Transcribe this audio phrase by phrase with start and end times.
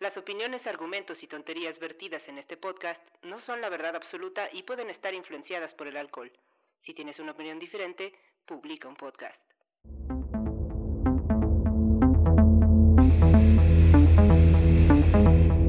[0.00, 4.62] Las opiniones, argumentos y tonterías vertidas en este podcast no son la verdad absoluta y
[4.62, 6.30] pueden estar influenciadas por el alcohol.
[6.80, 8.12] Si tienes una opinión diferente,
[8.46, 9.42] publica un podcast.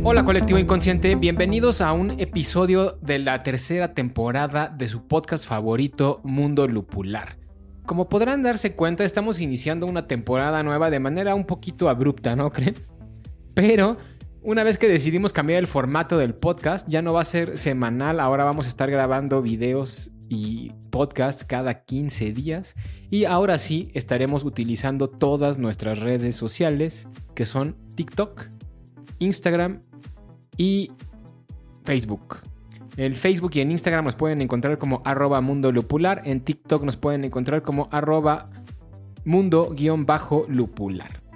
[0.04, 6.22] Hola colectivo inconsciente, bienvenidos a un episodio de la tercera temporada de su podcast favorito
[6.24, 7.40] Mundo Lupular.
[7.88, 12.52] Como podrán darse cuenta, estamos iniciando una temporada nueva de manera un poquito abrupta, ¿no
[12.52, 12.76] creen?
[13.56, 13.98] Pero
[14.42, 18.20] una vez que decidimos cambiar el formato del podcast, ya no va a ser semanal,
[18.20, 22.76] ahora vamos a estar grabando videos y podcast cada 15 días
[23.10, 28.46] y ahora sí estaremos utilizando todas nuestras redes sociales que son TikTok,
[29.20, 29.82] Instagram
[30.56, 30.92] y
[31.84, 32.38] Facebook.
[32.96, 36.98] En Facebook y en Instagram nos pueden encontrar como arroba mundo lupular, en TikTok nos
[36.98, 38.50] pueden encontrar como arroba
[39.26, 41.29] mundo-lupular.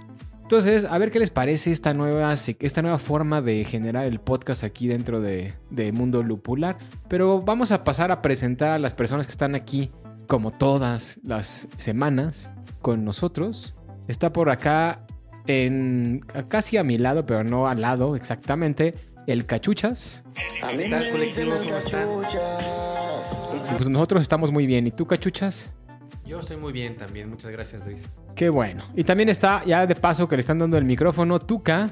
[0.44, 4.66] Entonces, a ver qué les parece esta nueva, esta nueva forma de generar el podcast
[4.66, 5.54] aquí dentro de,
[5.94, 6.78] Mundo Lupular.
[7.08, 9.90] Pero vamos a pasar a presentar a las personas que están aquí,
[10.28, 13.74] como todas las semanas, con nosotros.
[14.10, 15.06] Está por acá,
[15.48, 18.96] en, casi a mi lado, pero no al lado exactamente,
[19.28, 20.26] el Cachuchas.
[20.36, 21.54] ¿Qué tal, colectivo?
[23.78, 24.88] Pues nosotros estamos muy bien.
[24.88, 25.72] ¿Y tú, Cachuchas?
[26.26, 28.04] Yo estoy muy bien también, muchas gracias Luis.
[28.36, 28.86] Qué bueno.
[28.96, 31.90] Y también está, ya de paso que le están dando el micrófono, Tuca.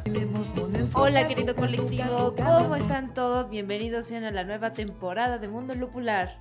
[0.93, 3.49] Hola querido colectivo, ¿cómo están todos?
[3.49, 6.37] Bienvenidos sean a la nueva temporada de Mundo Lupular.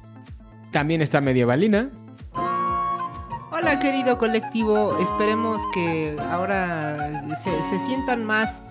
[0.71, 1.91] También está Medievalina.
[3.53, 8.63] Hola querido colectivo, esperemos que ahora se, se sientan más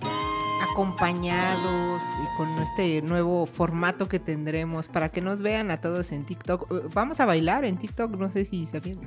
[0.61, 6.25] acompañados y con este nuevo formato que tendremos para que nos vean a todos en
[6.25, 6.71] TikTok.
[6.71, 8.99] Uh, vamos a bailar en TikTok, no sé si sabían.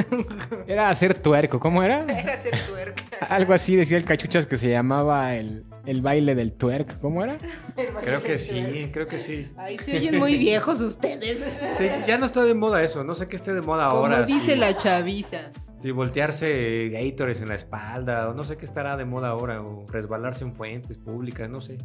[0.66, 2.04] Era hacer tuerco, ¿cómo era?
[2.04, 3.02] Era hacer tuerco.
[3.28, 5.64] Algo así decía el cachuchas que se llamaba el,
[6.00, 7.36] baile del tuerco, ¿cómo era?
[8.02, 9.50] Creo que sí, creo que sí.
[9.56, 11.38] Ay, se oyen muy viejos ustedes.
[11.76, 14.24] Sí, ya no está de moda eso, no sé qué esté de moda ahora.
[14.24, 15.50] Como dice la chaviza.
[15.80, 19.86] Sí, voltearse Gators en la espalda, o no sé qué estará de moda ahora, o
[19.86, 21.78] resbalarse en fuentes públicas, no sé.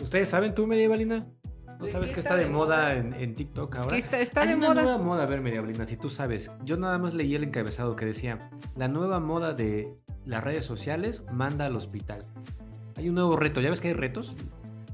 [0.00, 1.26] ¿Ustedes saben tú, Medievalina?
[1.80, 3.96] ¿No sabes qué está, de moda en, TikTok ahora?
[3.96, 4.82] Está, está de una moda.
[4.82, 6.50] nueva moda, a ver, Medievalina, si tú sabes.
[6.62, 9.96] Yo nada más leí el encabezado que decía, la nueva moda de
[10.26, 12.26] las redes sociales manda al hospital.
[12.96, 14.36] Hay un nuevo reto, ¿ya ves que hay retos?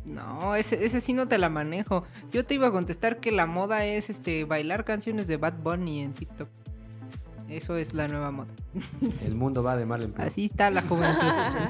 [0.05, 2.05] No, ese, ese sí no te la manejo.
[2.31, 6.00] Yo te iba a contestar que la moda es este bailar canciones de Bad Bunny
[6.00, 6.49] en TikTok.
[7.48, 8.48] Eso es la nueva moda.
[9.24, 10.26] El mundo va de mal en peor.
[10.26, 11.26] Así está la juventud.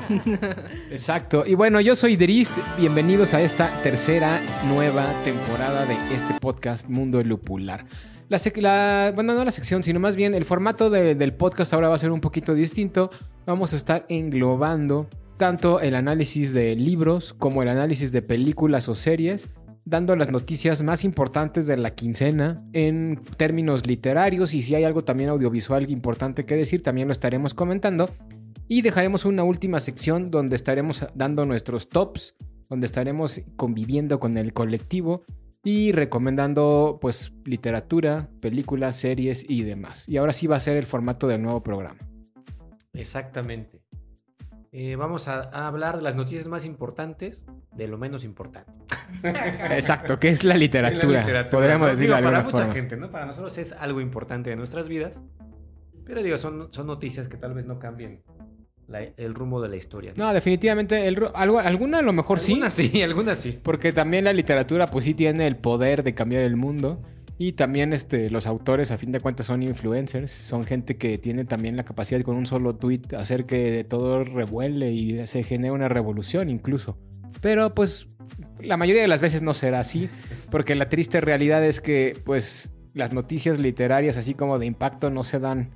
[0.91, 1.45] Exacto.
[1.47, 2.53] Y bueno, yo soy Drist.
[2.79, 7.85] Bienvenidos a esta tercera nueva temporada de este podcast Mundo Lupular.
[8.29, 11.99] La, bueno, no la sección, sino más bien el formato del podcast ahora va a
[11.99, 13.11] ser un poquito distinto.
[13.45, 18.95] Vamos a estar englobando tanto el análisis de libros como el análisis de películas o
[18.95, 19.49] series
[19.87, 25.05] dando las noticias más importantes de la quincena en términos literarios y si hay algo
[25.05, 28.11] también audiovisual importante que decir, también lo estaremos comentando.
[28.69, 32.35] Y dejaremos una última sección donde estaremos dando nuestros tops,
[32.69, 35.23] donde estaremos conviviendo con el colectivo
[35.63, 40.09] y recomendando pues literatura, películas, series y demás.
[40.09, 42.01] Y ahora sí va a ser el formato del nuevo programa.
[42.93, 43.86] Exactamente.
[44.79, 47.43] Eh, vamos a, hablar de las noticias más importantes
[47.75, 48.71] de lo menos importante.
[49.71, 51.49] Exacto, que es la literatura.
[51.49, 53.11] Podríamos decir Para mucha gente, ¿no?
[53.11, 55.23] Para nosotros es algo importante de nuestras vidas.
[56.05, 58.23] Pero digo, son, son noticias que tal vez no cambien
[59.17, 60.13] el rumbo de la historia.
[60.15, 62.53] No, definitivamente, el, algo, alguna a lo mejor sí.
[62.53, 63.59] Algunas sí, algunas sí.
[63.63, 67.01] Porque también la literatura pues sí tiene el poder de cambiar el mundo.
[67.39, 70.31] Y también este, los autores, a fin de cuentas, son influencers.
[70.31, 74.25] Son gente que tiene también la capacidad de con un solo tweet hacer que todo
[74.25, 76.99] revuele y se genere una revolución incluso.
[77.43, 78.09] Pero pues
[78.61, 80.09] la mayoría de las veces no será así,
[80.51, 85.23] porque la triste realidad es que pues las noticias literarias así como de impacto no
[85.23, 85.71] se dan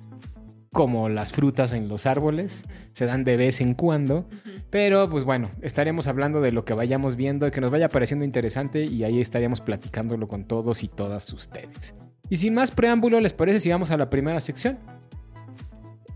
[0.72, 4.28] como las frutas en los árboles, se dan de vez en cuando,
[4.70, 8.24] pero pues bueno, estaremos hablando de lo que vayamos viendo y que nos vaya pareciendo
[8.24, 11.94] interesante y ahí estaríamos platicándolo con todos y todas ustedes.
[12.28, 14.78] Y sin más preámbulo, ¿les parece si vamos a la primera sección?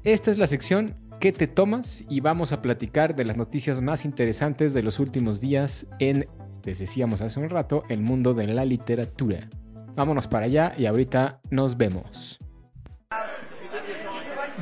[0.04, 2.04] Esta es la sección ¿Qué te tomas?
[2.10, 6.28] Y vamos a platicar de las noticias más interesantes de los últimos días en
[6.64, 9.48] les decíamos hace un rato, el mundo de la literatura.
[9.96, 12.43] Vámonos para allá y ahorita nos vemos.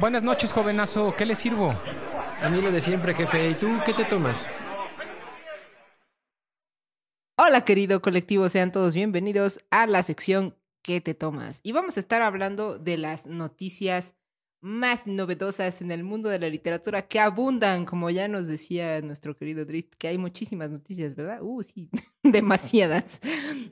[0.02, 1.14] Buenas noches, jovenazo.
[1.14, 1.80] ¿Qué le sirvo?
[2.40, 3.50] A mí lo de siempre, jefe.
[3.50, 4.48] ¿Y tú qué te tomas?
[7.36, 11.60] Hola querido colectivo, sean todos bienvenidos a la sección ¿Qué te tomas?
[11.62, 14.16] Y vamos a estar hablando de las noticias
[14.60, 19.36] más novedosas en el mundo de la literatura que abundan, como ya nos decía nuestro
[19.36, 21.38] querido Drist, que hay muchísimas noticias, ¿verdad?
[21.42, 21.88] Uh, sí,
[22.24, 23.20] demasiadas.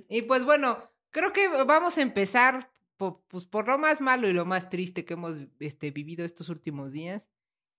[0.08, 0.78] Y pues bueno,
[1.10, 5.06] creo que vamos a empezar po- pues, por lo más malo y lo más triste
[5.06, 7.28] que hemos este, vivido estos últimos días,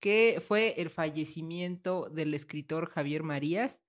[0.00, 3.80] que fue el fallecimiento del escritor Javier Marías.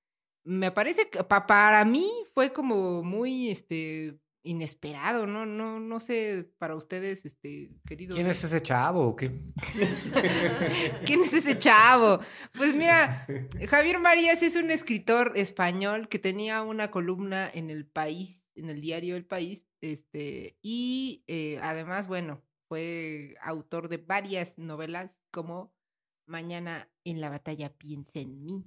[0.46, 5.46] Me parece que pa- para mí fue como muy este inesperado, ¿no?
[5.46, 8.16] No, no sé para ustedes, este, queridos.
[8.18, 9.32] ¿Quién es ese chavo o qué?
[11.06, 12.20] ¿Quién es ese chavo?
[12.54, 13.26] Pues mira,
[13.70, 18.82] Javier Marías es un escritor español que tenía una columna en el país, en el
[18.82, 25.74] diario El País, este, y eh, además, bueno, fue autor de varias novelas como
[26.26, 28.64] Mañana en la batalla piensa en mí.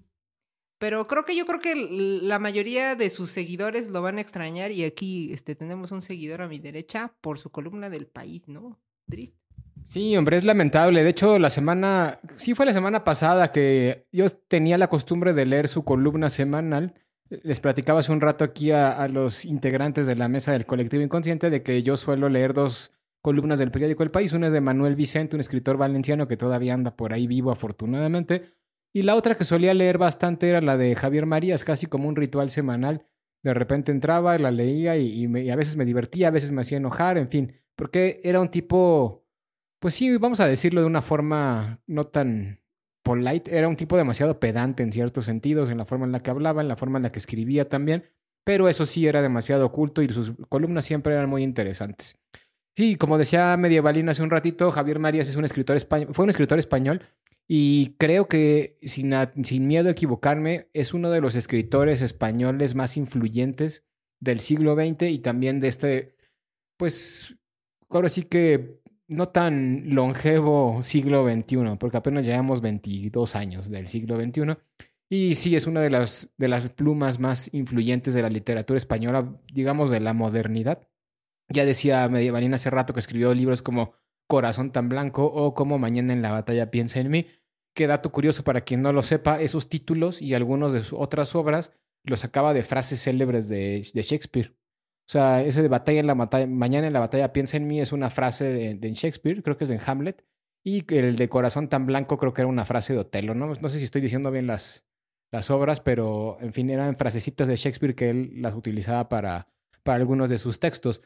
[0.78, 4.70] Pero creo que yo creo que la mayoría de sus seguidores lo van a extrañar
[4.72, 8.78] y aquí este, tenemos un seguidor a mi derecha por su columna del país, ¿no?
[9.08, 9.38] Triste.
[9.86, 11.02] Sí, hombre, es lamentable.
[11.02, 15.46] De hecho, la semana, sí fue la semana pasada que yo tenía la costumbre de
[15.46, 16.92] leer su columna semanal.
[17.28, 21.50] Les platicaba hace un rato aquí a, los integrantes de la mesa del colectivo inconsciente
[21.50, 24.32] de que yo suelo leer dos columnas del periódico El País.
[24.32, 28.52] Una es de Manuel Vicente, un escritor valenciano que todavía anda por ahí vivo afortunadamente.
[28.93, 32.17] Y la otra que solía leer bastante era la de Javier Marías, casi como un
[32.17, 33.06] ritual semanal.
[33.43, 36.52] De repente entraba, la leía y, y me- y a veces me divertía, a veces
[36.52, 39.25] me hacía enojar, en fin, porque era un tipo
[39.79, 42.61] pues sí, vamos a decirlo de una forma no tan
[43.06, 43.56] polite.
[43.56, 46.61] Era un tipo demasiado pedante en ciertos sentidos, en la forma en la que hablaba,
[46.61, 48.03] en la forma en la que escribía también.
[48.44, 52.17] Pero eso sí era demasiado oculto y sus columnas siempre eran muy interesantes.
[52.76, 56.31] Sí, como decía Medievalina hace un ratito, Javier Marías es un escritor español, fue un
[56.31, 57.03] escritor español
[57.49, 59.14] y creo que sin,
[59.44, 63.85] sin miedo a equivocarme, es uno de los escritores españoles más influyentes
[64.20, 66.17] del siglo XX y también de este,
[66.76, 67.37] pues,
[67.88, 74.20] ahora sí que no tan longevo siglo XXI, porque apenas llevamos 22 años del siglo
[74.20, 74.56] XXI.
[75.08, 79.37] Y sí, es una de las, de las plumas más influyentes de la literatura española,
[79.53, 80.88] digamos, de la modernidad.
[81.49, 83.94] Ya decía Medievalina hace rato que escribió libros como
[84.26, 87.26] Corazón tan blanco o como Mañana en la batalla piensa en mí.
[87.75, 91.37] Que dato curioso para quien no lo sepa, esos títulos y algunos de sus otras
[91.37, 91.73] obras
[92.03, 94.56] los sacaba de frases célebres de, de Shakespeare.
[95.06, 97.81] O sea, ese de batalla en la batalla, mañana en la batalla piensa en mí
[97.81, 100.25] es una frase de, Shakespeare, creo que es de Hamlet.
[100.64, 103.47] Y el de corazón tan blanco creo que era una frase de Otelo, ¿no?
[103.47, 104.85] No sé si estoy diciendo bien las,
[105.31, 109.47] las obras, pero en fin, eran frasecitas de Shakespeare que él las utilizaba para,
[109.85, 111.03] para algunos de sus textos.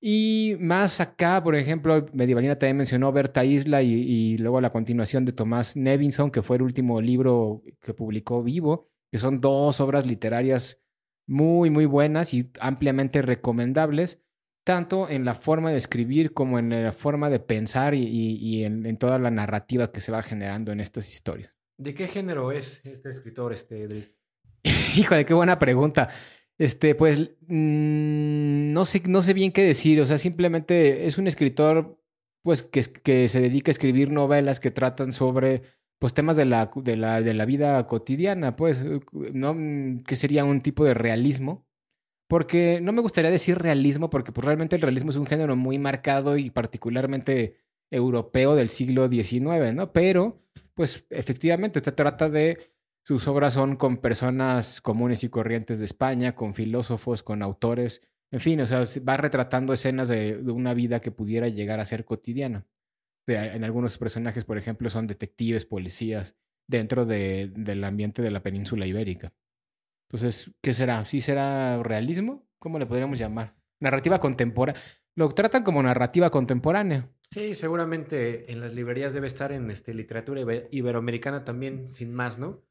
[0.00, 5.26] Y más acá, por ejemplo, Medievalina también mencionó Berta Isla y, y luego la continuación
[5.26, 10.06] de Tomás Nevinson, que fue el último libro que publicó vivo, que son dos obras
[10.06, 10.83] literarias
[11.26, 14.22] muy, muy buenas y ampliamente recomendables,
[14.64, 18.64] tanto en la forma de escribir como en la forma de pensar y, y- y
[18.64, 21.54] en, en toda la narrativa que se va generando en estas historias.
[21.76, 24.12] ¿De qué género es este escritor, este Driss?
[24.96, 26.08] Híjole, qué buena pregunta.
[26.56, 30.00] Este, pues, mm, no sé, no sé bien qué decir.
[30.00, 32.00] O sea, simplemente es un escritor,
[32.42, 35.62] pues, que, es- que se dedica a escribir novelas que tratan sobre,
[35.98, 39.54] pues, temas de la, de la, de la vida cotidiana, pues, ¿no?
[39.54, 41.66] Mm, Que sería un tipo de realismo.
[42.28, 45.78] Porque no me gustaría decir realismo, porque pues realmente el realismo es un género muy
[45.78, 47.58] marcado y particularmente
[47.90, 49.92] europeo del siglo XIX, ¿no?
[49.92, 50.42] Pero,
[50.74, 52.72] pues, efectivamente, se trata de
[53.04, 58.00] sus obras son con personas comunes y corrientes de España, con filósofos, con autores,
[58.34, 61.78] en fin, o sea, se va retratando escenas de, de una vida que pudiera llegar
[61.78, 62.66] a ser cotidiana.
[63.26, 68.86] En algunos personajes, por ejemplo, son detectives, policías, dentro de- del ambiente de la península
[68.86, 69.32] ibérica.
[70.08, 71.04] Entonces, ¿qué será?
[71.04, 72.46] ¿Sí será realismo?
[72.58, 73.54] ¿Cómo le podríamos llamar?
[73.80, 74.80] Narrativa contemporánea.
[75.16, 77.08] Lo tratan como narrativa contemporánea.
[77.30, 82.38] Sí, seguramente en las librerías debe estar en este, literatura ibe- iberoamericana también, sin más,
[82.38, 82.62] ¿no?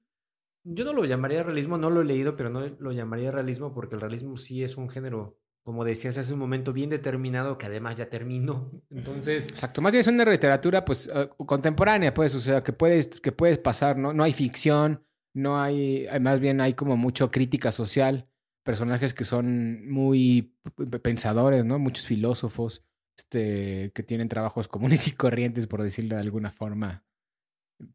[0.64, 3.96] Yo no lo llamaría realismo, no lo he leído, pero no lo llamaría realismo porque
[3.96, 7.96] el realismo sí es un género, como decías hace un momento, bien determinado que además
[7.98, 8.70] ya terminó.
[8.90, 13.08] Entonces, Exacto, más bien es una literatura pues eh, contemporánea, pues, o sea, que puedes,
[13.22, 14.14] que puedes pasar, ¿no?
[14.14, 15.04] No hay ficción,
[15.34, 18.28] no hay, hay- más bien hay como mucho crítica social,
[18.66, 20.56] personajes que son muy
[21.02, 21.80] pensadores, ¿no?
[21.80, 22.84] Muchos filósofos,
[23.18, 27.04] este, que tienen trabajos comunes y corrientes, por decirlo de alguna forma,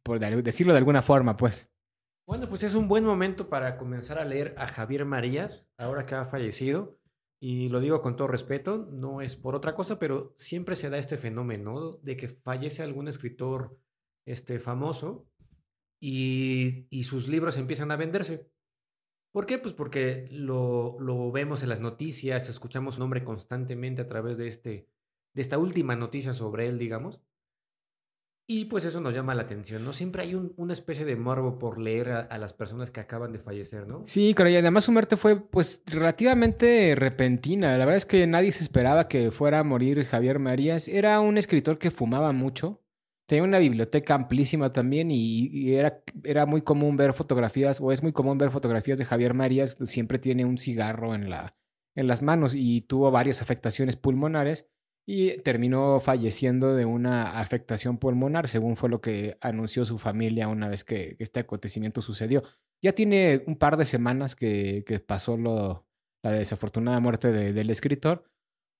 [0.02, 1.70] por de- decirlo de alguna forma, pues.
[2.26, 6.14] Bueno, pues es un buen momento para comenzar a leer a Javier Marías, ahora que
[6.14, 6.97] ha fallecido.
[7.40, 10.99] Y lo digo con todo respeto, no es por otra cosa, pero siempre se da
[10.99, 13.78] este fenómeno de que fallece algún escritor
[14.26, 15.28] este, famoso
[16.00, 18.50] y, y sus libros empiezan a venderse.
[19.33, 19.59] ¿Por qué?
[19.59, 24.49] Pues porque lo, lo vemos en las noticias, escuchamos su nombre constantemente a través de,
[24.49, 24.88] este,
[25.33, 27.21] de esta última noticia sobre él, digamos.
[28.50, 29.92] Y pues eso nos llama la atención, ¿no?
[29.92, 33.38] Siempre hay un- una especie de morbo por leer a, las personas que acaban de
[33.38, 34.00] fallecer, ¿no?
[34.06, 37.72] Sí, pero y además su muerte fue pues relativamente repentina.
[37.72, 40.88] La verdad es que nadie se esperaba que fuera a morir Javier Marías.
[40.88, 42.82] Era un escritor que fumaba mucho.
[43.26, 48.02] Tenía una biblioteca amplísima también y, y era, era muy común ver fotografías, o es
[48.02, 49.76] muy común ver fotografías de Javier Marías.
[49.84, 51.54] Siempre tiene un cigarro en, la,
[51.94, 54.70] en las manos y tuvo varias afectaciones pulmonares
[55.10, 60.68] y terminó falleciendo de una afectación pulmonar, según fue lo que anunció su familia una
[60.68, 62.42] vez que este acontecimiento sucedió.
[62.82, 65.86] Ya tiene un par de semanas que, pasó lo,
[66.22, 68.24] la desafortunada muerte de- del escritor.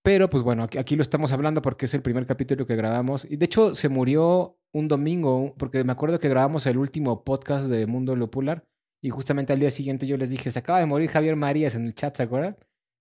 [0.05, 3.25] Pero pues bueno, aquí, aquí lo estamos hablando porque es el primer capítulo que grabamos.
[3.25, 7.71] Y de hecho se murió un domingo, porque me acuerdo que grabamos el último podcast
[7.71, 8.67] de Mundo Lupular.
[9.03, 11.87] Y justamente al día siguiente yo les dije, se acaba de morir Javier Marías en
[11.87, 12.59] el chat, ¿se acuerdan?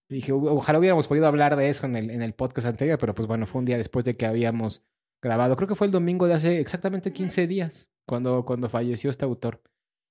[0.09, 3.13] Dije, "O- ojalá hubiéramos podido hablar de eso en el, en el podcast anterior, pero
[3.13, 4.83] pues bueno, fue un día después de que habíamos
[5.21, 5.55] grabado.
[5.55, 9.61] Creo que fue el domingo de hace exactamente 15 días cuando, cuando falleció este autor.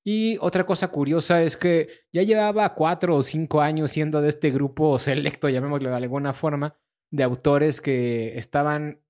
[0.05, 4.51] Y otra cosa curiosa es que ya llevaba cuatro o cinco años siendo de este
[4.51, 6.77] grupo selecto, llamémoslo de alguna forma,
[7.11, 9.01] de autores que estaban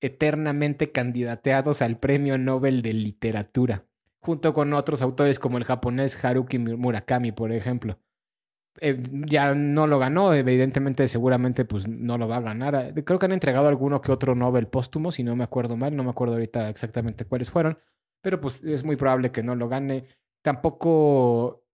[0.00, 3.86] eternamente candidateados al Premio Nobel de Literatura,
[4.20, 7.98] junto con otros autores como el japonés Haruki Murakami, por ejemplo.
[8.80, 12.92] Eh, ya no lo ganó, evidentemente, seguramente pues no lo va a ganar.
[13.04, 16.04] Creo que han entregado alguno que otro Nobel póstumo, si no me acuerdo mal, no
[16.04, 17.78] me acuerdo ahorita exactamente cuáles fueron,
[18.22, 20.06] pero pues es muy probable que no lo gane.
[20.42, 21.66] Tampoco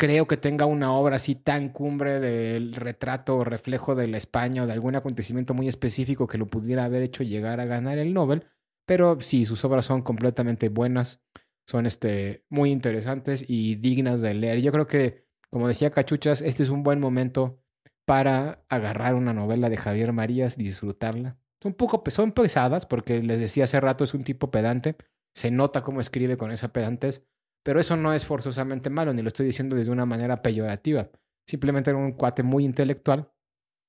[0.00, 4.62] creo que tenga una obra así tan cumbre del retrato o reflejo de la España
[4.62, 8.14] o de algún acontecimiento muy específico que lo pudiera haber hecho llegar a ganar el
[8.14, 8.46] Nobel,
[8.86, 11.22] pero sí, sus obras son completamente buenas,
[11.66, 14.62] son este, muy interesantes y dignas de leer.
[14.62, 17.60] Yo creo que, como decía Cachuchas, este es un buen momento
[18.06, 21.38] para agarrar una novela de Javier Marías, disfrutarla.
[21.62, 24.96] Son poco son pesadas, porque les decía hace rato, es un tipo pedante,
[25.34, 27.26] se nota cómo escribe con esa pedantez,
[27.62, 31.10] pero eso no es forzosamente malo, ni lo estoy diciendo desde una manera peyorativa.
[31.46, 33.30] Simplemente era un cuate muy intelectual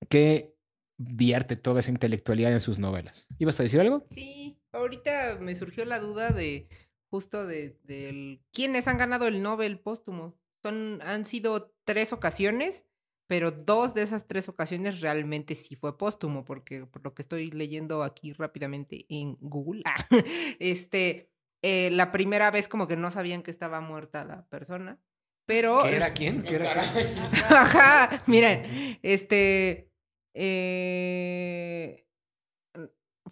[0.09, 0.55] que
[0.97, 3.27] vierte toda esa intelectualidad en sus novelas.
[3.39, 4.05] ¿Ibas a decir algo?
[4.09, 6.67] Sí, ahorita me surgió la duda de
[7.09, 10.39] justo de, quiénes han ganado el Nobel póstumo.
[10.61, 12.85] Son, han sido tres ocasiones,
[13.27, 17.51] pero dos de esas tres ocasiones realmente sí fue póstumo, porque por lo que estoy
[17.51, 19.95] leyendo aquí rápidamente en Google, ah,
[20.59, 24.99] este, eh, la primera vez como que no sabían que estaba muerta la persona,
[25.45, 25.81] pero...
[25.83, 26.43] ¿Qué era quién?
[26.43, 27.17] ¿Qué era quién?
[27.49, 29.91] Ajá, miren, este
[30.33, 32.07] eh,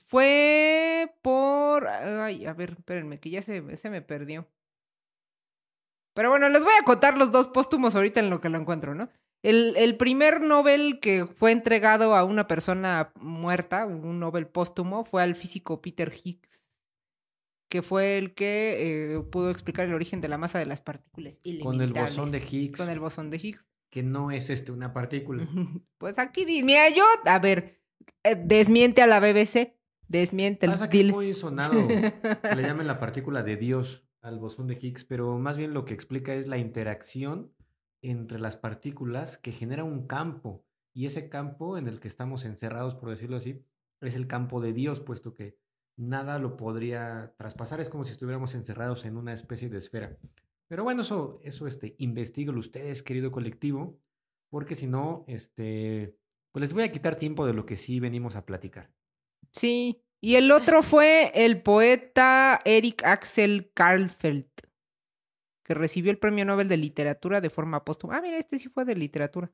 [0.08, 4.48] fue por ay, a ver, espérenme, que ya se, se me perdió.
[6.20, 8.94] Pero bueno, les voy a contar los dos póstumos ahorita en lo que lo encuentro,
[8.94, 9.08] ¿no?
[9.42, 15.24] El, el primer Nobel que fue entregado a una persona muerta, un Nobel póstumo, fue
[15.24, 16.68] al físico Peter Higgs,
[17.70, 21.40] que fue el que eh, pudo explicar el origen de la masa de las partículas
[21.64, 22.40] Con el bosón de.
[22.40, 23.66] Higgs, Con el bosón de Higgs.
[23.90, 25.48] que no es este una partícula.
[26.00, 27.80] Pues aquí, mira, yo, a ver,
[28.26, 33.00] eh, desmiente a la BBC, desmiente Pasa que es muy sonado que le llamen la
[33.00, 36.58] partícula de Dios al bosón de Higgs, pero más bien lo que explica es la
[36.58, 37.54] interacción
[38.02, 40.66] entre las partículas que genera un campo.
[40.94, 43.64] Y ese campo en el que estamos encerrados, por decirlo así,
[44.02, 45.58] es el campo de Dios, puesto que
[45.98, 47.80] nada lo podría traspasar.
[47.80, 50.18] Es como si estuviéramos encerrados en una especie de esfera.
[50.68, 54.00] Pero bueno, eso, eso este, investíguenlo ustedes, querido colectivo,
[54.50, 56.16] porque si no, este,
[56.52, 58.92] pues les voy a quitar tiempo de lo que sí venimos a platicar.
[59.52, 64.62] Sí, y el otro fue el poeta Eric Axel Karlfeldt,
[65.64, 68.18] que recibió el Premio Nobel de Literatura de forma póstuma.
[68.18, 69.52] Ah, mira, este sí fue de literatura.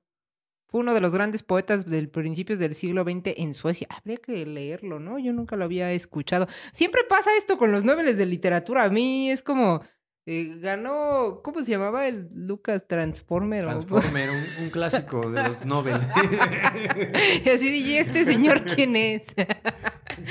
[0.67, 3.87] Fue uno de los grandes poetas del principios del siglo XX en Suecia.
[3.91, 5.19] Habría que leerlo, ¿no?
[5.19, 6.47] Yo nunca lo había escuchado.
[6.73, 8.83] Siempre pasa esto con los Nobeles de literatura.
[8.83, 9.83] A mí es como
[10.27, 13.65] eh, ganó, ¿cómo se llamaba el Lucas Transformer?
[13.65, 15.97] o- Transformer, un, un clásico de los Nobel.
[17.45, 19.27] y así dije, ¿y este señor quién es?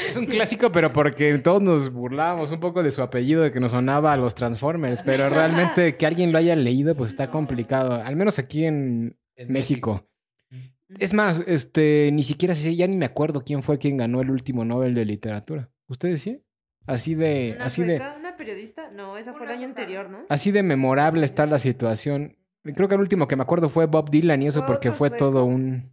[0.08, 3.60] Es un clásico, pero porque todos nos burlábamos un poco de su apellido, de que
[3.60, 7.92] nos sonaba a los Transformers, pero realmente que alguien lo haya leído, pues está complicado,
[8.02, 10.08] al menos aquí en En México.
[10.98, 14.30] Es más, este, ni siquiera sé, ya ni me acuerdo quién fue quien ganó el
[14.30, 15.70] último Nobel de literatura.
[15.86, 16.40] ¿Ustedes sí?
[16.86, 18.90] Así de, Una así de, una periodista?
[18.90, 20.24] No, esa fue el año anterior, ¿no?
[20.28, 22.36] Así de memorable está la situación.
[22.62, 25.08] Creo que el último que me acuerdo fue Bob Dylan y eso Fue porque fue
[25.08, 25.24] sueco.
[25.24, 25.92] todo un...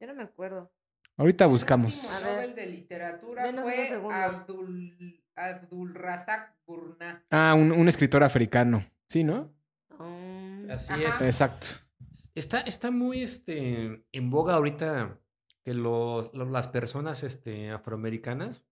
[0.00, 0.70] Yo no me acuerdo.
[1.16, 2.22] Ahorita El buscamos.
[2.24, 2.34] ver.
[2.34, 3.88] Nobel de literatura fue.
[4.12, 7.24] Abdul, Abdul Razak Gurnah.
[7.30, 8.84] Ah, un, un escritor africano.
[9.08, 9.50] Sí, ¿no?
[9.98, 11.02] Um, Así Ajá.
[11.08, 11.20] es.
[11.22, 11.68] Exacto.
[12.34, 15.18] Está, está muy este, en boga ahorita
[15.64, 18.62] que los, lo- las personas este, afroamericanas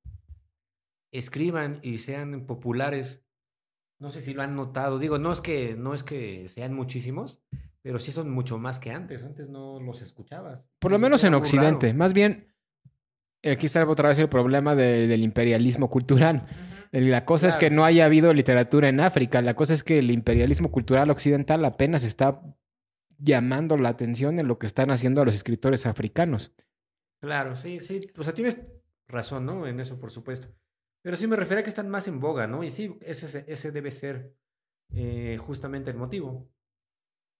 [1.18, 3.23] escriban y sean populares.
[4.00, 4.99] No sé si lo han notado.
[4.99, 7.40] Digo, no es que, no es que sean muchísimos,
[7.83, 9.25] pero sí son mucho más que antes.
[9.25, 10.61] Antes no los escuchabas.
[10.78, 11.87] Por lo Eso menos en Occidente.
[11.88, 11.99] raro.
[11.99, 12.52] Más bien,
[13.44, 16.47] aquí está otra vez el problema de- del imperialismo cultural.
[16.92, 19.42] La cosa es que no haya habido literatura en África.
[19.42, 22.40] La cosa es que el imperialismo cultural occidental apenas está
[23.18, 26.52] llamando la atención en lo que están haciendo a los escritores africanos.
[27.21, 28.00] Claro, sí, sí.
[28.16, 28.61] O sea, tienes
[29.09, 29.66] razón, ¿no?
[29.66, 30.49] En eso, por supuesto.
[31.04, 32.64] Pero sí me refiero a que están más en boga, ¿no?
[32.64, 34.34] Y sí, ese, ese debe ser
[34.94, 36.49] eh, justamente el motivo.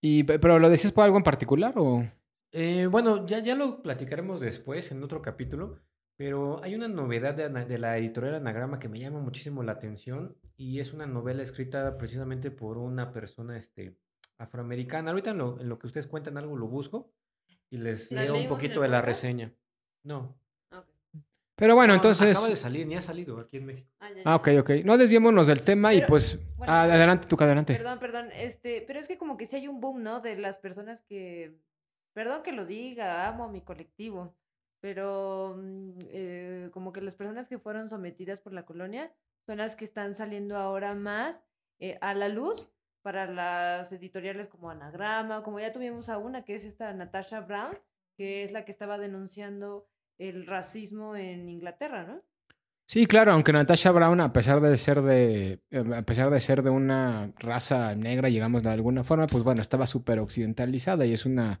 [0.03, 2.03] Y, pe- ¿Pero lo decías por algo en particular o...?
[2.51, 5.79] Eh, bueno, ya, ya lo platicaremos después en otro capítulo,
[6.15, 10.79] pero hay una novedad de, la editorial Anagrama que me llama muchísimo la atención y
[10.79, 13.97] es una novela escrita precisamente por una persona este,
[14.37, 15.09] afroamericana.
[15.09, 17.11] Ahorita en lo, en lo que ustedes cuentan algo lo busco
[17.71, 19.51] y les ¿La leo un poquito de la reseña.
[20.03, 20.39] No.
[21.55, 22.31] Pero bueno, No, entonces...
[22.31, 23.89] Acaba de salir, ni ha salido aquí en México.
[23.99, 24.35] Ah, ya, Ah, ya.
[24.35, 24.69] ok, ok.
[24.83, 26.37] No desviémonos del tema y pues...
[26.57, 27.73] bueno, ah, adelante, tú, adelante.
[27.75, 30.19] Perdón, perdón, este, pero es que como que sí hay un boom, ¿no?
[30.19, 31.57] De las personas que,
[32.13, 34.35] perdón que lo diga, amo a mi colectivo,
[34.81, 39.13] pero mm, eh, como que las personas que fueron sometidas por la colonia
[39.45, 41.41] son las que están saliendo ahora más
[41.79, 42.69] eh, a la luz
[43.01, 47.77] para las editoriales como Anagrama, como ya tuvimos a una que es esta Natasha Brown,
[48.17, 52.21] que es la que estaba denunciando el racismo en Inglaterra, ¿no?
[52.87, 56.61] Sí, claro, aunque Natasha Brown, a pesar de ser de, eh, a pesar de ser
[56.61, 61.25] de una raza negra, digamos de alguna forma, pues bueno, estaba súper occidentalizada y es
[61.25, 61.59] una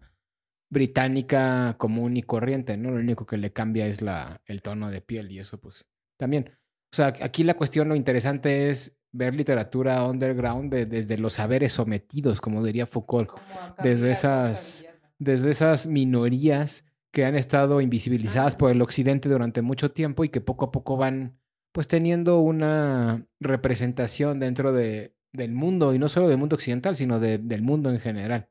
[0.69, 2.91] británica común y corriente, ¿no?
[2.91, 5.87] Lo único que le cambia es la, el tono de piel y eso, pues,
[6.17, 6.51] también.
[6.91, 11.73] O sea, aquí la cuestión, lo interesante es ver literatura underground de- desde los saberes
[11.73, 13.43] sometidos, como diría Foucault, Como
[13.81, 14.85] Desde esas-
[15.17, 16.85] desde esas minorías
[17.15, 20.97] que han estado invisibilizadas por el occidente durante mucho tiempo y que poco a poco
[20.97, 21.39] van
[21.71, 27.21] pues teniendo una representación dentro de, del mundo y no solo del mundo occidental, sino
[27.21, 28.49] de- del mundo en general.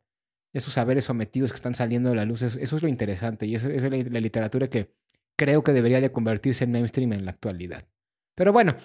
[0.54, 3.54] Esos saberes sometidos que están saliendo de la luz, eso, eso es lo interesante y
[3.54, 4.94] eso, esa es la, la literatura que
[5.36, 7.82] creo que debería de convertirse en mainstream en la actualidad.
[8.34, 8.76] Pero bueno,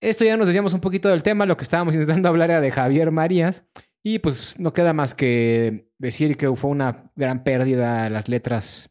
[0.00, 2.70] esto ya nos decíamos un poquito del tema, lo que estábamos intentando hablar era de
[2.70, 3.66] Javier Marías
[4.02, 8.90] y pues no queda más que decir que fue una gran pérdida las letras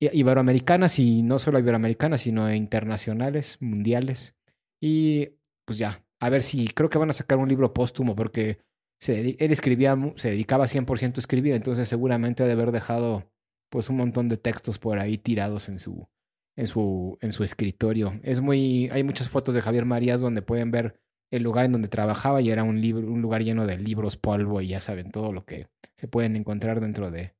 [0.00, 4.36] iberoamericanas y no solo iberoamericanas, sino internacionales, mundiales.
[4.80, 5.30] Y
[5.64, 8.58] pues ya, a ver si creo que van a sacar un libro póstumo porque
[8.98, 13.30] se él escribía, se dedicaba 100% a escribir, entonces seguramente ha de haber dejado
[13.70, 16.08] pues un montón de textos por ahí tirados en su
[16.56, 18.18] en su en su escritorio.
[18.22, 20.98] Es muy hay muchas fotos de Javier Marías donde pueden ver
[21.30, 24.60] el lugar en donde trabajaba y era un libro un lugar lleno de libros, polvo
[24.60, 27.35] y ya saben todo lo que se pueden encontrar dentro de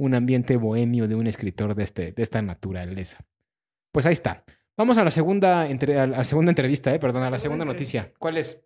[0.00, 3.18] un ambiente bohemio de un escritor de, este, de esta naturaleza.
[3.92, 4.44] Pues ahí está.
[4.76, 7.64] Vamos a la segunda, entre, a la segunda entrevista, eh, perdón, a la segunda segunda
[7.66, 8.12] noticia.
[8.18, 8.62] ¿Cuál es?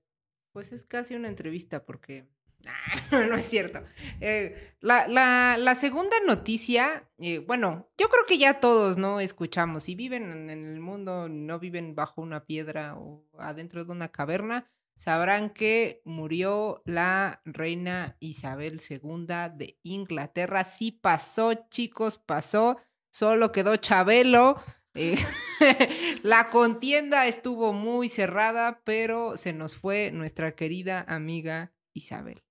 [0.52, 2.26] Pues es casi una entrevista porque...
[3.10, 3.82] Ah, no es cierto.
[4.20, 9.20] Eh, la, la- la segunda noticia, eh, bueno, yo creo que ya todos, ¿no?
[9.20, 9.82] Escuchamos.
[9.84, 14.08] Si viven en, en el mundo, no viven bajo una piedra o adentro de una
[14.08, 20.64] caverna, sabrán que murió la reina Isabel II de Inglaterra.
[20.64, 22.78] Sí pasó, chicos, pasó.
[23.10, 24.56] Solo quedó Chabelo.
[24.94, 25.16] Eh,
[26.22, 32.42] la contienda estuvo muy cerrada, pero se nos fue nuestra querida amiga Isabel.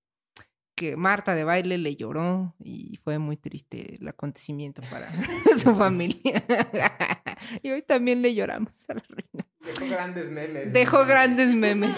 [0.76, 5.08] Que Marta de baile le lloró y fue muy triste el acontecimiento para
[5.58, 6.42] su familia.
[7.62, 9.43] y hoy también le lloramos a la reina.
[9.64, 10.72] Dejó grandes memes.
[10.72, 11.96] Dejó grandes memes.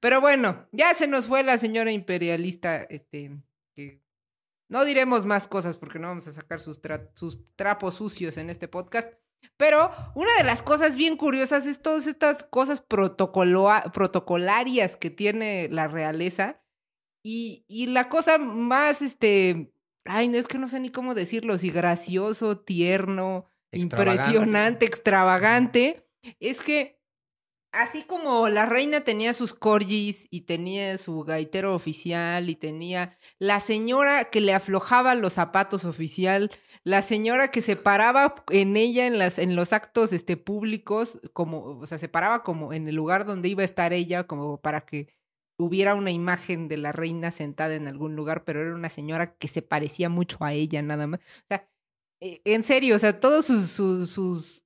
[0.00, 3.30] Pero bueno, ya se nos fue la señora imperialista, este,
[3.74, 4.02] que
[4.68, 8.50] no diremos más cosas porque no vamos a sacar sus, tra- sus trapos sucios en
[8.50, 9.12] este podcast.
[9.56, 15.68] Pero una de las cosas bien curiosas es todas estas cosas protocolo- protocolarias que tiene
[15.70, 16.62] la realeza.
[17.24, 19.72] Y, y la cosa más, este,
[20.04, 24.22] ay, no es que no sé ni cómo decirlo, si gracioso, tierno, Extravagante.
[24.24, 26.08] impresionante, extravagante,
[26.40, 27.00] es que
[27.72, 33.60] así como la reina tenía sus corgis y tenía su gaitero oficial y tenía la
[33.60, 36.50] señora que le aflojaba los zapatos oficial,
[36.84, 41.78] la señora que se paraba en ella en, las, en los actos este, públicos, como,
[41.78, 44.82] o sea, se paraba como en el lugar donde iba a estar ella, como para
[44.84, 45.08] que
[45.58, 49.48] hubiera una imagen de la reina sentada en algún lugar, pero era una señora que
[49.48, 51.20] se parecía mucho a ella nada más.
[51.20, 51.68] O sea,
[52.20, 54.61] eh, en serio, o sea, todos sus, sus,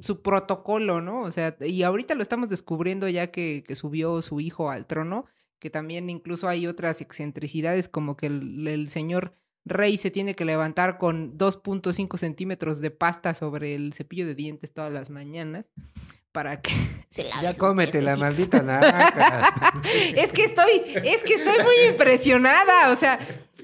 [0.00, 1.22] su protocolo, ¿no?
[1.22, 5.26] O sea, y ahorita lo estamos descubriendo ya que, que subió su hijo al trono,
[5.58, 10.44] que también incluso hay otras excentricidades como que el, el señor rey se tiene que
[10.44, 15.66] levantar con 2.5 centímetros de pasta sobre el cepillo de dientes todas las mañanas
[16.32, 16.72] para que
[17.08, 19.82] se Ya cómete la maldita naranja.
[20.16, 23.18] es que estoy, es que estoy muy impresionada, o sea,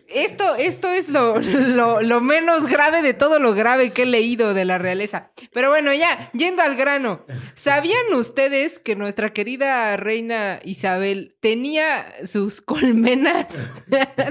[0.09, 4.65] esto, esto es lo, lo, menos grave de todo lo grave que he leído de
[4.65, 5.33] la realeza.
[5.53, 7.25] Pero bueno, ya, yendo al grano.
[7.55, 13.49] ¿Sabían ustedes que nuestra querida reina Isabel tenía sus colmenas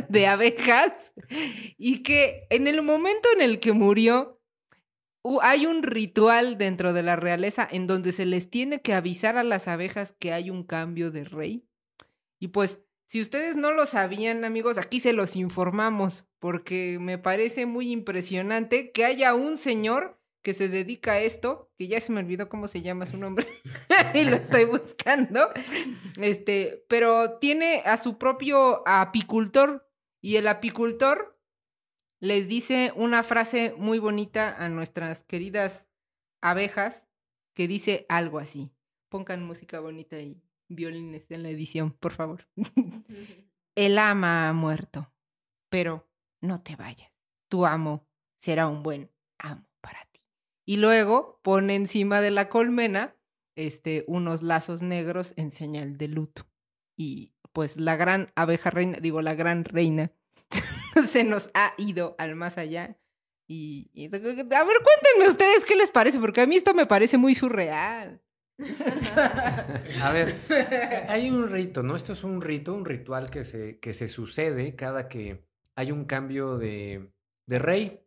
[0.10, 1.14] de abejas?
[1.78, 4.42] Y que en el momento en el que murió,
[5.42, 9.44] hay un ritual dentro de la realeza en donde se les tiene que avisar a
[9.44, 11.68] las abejas que hay un cambio de rey.
[12.40, 17.68] Y pues si ustedes no lo sabían, amigos, aquí se los informamos, porque me parece
[17.68, 22.20] muy impresionante que haya un señor que se dedica a esto, que ya se me
[22.20, 23.48] olvidó cómo se llama su nombre
[24.14, 25.50] y lo estoy buscando.
[26.20, 29.88] Este, pero tiene a su propio apicultor
[30.22, 31.40] y el apicultor
[32.20, 35.88] les dice una frase muy bonita a nuestras queridas
[36.42, 37.08] abejas
[37.54, 38.72] que dice algo así.
[39.10, 42.48] Pongan música bonita ahí violines en la edición, por favor.
[43.76, 45.14] El ama ha muerto,
[45.70, 46.10] pero
[46.42, 47.12] no te vayas.
[47.50, 48.08] Tu amo
[48.40, 50.22] será un buen amo para ti.
[50.66, 53.16] Y luego pone encima de la colmena
[53.56, 56.48] este, unos lazos negros en señal de luto.
[56.98, 60.12] Y pues la gran abeja reina, digo, la gran reina,
[61.08, 62.98] se nos ha ido al más allá.
[63.48, 67.18] Y, y, a ver, cuéntenme ustedes qué les parece, porque a mí esto me parece
[67.18, 68.22] muy surreal.
[70.02, 70.36] A ver,
[71.10, 71.96] hay un rito, ¿no?
[71.96, 76.06] Esto es un rito, un ritual que se, que se sucede cada que hay un
[76.06, 77.10] cambio de,
[77.46, 78.00] de rey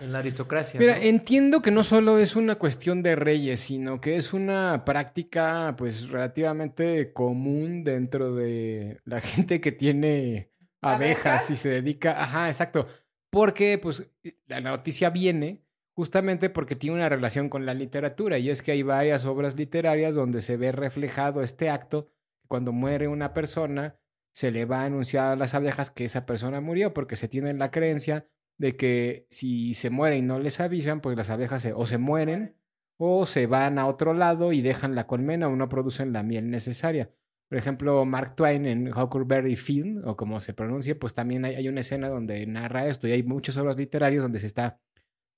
[0.00, 0.78] en la aristocracia.
[0.78, 5.74] Mira, entiendo que no solo es una cuestión de reyes, sino que es una práctica,
[5.76, 12.22] pues, relativamente común dentro de la gente que tiene abejas y se dedica.
[12.22, 12.86] Ajá, exacto.
[13.30, 14.06] Porque, pues,
[14.46, 15.63] la noticia viene
[15.94, 20.14] justamente porque tiene una relación con la literatura y es que hay varias obras literarias
[20.14, 22.10] donde se ve reflejado este acto,
[22.48, 23.96] cuando muere una persona,
[24.32, 27.54] se le va a anunciar a las abejas que esa persona murió porque se tiene
[27.54, 28.26] la creencia
[28.58, 32.56] de que si se muere y no les avisan, pues las abejas o se mueren
[32.96, 36.50] o se van a otro lado y dejan la colmena o no producen la miel
[36.50, 37.10] necesaria.
[37.48, 41.80] Por ejemplo, Mark Twain en Huckleberry Finn, o como se pronuncia, pues también hay una
[41.80, 44.80] escena donde narra esto y hay muchas obras literarias donde se está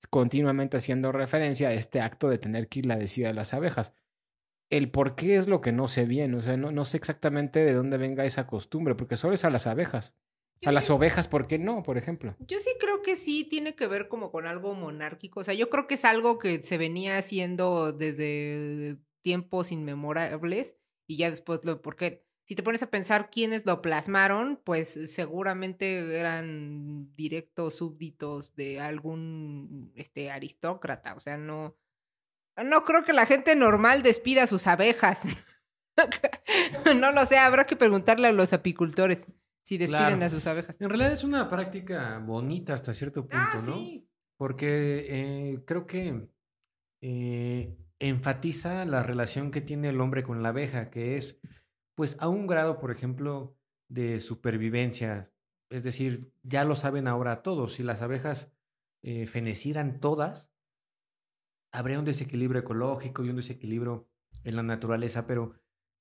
[0.05, 3.93] continuamente haciendo referencia a este acto de tener que ir la decida de las abejas.
[4.69, 7.63] El por qué es lo que no sé bien, o sea, no, no sé exactamente
[7.63, 10.13] de dónde venga esa costumbre, porque solo es a las abejas.
[10.65, 12.35] a las ovejas, ¿por qué no, por ejemplo?
[12.39, 15.39] Yo sí creo que sí tiene que ver como con algo monárquico.
[15.39, 21.17] O sea, yo creo que es algo que se venía haciendo desde tiempos inmemorables y
[21.17, 27.13] ya después lo, porque si te pones a pensar quiénes lo plasmaron, pues seguramente eran
[27.17, 31.13] directos súbditos de algún este, aristócrata.
[31.15, 31.75] O sea, no,
[32.55, 35.23] no creo que la gente normal despida a sus abejas.
[36.95, 39.27] no lo sé, habrá que preguntarle a los apicultores
[39.63, 40.79] si despiden a sus abejas.
[40.79, 44.03] En realidad es una práctica bonita hasta cierto ah, punto, ¿no?
[44.37, 46.29] Porque eh, creo que
[47.01, 51.41] eh, enfatiza la relación que tiene el hombre con la abeja, que es
[51.97, 53.57] pues a un grado, por ejemplo,
[53.89, 55.33] de supervivencia.
[55.71, 57.73] Es decir, ya lo saben ahora todos.
[57.73, 58.51] Si las abejas
[59.01, 60.47] eh, fenecieran todas,
[61.71, 64.07] habría un desequilibrio ecológico y un desequilibrio
[64.43, 65.25] en la naturaleza.
[65.25, 65.55] Pero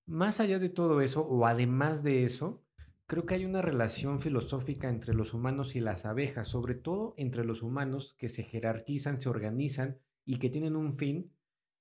[0.05, 2.63] más allá de todo eso, o además de eso,
[3.07, 7.43] creo que hay una relación filosófica entre los humanos y las abejas, sobre todo entre
[7.43, 11.33] los humanos que se jerarquizan, se organizan y que tienen un fin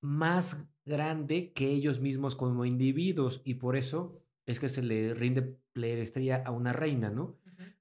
[0.05, 5.57] más grande que ellos mismos como individuos y por eso es que se le rinde
[5.73, 7.37] pleistría a una reina, ¿no?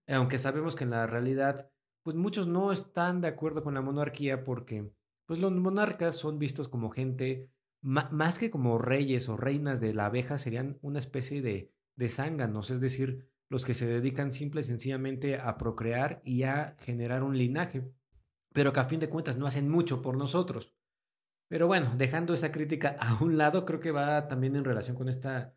[0.09, 1.71] Aunque sabemos que en la realidad,
[2.03, 4.91] pues muchos no están de acuerdo con la monarquía porque,
[5.27, 7.51] pues los monarcas son vistos como gente,
[7.83, 12.71] más que como reyes o reinas de la abeja, serían una especie de, de zánganos,
[12.71, 17.37] es decir, los que se dedican simple y sencillamente a procrear y a generar un
[17.37, 17.93] linaje,
[18.55, 20.75] pero que a fin de cuentas no hacen mucho por nosotros.
[21.49, 25.09] Pero bueno, dejando esa crítica a un lado, creo que va también en relación con
[25.09, 25.55] esta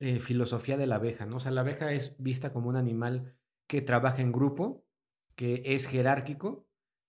[0.00, 1.36] eh, filosofía de la abeja, ¿no?
[1.36, 3.34] O sea, la abeja es vista como un animal
[3.66, 4.84] que trabaja en grupo,
[5.34, 6.66] que es jerárquico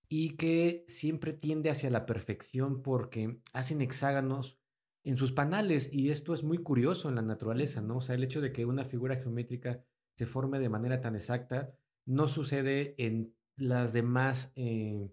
[0.09, 4.57] y que siempre tiende hacia la perfección porque hacen hexágonos
[5.03, 7.97] en sus panales y esto es muy curioso en la naturaleza, ¿no?
[7.97, 9.83] O sea, el hecho de que una figura geométrica
[10.15, 11.73] se forme de manera tan exacta
[12.05, 15.09] no sucede en las demás, eh,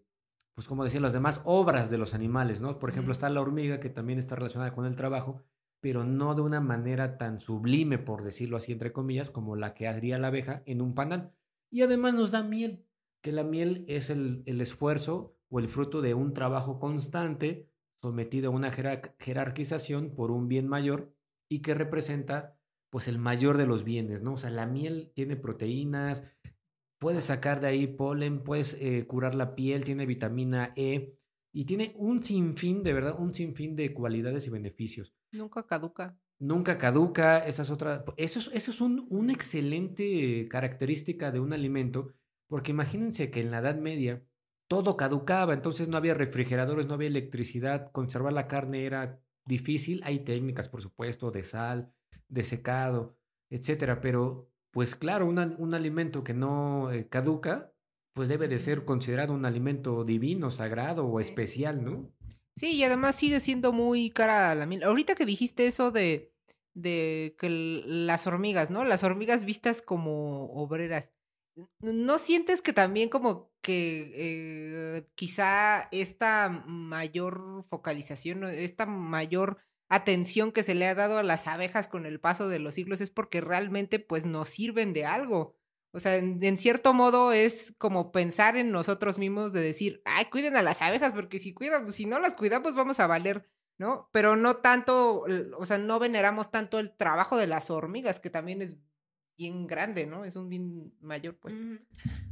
[0.54, 2.78] pues como decía, las demás obras de los animales, ¿no?
[2.78, 5.42] Por ejemplo, está la hormiga que también está relacionada con el trabajo,
[5.80, 9.88] pero no de una manera tan sublime, por decirlo así, entre comillas, como la que
[9.88, 11.32] haría la abeja en un panal.
[11.70, 12.86] Y además nos da miel,
[13.20, 17.68] que la miel es el, el esfuerzo o el fruto de un trabajo constante
[18.00, 21.14] sometido a una jerarquización por un bien mayor
[21.48, 22.58] y que representa
[22.90, 24.34] pues el mayor de los bienes, ¿no?
[24.34, 26.22] O sea, la miel tiene proteínas,
[27.04, 31.18] puedes sacar de ahí polen, puedes eh, curar la piel, tiene vitamina E
[31.52, 35.14] y tiene un sinfín, de verdad, un sinfín de cualidades y beneficios.
[35.30, 36.18] Nunca caduca.
[36.38, 41.52] Nunca caduca, esa es otra, eso es, eso es un, una excelente característica de un
[41.52, 42.14] alimento,
[42.48, 44.24] porque imagínense que en la Edad Media
[44.66, 50.20] todo caducaba, entonces no había refrigeradores, no había electricidad, conservar la carne era difícil, hay
[50.20, 51.92] técnicas, por supuesto, de sal,
[52.28, 53.18] de secado,
[53.50, 57.72] etcétera, pero pues claro, un alimento que no eh, caduca,
[58.12, 62.12] pues debe de ser considerado un alimento divino, sagrado o especial, ¿no?
[62.56, 64.82] Sí, y además sigue siendo muy cara la miel.
[64.82, 66.32] Ahorita que dijiste eso de,
[66.74, 68.84] de que las hormigas, ¿no?
[68.84, 71.10] Las hormigas vistas como obreras.
[71.80, 79.58] ¿No sientes que también como que eh, quizá esta mayor focalización, esta mayor
[79.94, 83.00] atención que se le ha dado a las abejas con el paso de los siglos
[83.00, 85.56] es porque realmente pues nos sirven de algo.
[85.92, 90.56] O sea, en, cierto modo es como pensar en nosotros mismos de decir, ay, cuiden
[90.56, 94.08] a las abejas, porque si cuidan, si no las cuidamos vamos a valer, ¿no?
[94.12, 95.24] Pero no tanto,
[95.56, 98.76] o sea, no veneramos tanto el trabajo de las hormigas, que también es
[99.36, 100.24] bien grande, ¿no?
[100.24, 101.54] Es un bien mayor, pues.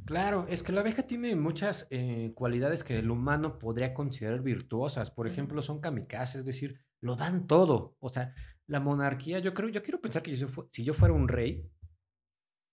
[0.04, 5.10] Claro, es que la abeja tiene muchas eh, cualidades que el humano podría considerar virtuosas.
[5.10, 7.96] Por ejemplo, son kamikazes, es decir, lo dan todo.
[8.00, 8.34] O sea,
[8.66, 10.34] la monarquía, yo creo, yo quiero pensar que
[10.70, 11.70] si yo fuera un rey,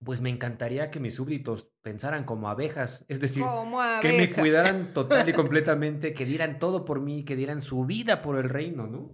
[0.02, 3.44] pues me encantaría que mis súbditos pensaran como abejas, es decir,
[4.00, 8.22] que me cuidaran total y completamente, que dieran todo por mí, que dieran su vida
[8.22, 9.12] por el reino, ¿no?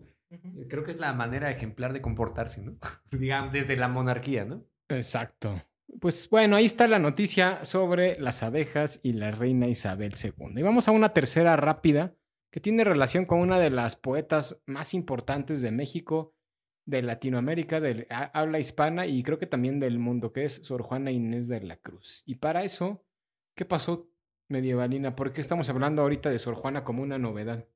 [0.69, 2.77] Creo que es la manera ejemplar de comportarse, ¿no?
[3.11, 4.65] Digamos, desde la monarquía, ¿no?
[4.89, 5.61] Exacto.
[6.01, 10.53] Pues bueno, ahí está la noticia sobre las abejas y la reina Isabel II.
[10.57, 12.15] Y vamos a una tercera rápida
[12.57, 16.35] que tiene relación con una de las poetas más importantes de México,
[16.87, 21.11] de Latinoamérica, de habla hispana y creo que también del mundo, que es Sor Juana
[21.11, 22.23] Inés de la Cruz.
[22.25, 23.05] Y para eso,
[23.55, 24.09] ¿qué pasó,
[24.49, 25.15] medievalina?
[25.15, 27.69] ¿Por qué estamos hablando ahorita de Sor Juana como una novedad?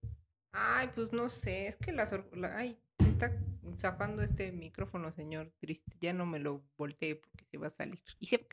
[0.53, 2.31] Ay, pues no sé, es que la Sor...
[2.55, 3.39] Ay, se está
[3.77, 5.93] zafando este micrófono, señor triste.
[6.01, 8.01] Ya no me lo volteé porque se va a salir.
[8.19, 8.49] Y se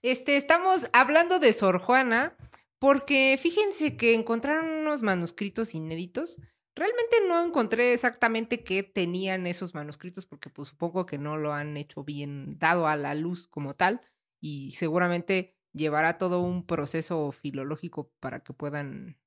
[0.00, 2.36] Este, estamos hablando de Sor Juana
[2.80, 6.40] porque fíjense que encontraron unos manuscritos inéditos.
[6.74, 11.76] Realmente no encontré exactamente qué tenían esos manuscritos porque pues supongo que no lo han
[11.76, 14.00] hecho bien dado a la luz como tal
[14.40, 19.18] y seguramente llevará todo un proceso filológico para que puedan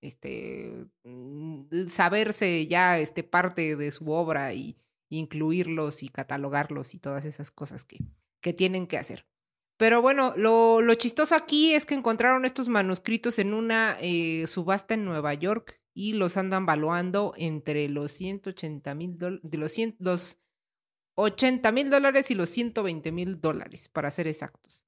[0.00, 4.78] este mm, saberse ya este parte de su obra y
[5.10, 7.98] incluirlos y catalogarlos y todas esas cosas que,
[8.40, 9.26] que tienen que hacer.
[9.76, 14.94] Pero bueno, lo, lo, chistoso aquí es que encontraron estos manuscritos en una eh, subasta
[14.94, 20.38] en Nueva York y los andan valuando entre los 180 mil de los, 100, los
[21.14, 24.84] 80 mil dólares y los 120 mil dólares, para ser exactos.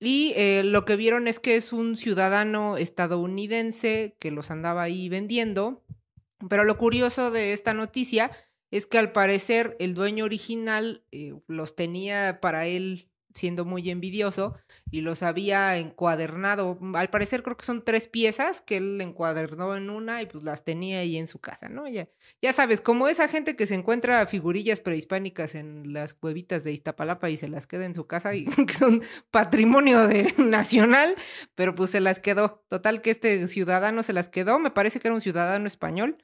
[0.00, 5.10] Y eh, lo que vieron es que es un ciudadano estadounidense que los andaba ahí
[5.10, 5.84] vendiendo.
[6.48, 8.30] Pero lo curioso de esta noticia
[8.70, 14.54] es que al parecer el dueño original eh, los tenía para él siendo muy envidioso
[14.90, 16.78] y los había encuadernado.
[16.94, 20.64] Al parecer creo que son tres piezas que él encuadernó en una y pues las
[20.64, 21.88] tenía ahí en su casa, ¿no?
[21.88, 22.08] Ya,
[22.42, 27.30] ya sabes, como esa gente que se encuentra figurillas prehispánicas en las cuevitas de Iztapalapa
[27.30, 31.16] y se las queda en su casa y que son patrimonio nacional,
[31.54, 32.64] pero pues se las quedó.
[32.68, 36.18] Total que este ciudadano se las quedó, me parece que era un ciudadano español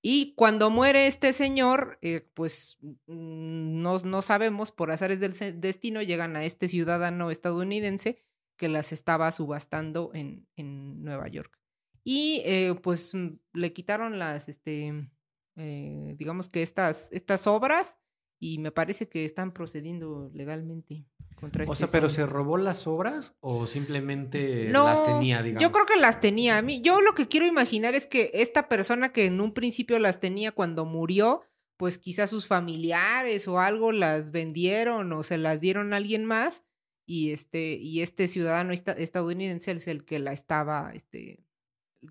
[0.00, 6.02] y cuando muere este señor, eh, pues mm, no, no, sabemos, por azares del destino,
[6.02, 8.22] llegan a este ciudadano estadounidense
[8.56, 11.58] que las estaba subastando en, en Nueva York.
[12.04, 15.10] Y eh, pues mm, le quitaron las, este,
[15.56, 17.98] eh, digamos que estas, estas obras
[18.38, 21.04] y me parece que están procediendo legalmente
[21.40, 25.62] contra este O sea, pero ¿se robó las obras o simplemente No, las tenía, digamos?
[25.62, 26.58] Yo creo que las tenía.
[26.58, 29.98] A mí, yo lo que quiero imaginar es que esta persona que en un principio
[29.98, 31.42] las tenía cuando murió,
[31.76, 36.64] pues quizás sus familiares o algo las vendieron o se las dieron a alguien más
[37.06, 41.44] y este y este ciudadano esta- estadounidense es el que la estaba este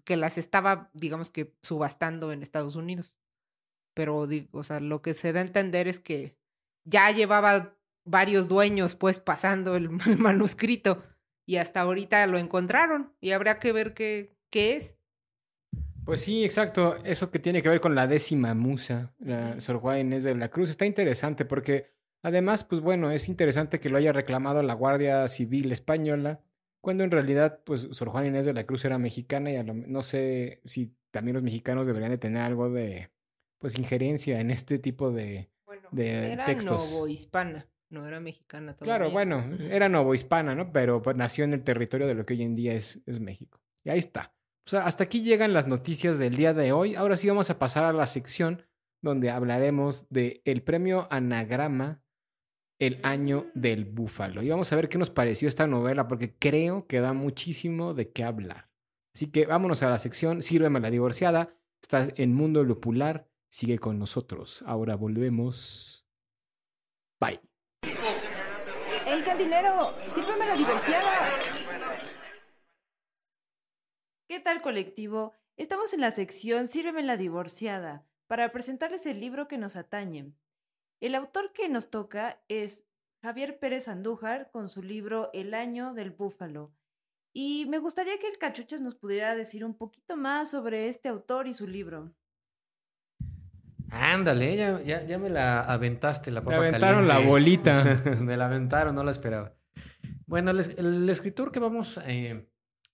[0.05, 3.15] que las estaba digamos que subastando en Estados Unidos.
[3.97, 6.37] Pero o sea, lo que se da a entender es que
[6.85, 11.03] ya llevaba varios dueños pues pasando el, el manuscrito
[11.45, 14.95] y hasta ahorita lo encontraron y habrá que ver qué, qué es.
[16.05, 16.95] Pues sí, exacto.
[17.03, 20.49] Eso que tiene que ver con la décima musa, la Sor Juana Inés de la
[20.49, 21.87] Cruz, está interesante porque
[22.23, 26.39] además, pues bueno, es interesante que lo haya reclamado la Guardia Civil Española,
[26.79, 29.73] cuando en realidad, pues Sor Juana Inés de la Cruz era mexicana y a lo-
[29.73, 33.09] no sé si también los mexicanos deberían de tener algo de,
[33.59, 35.49] pues, injerencia en este tipo de...
[35.65, 36.91] Bueno, de era textos.
[36.91, 38.97] novohispana, no era mexicana todavía.
[38.97, 40.71] Claro, bueno, era novohispana, ¿no?
[40.71, 43.59] Pero pues, nació en el territorio de lo que hoy en día es, es México.
[43.83, 44.33] Y ahí está.
[44.65, 46.95] O sea, hasta aquí llegan las noticias del día de hoy.
[46.95, 48.63] Ahora sí vamos a pasar a la sección
[49.01, 52.03] donde hablaremos del el premio Anagrama
[52.79, 54.43] El año del búfalo.
[54.43, 58.11] Y vamos a ver qué nos pareció esta novela, porque creo que da muchísimo de
[58.11, 58.69] qué hablar.
[59.15, 61.55] Así que vámonos a la sección Sírveme la divorciada.
[61.81, 63.27] Estás en Mundo Lupular.
[63.57, 64.63] Sigue con nosotros.
[64.67, 66.05] Ahora volvemos.
[67.19, 67.41] Bye.
[67.81, 69.95] ¡Ey, cantinero!
[70.13, 71.31] ¡Sírveme la divorciada!
[74.29, 75.33] ¿Qué tal colectivo?
[75.55, 80.35] Estamos en la sección Sírveme la divorciada para presentarles el libro que nos atañe.
[80.99, 82.85] El autor que nos toca es
[83.23, 86.75] Javier Pérez Andújar con su libro El año del búfalo.
[87.33, 91.47] Y me gustaría que el Cachuchas nos pudiera decir un poquito más sobre este autor
[91.47, 92.13] y su libro.
[93.89, 97.83] Ándale, ya, ya, ya me la aventaste, la Me papa aventaron la bolita.
[98.21, 99.55] me la aventaron, no la esperaba.
[100.25, 102.49] Bueno, el escritor que vamos eh,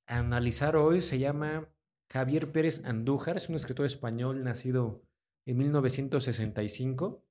[0.06, 1.67] a analizar hoy se llama
[2.12, 5.03] Javier Pérez Andújar, es un escritor español nacido
[5.45, 7.25] en 1965,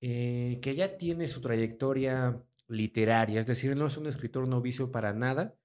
[0.00, 5.12] eh, que ya tiene su trayectoria literaria, es decir, no es un escritor novicio para
[5.12, 5.56] nada,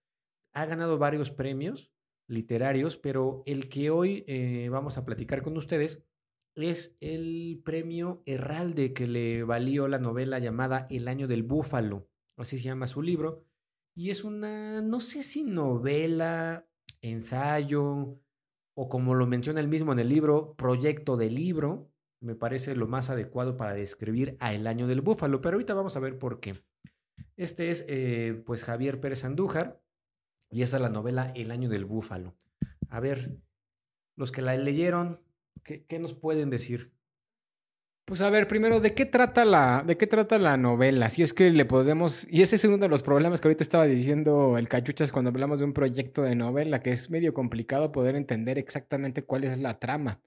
[0.54, 1.92] ha ganado varios premios
[2.28, 6.04] literarios, pero el que hoy eh, vamos a platicar con ustedes
[6.56, 12.58] es el premio Herralde que le valió la novela llamada El año del búfalo, así
[12.58, 13.46] se llama su libro,
[13.96, 16.68] y es una, no sé si novela,
[17.02, 18.20] ensayo,
[18.74, 22.88] o como lo menciona él mismo en el libro, proyecto de libro, me parece lo
[22.88, 26.40] más adecuado para describir a El año del búfalo, pero ahorita vamos a ver por
[26.40, 26.56] qué.
[27.36, 29.82] Este es eh, pues Javier Pérez Andújar
[30.50, 32.36] y esta es la novela El año del búfalo.
[32.90, 33.38] A ver,
[34.16, 35.20] los que la leyeron,
[35.64, 36.92] ¿qué, nos pueden decir?
[38.06, 41.10] Pues a ver, primero, ¿de qué trata la, de qué trata la novela?
[41.10, 43.86] Si es que le podemos, y ese es uno de los problemas que ahorita estaba
[43.86, 48.16] diciendo el Cachuchas cuando hablamos de un proyecto de novela, que es medio complicado poder
[48.16, 50.22] entender exactamente cuál es la trama.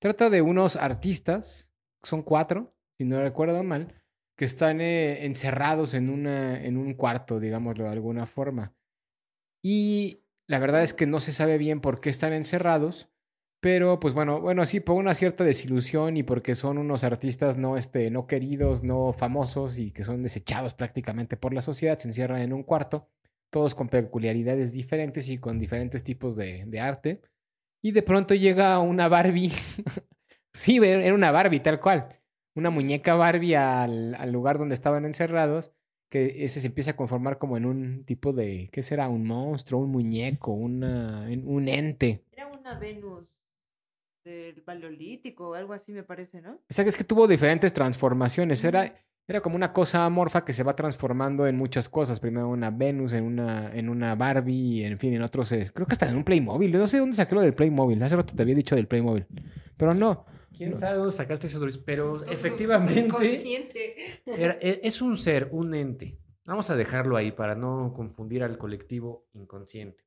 [0.00, 4.02] Trata de unos artistas, son cuatro, si no recuerdo mal,
[4.36, 8.74] que están eh, encerrados en, una, en un cuarto, digámoslo de alguna forma.
[9.62, 13.09] Y la verdad es que no se sabe bien por qué están encerrados,
[13.60, 17.76] pero pues bueno, bueno, sí, por una cierta desilusión y porque son unos artistas no,
[17.76, 22.40] este, no queridos, no famosos y que son desechados prácticamente por la sociedad, se encierran
[22.40, 23.08] en un cuarto,
[23.50, 27.20] todos con peculiaridades diferentes y con diferentes tipos de, arte.
[27.82, 29.52] Y de pronto llega una Barbie,
[30.54, 32.08] sí, era una Barbie tal cual,
[32.54, 35.72] una muñeca Barbie al, al lugar donde estaban encerrados,
[36.08, 39.08] que ese se empieza a conformar como en un tipo de, ¿qué será?
[39.10, 42.24] Un monstruo, un muñeco, una, un ente.
[42.32, 43.30] Era una Venus
[44.24, 46.52] del Paleolítico o algo así, me parece, ¿no?
[46.52, 48.62] O sea, es que tuvo diferentes transformaciones.
[48.64, 48.94] Era,
[49.26, 52.20] era como una cosa amorfa que se va transformando en muchas cosas.
[52.20, 55.50] Primero una Venus, en una, en una Barbie, en fin, en otros.
[55.52, 56.70] eh, Creo que hasta en un Playmobil.
[56.72, 58.02] No sé dónde saqué lo del Playmobil.
[58.02, 59.26] Hace rato te había dicho del Playmobil.
[59.76, 60.26] Pero no.
[60.56, 61.78] ¿Quién sabe dónde sacaste eso, Doris?
[61.78, 63.06] Pero Todo efectivamente
[64.26, 66.18] era- e- es un ser, un ente.
[66.44, 70.04] Vamos a dejarlo ahí para no confundir al colectivo inconsciente.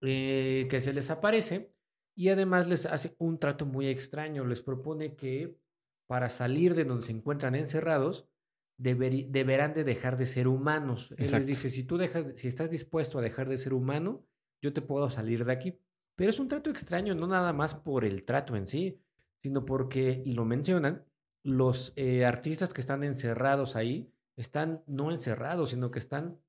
[0.00, 1.73] Eh, que se les aparece
[2.14, 4.44] y además les hace un trato muy extraño.
[4.44, 5.58] Les propone que
[6.06, 8.28] para salir de donde se encuentran encerrados,
[8.76, 11.14] deberán de dejar de ser humanos.
[11.16, 14.24] Él les dice, si tú dejas, si estás dispuesto a dejar de ser humano,
[14.60, 15.78] yo te puedo salir de aquí.
[16.16, 19.00] Pero es un trato extraño, no nada más por el trato en sí,
[19.42, 21.04] sino porque, y lo mencionan,
[21.42, 26.40] los eh, artistas que están encerrados ahí están no encerrados, sino que están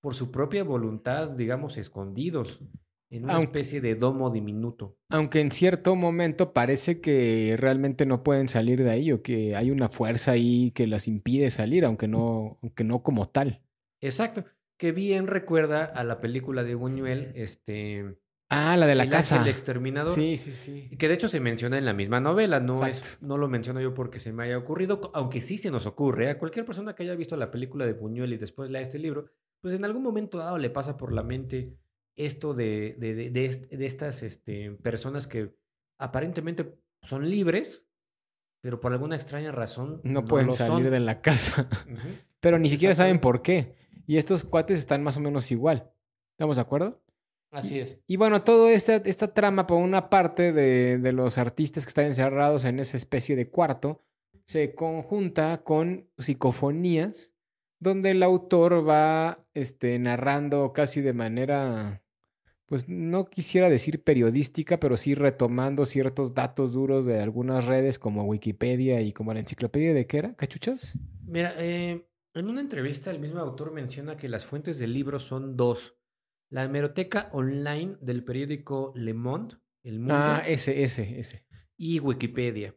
[0.00, 2.60] por su propia voluntad, digamos, escondidos.
[3.12, 4.96] En una Aunque- especie de domo diminuto.
[5.10, 9.70] Aunque en cierto momento parece que realmente no pueden salir de ahí o que hay
[9.70, 13.60] una fuerza ahí que las impide salir, aunque no, aunque no como tal.
[14.00, 14.44] Exacto.
[14.78, 18.16] Que bien recuerda a la película de Buñuel, este...
[18.48, 19.36] Ah, la de la El casa.
[19.38, 20.10] ángel exterminador.
[20.12, 20.90] Sí, sí, sí.
[20.98, 23.94] Que de hecho se menciona en la misma novela, no, es, no lo menciono yo
[23.94, 26.28] porque se me haya ocurrido, aunque sí se nos ocurre.
[26.28, 29.26] A cualquier persona que haya visto la película de Buñuel y después lea este libro,
[29.62, 31.78] pues en algún momento dado le pasa por la mente
[32.16, 35.54] esto de, de, de- de est- de estas este, personas que
[35.98, 37.86] aparentemente son libres,
[38.62, 40.90] pero por alguna extraña razón No pueden salir son.
[40.92, 41.68] de la casa.
[42.40, 43.74] Pero ni siquiera saben por qué.
[44.06, 45.92] Y estos cuates están más o menos igual.
[46.36, 47.00] ¿Estamos de acuerdo?
[47.52, 47.98] Así es.
[48.08, 52.06] Y bueno, toda esta, esta trama, por una parte de, de los artistas que están
[52.06, 54.00] encerrados en esa especie de cuarto,
[54.44, 57.32] se conjunta con psicofonías,
[57.80, 62.01] donde el autor va este, narrando casi de manera,
[62.66, 68.24] pues no quisiera decir periodística, pero sí retomando ciertos datos duros de algunas redes como
[68.24, 70.94] Wikipedia y como la enciclopedia de qué era, cachuchas.
[71.26, 75.56] Mira, eh, en una entrevista el mismo autor menciona que las fuentes del libro son
[75.56, 75.96] dos.
[76.50, 81.46] La hemeroteca online del periódico Le Monde, El Mundo, Ah, ese, ese, ese.
[81.76, 82.74] y Wikipedia.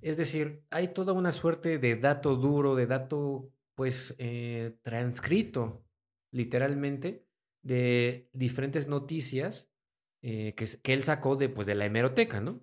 [0.00, 5.84] Es decir, hay toda una suerte de dato duro, de dato pues eh, transcrito
[6.32, 7.27] literalmente
[7.68, 9.68] de diferentes noticias
[10.22, 12.60] eh, que, que él sacó de, pues, de la hemeroteca, ¿no?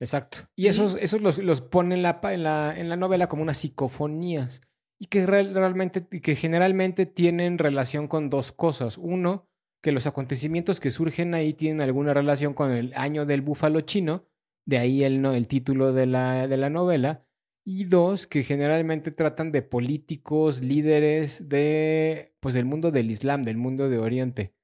[0.00, 0.38] Exacto.
[0.54, 3.58] Y esos, esos los, los pone en la, en, la, en la novela como unas
[3.58, 4.60] psicofonías.
[5.00, 8.98] Y que real- realmente, que generalmente tienen relación con dos cosas.
[8.98, 9.48] Uno,
[9.82, 14.26] que los acontecimientos que surgen ahí tienen alguna relación con el año del búfalo chino.
[14.66, 17.24] De ahí el, no, el título de la, de la novela.
[17.70, 23.58] Y dos, que generalmente tratan de políticos, líderes de, pues, del mundo del Islam, del
[23.58, 24.54] mundo de Oriente.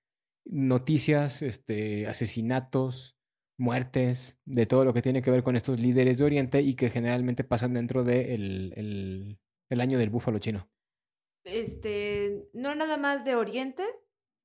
[0.46, 3.18] Noticias, este, asesinatos,
[3.58, 6.88] muertes, de todo lo que tiene que ver con estos líderes de Oriente y que
[6.88, 9.38] generalmente pasan dentro del de el,
[9.68, 10.66] el año del búfalo chino.
[11.44, 13.84] Este, no nada más de Oriente,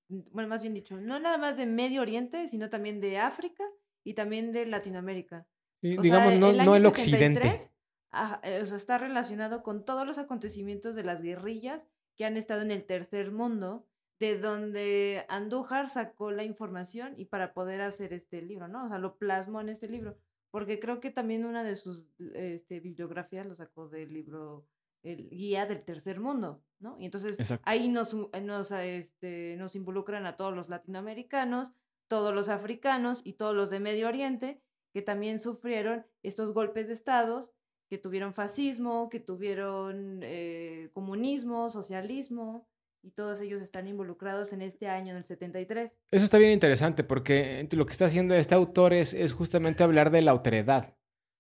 [0.09, 3.63] bueno, más bien dicho, no nada más de Medio Oriente, sino también de África
[4.03, 5.47] y también de Latinoamérica.
[5.81, 7.69] Y, digamos, sea, no, el no el occidente.
[8.11, 12.25] 73, ajá, eh, o sea, está relacionado con todos los acontecimientos de las guerrillas que
[12.25, 13.85] han estado en el tercer mundo,
[14.19, 18.85] de donde Andújar sacó la información y para poder hacer este libro, ¿no?
[18.85, 20.17] O sea, lo plasmó en este libro,
[20.51, 24.65] porque creo que también una de sus este, bibliografías lo sacó del libro
[25.03, 26.97] El Guía del Tercer Mundo, ¿no?
[26.99, 27.63] Y entonces Exacto.
[27.65, 31.71] ahí nos, u- nos, este, nos involucran a todos los latinoamericanos,
[32.09, 36.93] todos los africanos y todos los de Medio Oriente, que también sufrieron estos golpes de
[36.93, 37.51] estados,
[37.89, 42.67] que tuvieron fascismo, que tuvieron eh, comunismo, socialismo,
[43.01, 45.95] y todos ellos están involucrados en este año, en el 73.
[46.11, 50.21] Eso está bien interesante porque lo que está haciendo este autor es, justamente hablar de
[50.21, 50.95] la autoridad,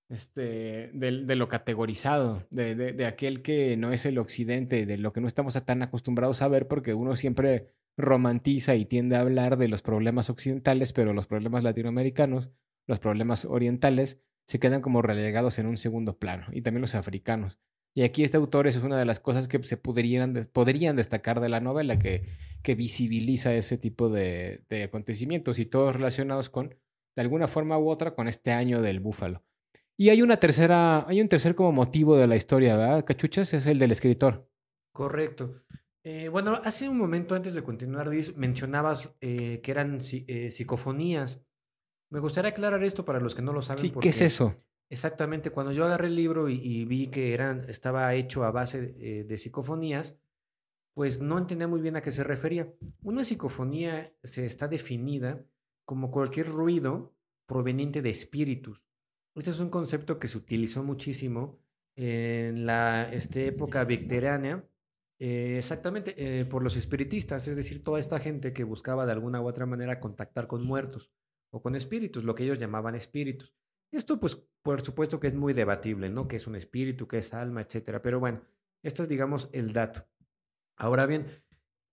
[0.09, 5.27] este, de, lo categorizado, de aquel que no es el occidente, de lo que no
[5.27, 9.81] estamos tan acostumbrados a ver porque uno siempre romantiza y tiende a hablar de los
[9.81, 12.49] problemas occidentales, pero los problemas latinoamericanos,
[12.87, 17.59] los problemas orientales, se quedan como relegados en un segundo plano, y también los africanos.
[17.93, 21.39] Y aquí este autor, eso es una de las cosas que se podrían, podrían destacar
[21.39, 22.25] de la novela, que,
[22.63, 26.69] que visibiliza ese tipo de, acontecimientos y todos relacionados con,
[27.15, 29.43] de alguna forma u otra, con este año del búfalo.
[29.95, 33.05] Y hay una tercera, hay un tercer como motivo de la historia, ¿verdad?
[33.05, 34.49] Cachuchas es el del escritor.
[34.91, 35.61] Correcto.
[36.03, 41.39] Eh, bueno, hace un momento antes de continuar, Liz, mencionabas eh, que eran eh, psicofonías.
[42.09, 43.81] Me gustaría aclarar esto para los que no lo saben.
[43.81, 44.55] Sí, ¿qué es eso?
[44.89, 48.95] Exactamente, cuando yo agarré el libro y, y vi que eran, estaba hecho a base
[48.97, 50.17] eh, de psicofonías,
[50.95, 52.73] pues no entendía muy bien a qué se refería.
[53.03, 55.45] Una psicofonía se está definida
[55.85, 57.13] como cualquier ruido
[57.45, 58.81] proveniente de espíritus.
[59.35, 61.59] Este es un concepto que se utilizó muchísimo
[61.95, 64.65] en la este, época victoriana,
[65.19, 69.41] eh, exactamente eh, por los espiritistas, es decir, toda esta gente que buscaba de alguna
[69.41, 71.11] u otra manera contactar con muertos
[71.51, 73.53] o con espíritus, lo que ellos llamaban espíritus.
[73.91, 76.27] Esto, pues, por supuesto que es muy debatible, ¿no?
[76.27, 78.01] ¿Qué es un espíritu, qué es alma, etcétera?
[78.01, 78.43] Pero bueno,
[78.83, 80.07] esto es, digamos, el dato.
[80.77, 81.25] Ahora bien,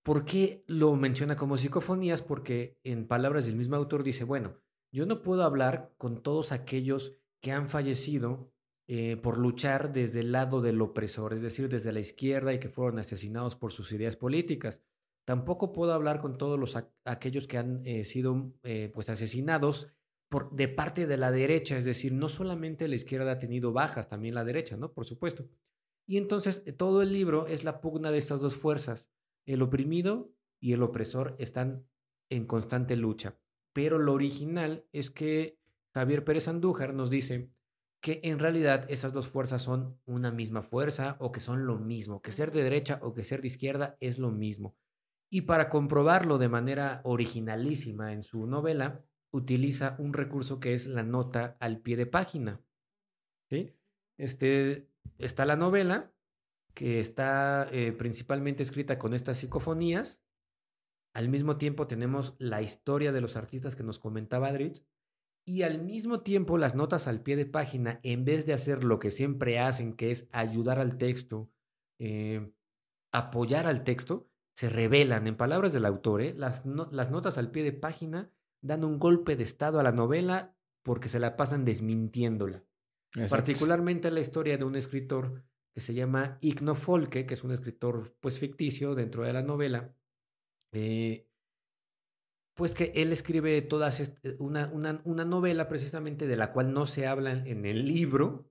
[0.03, 2.23] ¿por qué lo menciona como psicofonías?
[2.23, 4.61] Porque en palabras del mismo autor dice, bueno,
[4.93, 8.53] yo no puedo hablar con todos aquellos que han fallecido
[8.89, 12.69] eh, por luchar desde el lado del opresor, es decir, desde la izquierda y que
[12.69, 14.81] fueron asesinados por sus ideas políticas.
[15.27, 19.89] Tampoco puedo hablar con todos los aquellos que han eh, sido eh, pues asesinados
[20.29, 24.09] por, de parte de la derecha, es decir, no solamente la izquierda ha tenido bajas,
[24.09, 24.93] también la derecha, ¿no?
[24.93, 25.49] Por supuesto.
[26.07, 29.11] Y entonces eh, todo el libro es la pugna de estas dos fuerzas.
[29.47, 31.89] El oprimido y el opresor están
[32.31, 33.37] en constante lucha.
[33.73, 35.59] pero lo original es que
[35.93, 37.51] Javier Pérez Andújar nos dice
[38.01, 42.23] que en realidad esas dos fuerzas son una misma fuerza o que son lo mismo,
[42.23, 44.77] que ser de derecha o que ser de izquierda es lo mismo.
[45.37, 51.03] Y para comprobarlo de manera originalísima en su novela, utiliza un recurso que es la
[51.03, 52.65] nota al pie de página.
[53.51, 53.75] ¿Sí?
[54.17, 56.11] Este, está la novela,
[56.73, 60.23] que está eh, principalmente escrita con estas psicofonías.
[61.15, 64.87] Al mismo tiempo tenemos la historia de los artistas que nos comentaba Dritz.
[65.45, 68.99] Y al mismo tiempo las notas al pie de página, en vez de hacer lo
[68.99, 71.51] que siempre hacen, que es ayudar al texto,
[71.99, 72.55] eh,
[73.13, 75.27] apoyar al texto, se revelan.
[75.27, 76.35] En palabras del autor, ¿eh?
[76.35, 78.31] las, las notas al pie de página
[78.63, 82.65] dan un golpe de estado a la novela porque se la pasan desmintiéndola.
[83.31, 85.45] Particularmente la historia de un escritor
[85.75, 89.95] que se llama Igno Folke, que es un escritor pues ficticio dentro de la novela.
[90.73, 91.29] Eh,
[92.55, 96.87] pues que él escribe todas eh, una, una, una, novela precisamente de la cual no
[96.87, 98.51] se habla en el libro,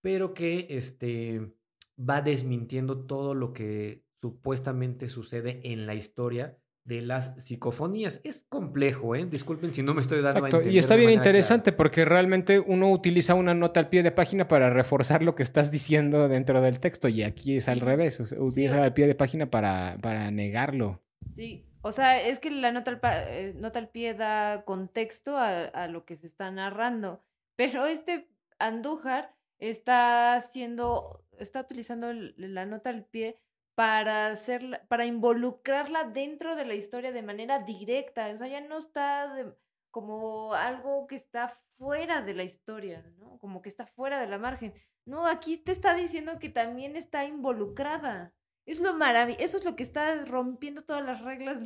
[0.00, 1.54] pero que este,
[1.98, 8.22] va desmintiendo todo lo que supuestamente sucede en la historia de las psicofonías.
[8.24, 9.26] Es complejo, ¿eh?
[9.26, 10.66] Disculpen si no me estoy dando Exacto.
[10.66, 14.70] Y está bien interesante porque realmente uno utiliza una nota al pie de página para
[14.70, 18.94] reforzar lo que estás diciendo dentro del texto y aquí es al revés, utiliza al
[18.94, 21.02] pie de página para, para negarlo.
[21.34, 25.64] Sí, o sea, es que la nota al, eh, nota al pie da contexto a,
[25.64, 27.22] a, lo que se está narrando,
[27.56, 28.26] pero este
[28.58, 33.43] Andújar está haciendo, está utilizando la nota al pie
[33.74, 38.28] para hacerla, para involucrarla dentro de la historia de manera directa.
[38.28, 39.56] O sea, ya no está
[39.90, 43.38] como algo que está fuera de la historia, ¿no?
[43.38, 44.74] Como que está fuera de la margen.
[45.06, 48.32] No, aquí te está diciendo que también está involucrada.
[48.66, 51.60] Es lo maravilloso, eso es lo que está rompiendo todas las reglas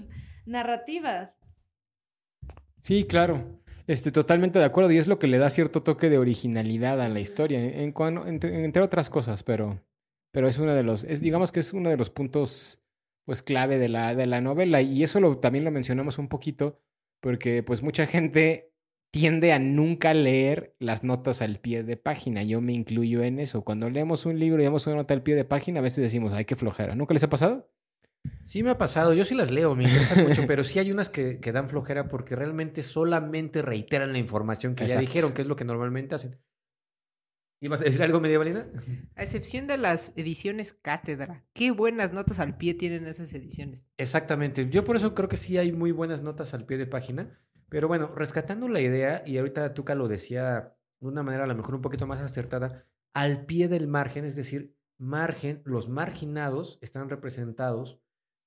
[0.44, 1.30] narrativas.
[2.82, 3.60] Sí, claro.
[3.86, 4.90] Este, totalmente de acuerdo.
[4.90, 7.94] Y es lo que le da cierto toque de originalidad a la historia, en,
[8.42, 9.80] entre otras cosas, pero
[10.38, 12.80] pero es uno de los, es, digamos que es uno de los puntos
[13.24, 16.78] pues clave de la, de la novela y eso lo, también lo mencionamos un poquito
[17.18, 18.70] porque pues mucha gente
[19.10, 22.44] tiende a nunca leer las notas al pie de página.
[22.44, 23.64] Yo me incluyo en eso.
[23.64, 26.32] Cuando leemos un libro y vemos una nota al pie de página, a veces decimos,
[26.32, 26.94] ay, qué flojera.
[26.94, 27.68] ¿Nunca les ha pasado?
[28.44, 31.08] Sí me ha pasado, yo sí las leo, me interesa mucho, pero sí hay unas
[31.08, 35.48] que, que, dan flojera porque realmente solamente reiteran la información que ya dijeron, que es
[35.48, 36.38] lo que normalmente hacen.
[37.60, 38.66] ¿Ibas a decir algo medievalina?
[39.16, 41.44] A excepción de las ediciones cátedra.
[41.52, 43.84] Qué buenas notas al pie tienen esas ediciones.
[43.96, 44.68] Exactamente.
[44.70, 47.36] Yo por eso creo que sí hay muy buenas notas al pie de página.
[47.68, 51.54] Pero bueno, rescatando la idea, y ahorita Tuca lo decía de una manera a lo
[51.54, 57.08] mejor un poquito más acertada, al pie del margen, es decir, margen, los marginados están
[57.08, 58.00] representados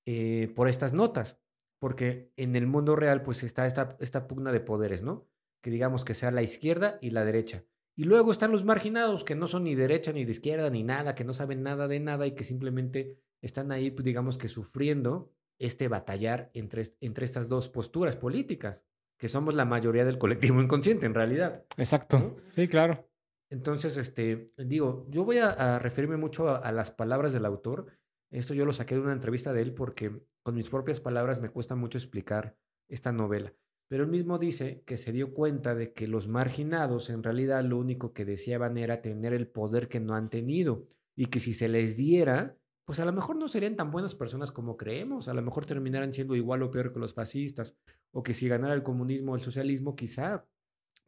[0.06, 1.40] eh, por estas notas.
[1.80, 5.28] Porque en el mundo real, pues está esta, esta pugna de poderes, ¿no?
[5.62, 7.66] Que digamos que sea la izquierda y la derecha.
[8.02, 11.14] Y luego están los marginados, que no son ni derecha ni de izquierda ni nada,
[11.14, 15.32] que no saben nada de nada y que simplemente están ahí, pues, digamos que sufriendo
[15.60, 18.82] este batallar entre, entre estas dos posturas políticas,
[19.20, 21.64] que somos la mayoría del colectivo inconsciente en realidad.
[21.78, 22.38] Exacto.
[22.56, 23.08] Sí, claro.
[23.52, 27.86] Entonces, este, digo, yo voy a, referirme mucho a, las palabras del autor.
[28.32, 31.50] Esto yo lo saqué de una entrevista de él porque con mis propias palabras me
[31.50, 32.58] cuesta mucho explicar
[32.90, 33.54] esta novela.
[33.92, 37.78] Pero él mismo dice que se dio cuenta de que los marginados en realidad lo
[37.78, 41.68] único que deseaban era tener el poder que no han tenido y que si se
[41.68, 45.42] les diera, pues a lo mejor no serían tan buenas personas como creemos, a lo
[45.42, 47.76] mejor terminaran siendo igual o peor que los fascistas,
[48.12, 50.48] o que si ganara el comunismo o el socialismo quizá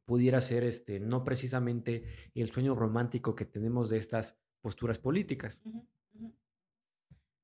[0.03, 2.03] pudiera ser este no precisamente
[2.35, 5.61] el sueño romántico que tenemos de estas posturas políticas.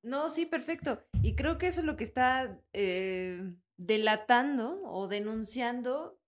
[0.04, 1.02] No, sí, perfecto.
[1.22, 6.20] Y creo que eso es lo que está eh, delatando o denunciando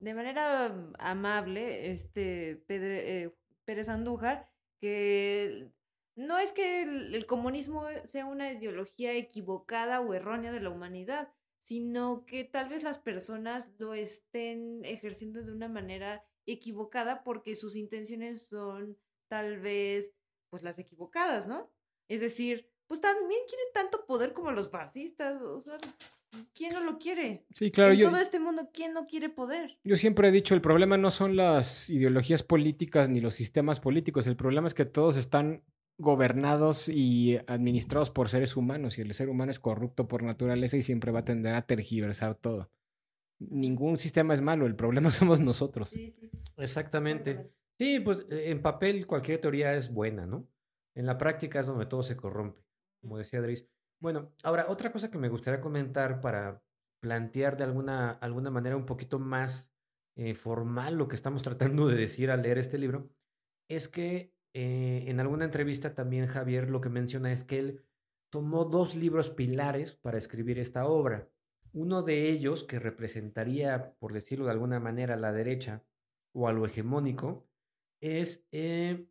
[0.00, 3.30] de manera amable este eh,
[3.66, 4.48] Pérez Andújar
[4.80, 5.70] que
[6.16, 12.24] no es que el, comunismo sea una ideología equivocada o errónea de la humanidad, sino
[12.24, 18.46] que tal vez las personas lo estén ejerciendo de una manera equivocada porque sus intenciones
[18.46, 18.96] son
[19.28, 20.12] tal vez
[20.48, 21.70] pues las equivocadas, ¿no?
[22.08, 25.78] Es decir, pues también quieren tanto poder como los fascistas, o sea,
[26.54, 27.44] ¿Quién no lo quiere?
[27.54, 27.92] Sí, claro.
[27.92, 29.78] En todo este mundo, ¿quién no quiere poder?
[29.84, 34.26] Yo siempre he dicho, el problema no son las ideologías políticas ni los sistemas políticos,
[34.26, 35.62] el problema es que todos están
[35.98, 40.82] gobernados y administrados por seres humanos y el ser humano es corrupto por naturaleza y
[40.82, 42.70] siempre va a tender a tergiversar todo.
[43.38, 45.90] Ningún sistema es malo, el problema somos nosotros.
[45.90, 46.30] Sí, sí.
[46.56, 47.50] Exactamente.
[47.78, 50.48] Sí, pues eh, en papel cualquier teoría es buena, ¿no?
[50.94, 52.62] En la práctica es donde todo se corrompe,
[53.00, 53.66] como decía Adris.
[54.00, 56.62] Bueno, ahora otra cosa que me gustaría comentar para
[57.00, 59.70] plantear de alguna, alguna manera un poquito más
[60.16, 63.10] eh, formal lo que estamos tratando de decir al leer este libro,
[63.68, 67.84] es que eh, en alguna entrevista también Javier lo que menciona es que él
[68.30, 71.28] tomó dos libros pilares para escribir esta obra.
[71.72, 75.84] Uno de ellos, que representaría, por decirlo de alguna manera, a la derecha
[76.32, 77.48] o a lo hegemónico,
[78.00, 79.08] es eh,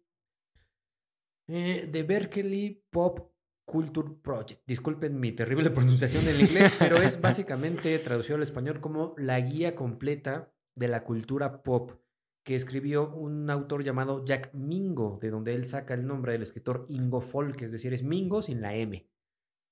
[1.48, 3.33] eh, The Berkeley Pop
[3.66, 4.62] Culture Project.
[4.66, 9.76] Disculpen mi terrible pronunciación en inglés, pero es básicamente traducido al español como la guía
[9.76, 11.92] completa de la cultura pop
[12.44, 16.86] que escribió un autor llamado Jack Mingo, de donde él saca el nombre del escritor
[16.90, 19.08] Ingo Folke, es decir, es Mingo sin la M.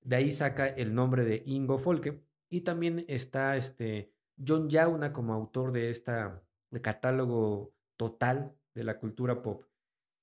[0.04, 2.24] De ahí saca el nombre de Ingo Folke.
[2.50, 4.14] Y también está este
[4.46, 9.64] John Yauna como autor de esta de catálogo total de la cultura pop.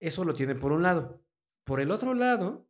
[0.01, 1.23] Eso lo tiene por un lado.
[1.65, 2.68] Por el otro lado,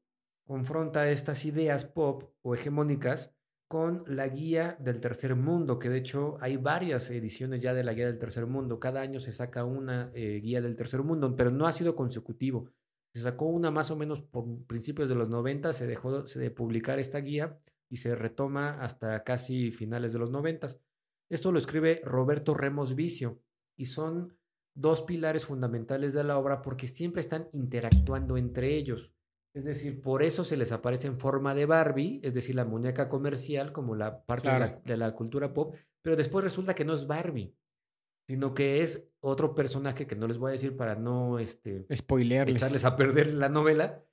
[0.48, 3.34] confronta estas ideas pop o hegemónicas
[3.68, 7.92] con la guía del tercer mundo, que de hecho hay varias ediciones ya de la
[7.92, 8.80] guía del tercer mundo.
[8.80, 12.70] Cada año se saca una eh, guía del tercer mundo, pero no ha sido consecutivo.
[13.12, 16.98] Se sacó una más o menos por principios de los 90, se dejó de publicar
[16.98, 20.68] esta guía y se retoma hasta casi finales de los 90.
[21.28, 23.42] Esto lo escribe Roberto Remos Vicio
[23.76, 24.34] y son
[24.74, 29.12] dos pilares fundamentales de la obra porque siempre están interactuando entre ellos.
[29.54, 33.08] Es decir, por eso se les aparece en forma de Barbie, es decir, la muñeca
[33.08, 34.48] comercial como la parte
[34.84, 37.56] de, la, cultura pop, pero después resulta que no es Barbie,
[38.26, 42.84] sino que es otro personaje que no les voy a decir para no este, echarles
[42.84, 44.04] a perder la novela,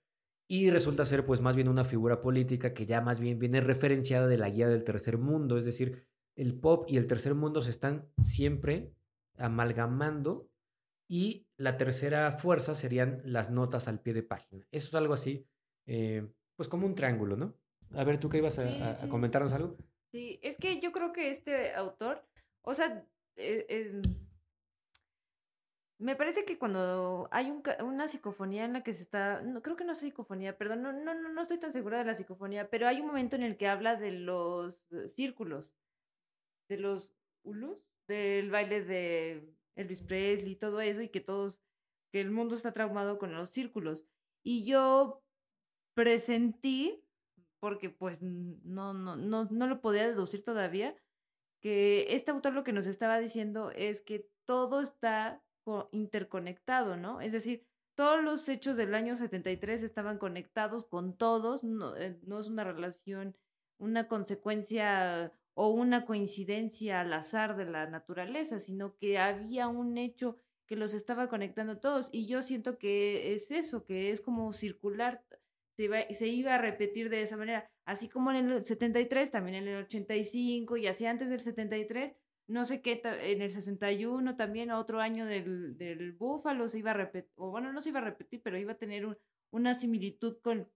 [0.48, 4.28] y resulta ser pues más bien una figura política que ya más bien viene referenciada
[4.28, 7.72] de la guía del tercer mundo, es decir, el pop y el tercer mundo se
[7.72, 8.94] están siempre
[9.38, 10.50] amalgamando
[11.08, 14.68] y la tercera fuerza serían las notas al pie de página.
[14.72, 15.48] Eso es algo así,
[15.86, 17.56] eh, pues como un triángulo, ¿no?
[17.94, 19.78] A ver, ¿tú qué ibas a, comentarnos algo?
[20.12, 22.26] Sí, es que yo creo que este autor,
[22.62, 24.02] o sea, eh, em,
[25.98, 27.54] me parece que cuando hay
[27.84, 30.92] una psicofonía en la que se está, no, creo que no es psicofonía, perdón, no,
[30.92, 33.68] no, no estoy tan segura de la psicofonía, pero hay un momento en el que
[33.68, 35.74] habla de los eh, círculos,
[36.68, 37.78] de los ulus,
[38.08, 41.62] del baile de Elvis Presley todo eso, y que todos,
[42.12, 44.06] que el mundo está traumado con los círculos.
[44.44, 45.24] Y yo
[45.94, 47.04] presentí,
[47.60, 50.96] porque pues no, no, no, no lo podía deducir todavía,
[51.60, 55.44] que este autor lo que nos estaba diciendo es que todo está
[55.92, 57.22] interconectado, ¿no?
[57.22, 57.66] Es decir,
[57.96, 62.64] todos los hechos del año 73 estaban conectados con todos, no, eh, no es una
[62.64, 63.36] relación,
[63.80, 70.38] una consecuencia o una coincidencia al azar de la naturaleza, sino que había un hecho
[70.68, 72.10] que los estaba conectando todos.
[72.12, 75.24] Y yo siento que es eso, que es como circular,
[75.78, 77.70] se iba, se iba a repetir de esa manera.
[77.86, 82.16] Así como en el 73, también en el 85 y así antes del 73,
[82.48, 86.96] no sé qué, en el 61 también, otro año del, del Búfalo se iba a
[86.96, 89.18] repetir, o bueno, no se iba a repetir, pero iba a tener
[89.52, 90.70] una similitud con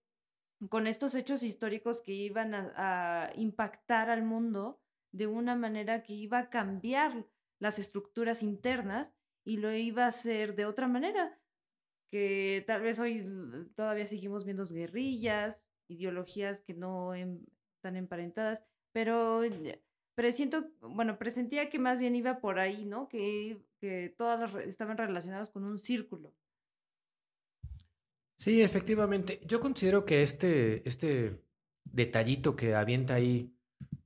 [0.68, 4.82] con estos hechos históricos que iban a, impactar al mundo
[5.12, 7.26] de una manera que iba a cambiar
[7.60, 9.10] las estructuras internas
[9.46, 11.40] y lo iba a hacer de otra manera,
[12.08, 13.26] que tal vez hoy
[13.76, 17.46] todavía seguimos viendo guerrillas, ideologías que no em,
[17.76, 19.42] están emparentadas, pero
[20.14, 23.08] presiento, bueno, presentía que más bien iba por ahí, ¿no?
[23.08, 26.34] Que, que todas estaban relacionadas con un círculo.
[28.40, 29.42] Sí, efectivamente.
[29.46, 31.44] Yo considero que este, este
[31.84, 33.54] detallito que avienta ahí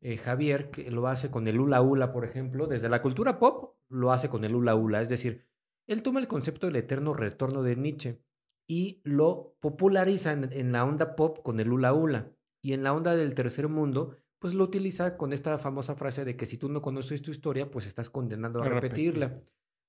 [0.02, 3.76] eh, Javier, que lo hace con el hula hula, por ejemplo, desde la cultura pop,
[3.90, 5.02] lo hace con el hula hula.
[5.02, 5.46] Es decir,
[5.88, 8.20] él toma el concepto del eterno retorno de Nietzsche
[8.68, 12.32] y lo populariza en, en la onda pop con el hula hula.
[12.62, 16.36] Y en la onda del tercer mundo, pues lo utiliza con esta famosa frase de
[16.36, 19.40] que si tú no conoces tu historia, pues estás condenando a, repetirla.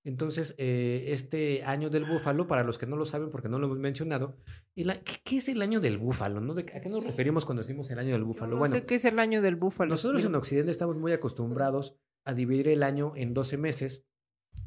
[0.05, 3.67] Entonces, eh, este año del búfalo, para los que no lo saben porque no lo
[3.67, 4.37] hemos mencionado,
[4.75, 6.43] ¿qué, es el año del búfalo?
[6.43, 6.53] ¿no?
[6.53, 8.53] ¿A qué nos referimos cuando decimos el año del búfalo?
[8.53, 9.89] No bueno, sé qué es el año del búfalo.
[9.89, 14.05] Nosotros en Occidente estamos muy acostumbrados a dividir el año en 12 meses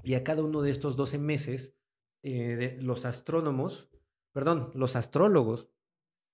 [0.01, 1.75] y a cada uno de estos 12 meses,
[2.23, 3.91] eh, los astrónomos,
[4.33, 5.69] perdón, los astrólogos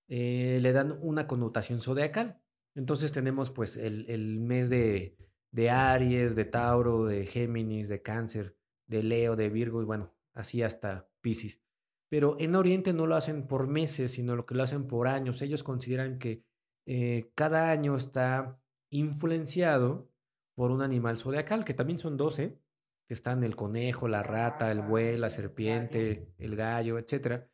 [0.08, 2.40] eh, le dan una connotación zodiacal.
[2.74, 5.18] Entonces tenemos pues el, el mes de,
[5.50, 8.56] de Aries, de Tauro, de Géminis, de Cáncer
[8.86, 11.60] de Leo, de Virgo y bueno, así hasta Pisces.
[12.08, 15.42] Pero en Oriente no lo hacen por meses, sino lo que lo hacen por años.
[15.42, 16.44] Ellos consideran que
[16.86, 18.60] eh, cada año está
[18.90, 20.10] influenciado
[20.54, 22.58] por un animal zodiacal, que también son 12,
[23.08, 27.44] que están el conejo, la rata, el buey, la serpiente, el gallo, etc.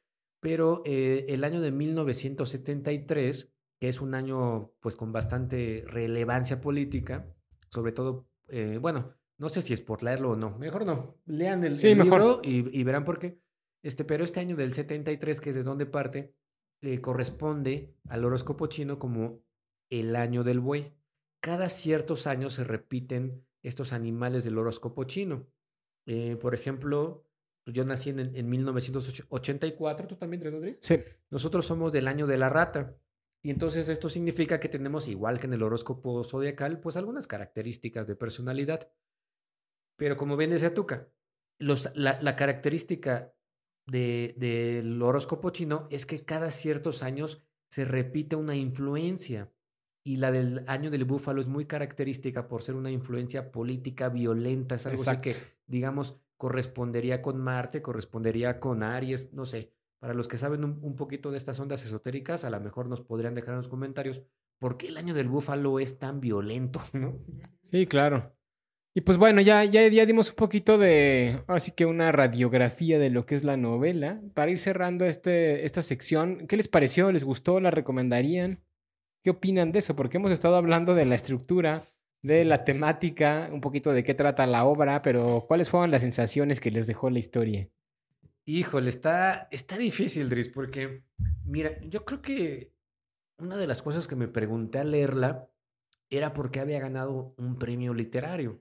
[0.41, 7.35] Pero eh, el año de 1973, que es un año pues con bastante relevancia política,
[7.70, 11.64] sobre todo, eh, bueno, no sé si es por leerlo o no, mejor no, lean
[11.64, 13.41] el, Sí, el libro y, y verán por qué.
[13.82, 16.34] Este, pero este año del 73, que es de donde parte,
[16.82, 19.43] le corresponde al horóscopo chino como
[19.91, 20.93] el año del buey.
[21.43, 25.47] Cada ciertos años se repiten estos animales del horóscopo chino.
[26.07, 27.26] Eh, por ejemplo,
[27.64, 30.80] pues yo nací en, en 1984, ¿tú también, Rodríguez?
[30.82, 30.99] Sí.
[31.30, 32.95] Nosotros somos del año de la rata.
[33.43, 38.07] Y entonces esto significa que tenemos, igual que en el horóscopo zodiacal, pues algunas características
[38.07, 38.91] de personalidad.
[40.01, 41.09] Pero como bien decía Tuca,
[41.59, 43.34] los, la, la característica
[43.86, 49.53] de- del horóscopo chino es que cada ciertos años se repite una influencia.
[50.03, 54.76] Y la del año del búfalo es muy característica por ser una influencia política violenta.
[54.76, 55.34] Es algo así que,
[55.66, 59.74] digamos, correspondería con Marte, correspondería con Aries, no sé.
[59.98, 63.03] Para los que saben un, un poquito de estas ondas esotéricas, a lo mejor nos
[63.03, 64.22] podrían dejar en los comentarios
[64.59, 67.18] por qué el año del búfalo es tan violento, ¿no?
[67.64, 68.34] Sí, claro.
[68.93, 72.99] Y pues bueno, ya, ya, ya dimos un poquito de, ahora sí que una radiografía
[72.99, 74.20] de lo que es la novela.
[74.34, 77.12] Para ir cerrando este, esta sección, ¿qué les pareció?
[77.12, 77.61] ¿Les gustó?
[77.61, 78.64] ¿La recomendarían?
[79.22, 79.95] ¿Qué opinan de eso?
[79.95, 81.84] Porque hemos estado hablando de la estructura,
[82.22, 86.59] de la temática, un poquito de qué trata la obra, pero ¿cuáles fueron las sensaciones
[86.59, 87.68] que les dejó la historia?
[88.45, 91.05] Híjole, está, está difícil, Dris, porque,
[91.45, 92.72] mira, yo creo que
[93.38, 95.49] una de las cosas que me pregunté al leerla
[96.09, 98.61] era por qué había ganado un premio literario.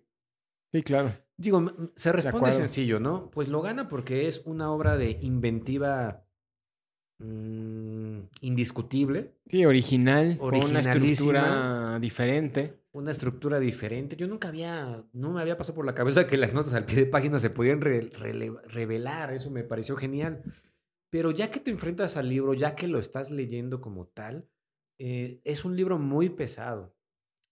[0.72, 1.14] Sí, claro.
[1.38, 1.66] Digo,
[1.96, 3.32] se responde sencillo, ¿no?
[3.32, 6.26] Pues lo gana porque es una obra de inventiva
[7.20, 12.80] mm, indiscutible, Sí, original, con una estructura diferente.
[12.92, 14.16] una estructura diferente.
[14.16, 16.98] Yo nunca había, no me había pasado por la cabeza que las notas al pie
[16.98, 18.10] de página se podían re-
[18.68, 20.44] revelar, eso me pareció genial.
[21.12, 24.48] Pero ya que te enfrentas al libro, ya que lo estás leyendo como tal,
[25.00, 26.96] eh, es un libro muy pesado.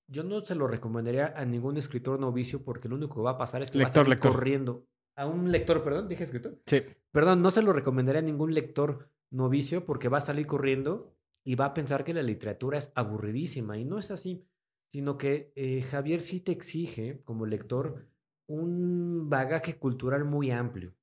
[0.08, 3.38] Yo no se lo recomendaría a ningún escritor novicio porque lo único que va a
[3.38, 4.88] pasar es que va a Lector, corriendo.
[5.16, 6.60] A un lector, perdón, dije escritor.
[6.66, 6.84] Sí.
[7.12, 11.56] Perdón, no se lo recomendaría a ningún lector novicio porque va a salir corriendo y
[11.56, 13.78] va a pensar que la literatura es aburridísima.
[13.78, 14.46] Y no es así,
[14.92, 18.08] sino que eh, Javier sí te exige, como lector,
[18.48, 20.94] un bagaje cultural muy amplio.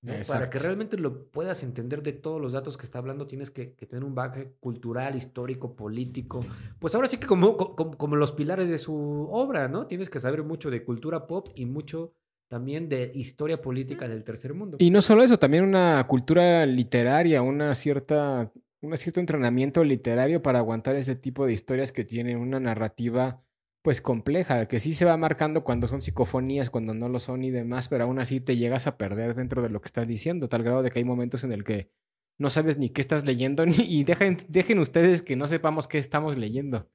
[0.00, 0.12] ¿No?
[0.28, 3.74] Para que realmente lo puedas entender de todos los datos que está hablando, tienes que,
[3.74, 6.44] que tener un bagaje cultural, histórico, político.
[6.78, 8.94] Pues ahora sí que como, co- como, como los pilares de su
[9.30, 9.86] obra, ¿no?
[9.86, 12.14] Tienes que saber mucho de cultura pop y mucho
[12.46, 14.76] también de historia política del tercer mundo.
[14.80, 20.60] Y no solo eso, también una cultura literaria, una cierta, un cierto entrenamiento literario para
[20.60, 23.42] aguantar ese tipo de historias que tienen una narrativa
[23.88, 27.50] pues compleja, que sí se va marcando cuando son psicofonías, cuando no lo son y
[27.50, 30.62] demás, pero aún así te llegas a perder dentro de lo que estás diciendo, tal
[30.62, 31.90] grado de que hay momentos en el que
[32.36, 35.96] no sabes ni qué estás leyendo ni, y dejen, dejen ustedes que no sepamos qué
[35.96, 36.90] estamos leyendo.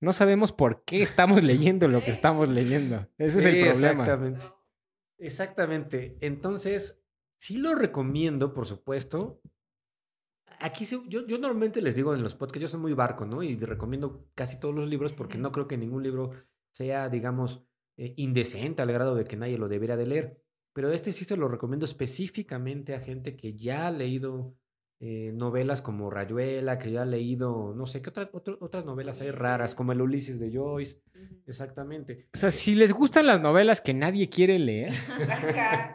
[0.00, 3.08] No sabemos por qué estamos leyendo lo que estamos leyendo.
[3.18, 4.02] Ese es el problema.
[4.02, 4.46] Exactamente.
[5.18, 6.18] Exactamente.
[6.22, 6.98] Entonces,
[7.38, 9.40] sí lo recomiendo, por supuesto.
[10.64, 13.42] Aquí se- yo, yo normalmente les digo en los podcasts, yo soy muy barco, ¿no?
[13.42, 16.30] Y recomiendo casi todos los libros porque no creo que ningún libro
[16.70, 17.64] sea, digamos,
[17.96, 20.42] eh, indecente al grado de que nadie lo debería de leer.
[20.72, 24.56] Pero este sí se lo recomiendo específicamente a gente que ya ha leído
[25.04, 29.20] eh, novelas como Rayuela, que ya ha leído, no sé, ¿qué otra- otro- otras novelas
[29.20, 29.74] hay raras?
[29.74, 31.00] Como el Ulises de Joyce.
[31.46, 32.28] Exactamente.
[32.32, 34.92] O sea, si les gustan las novelas que nadie quiere leer,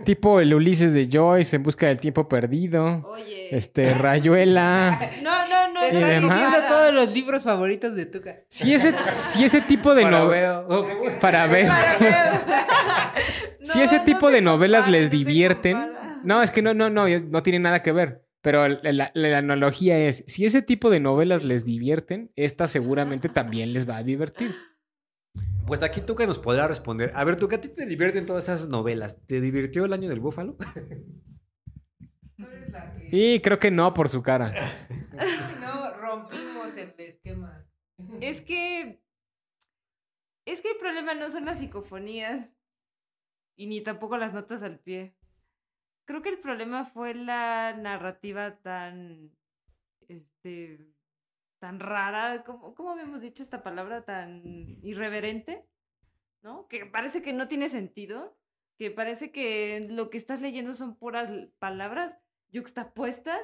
[0.03, 3.55] tipo el Ulises de Joyce, En busca del tiempo perdido, Oye.
[3.55, 4.99] este, Rayuela.
[5.24, 5.84] No, no, no.
[5.86, 6.45] Y estás demás.
[6.53, 8.36] diciendo todos los libros favoritos de Tuca.
[8.49, 10.68] Si ese, si ese tipo de Para novelas...
[10.68, 11.68] ver- Para ver.
[13.62, 15.78] Si ese tipo de novelas les divierten...
[16.24, 18.24] No, es que no, no, no, no tiene nada que ver.
[18.48, 23.28] Pero la, la- la analogía es, si ese tipo de novelas les divierten, esta seguramente
[23.28, 24.56] también les va a divertir.
[25.66, 27.12] Pues aquí tú que nos podrá responder.
[27.14, 29.20] A ver, tú que a ti te divierten todas esas novelas.
[29.26, 30.56] ¿Te divirtió el año del búfalo?
[33.10, 34.54] Sí, creo que no por su cara.
[35.60, 37.66] No, rompimos el esquema.
[38.22, 39.02] Es que.
[40.45, 42.48] Es que el problema no son las psicofonías.
[43.58, 45.16] Y ni tampoco las notas al pie.
[46.08, 49.30] Creo que el problema fue la narrativa tan.
[50.08, 50.80] Este.
[51.60, 52.45] tan rara.
[52.45, 54.05] ¿Cómo, cómo habíamos dicho esta palabra?
[54.05, 54.41] Tan
[54.84, 55.68] irreverente.
[56.41, 56.68] ¿No?
[56.70, 58.38] Que parece que no tiene sentido.
[58.78, 61.30] Que parece que lo que estás leyendo son puras
[61.60, 62.18] palabras
[62.49, 63.41] yuxtapuestas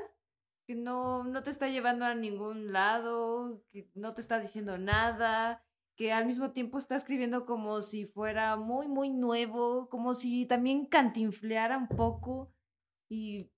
[0.66, 5.62] que no, no te está llevando a ningún lado, que no te está diciendo nada,
[5.96, 10.86] que al mismo tiempo está escribiendo como si fuera muy, muy nuevo, como si también
[10.86, 12.54] cantinfleara un poco
[13.10, 13.52] y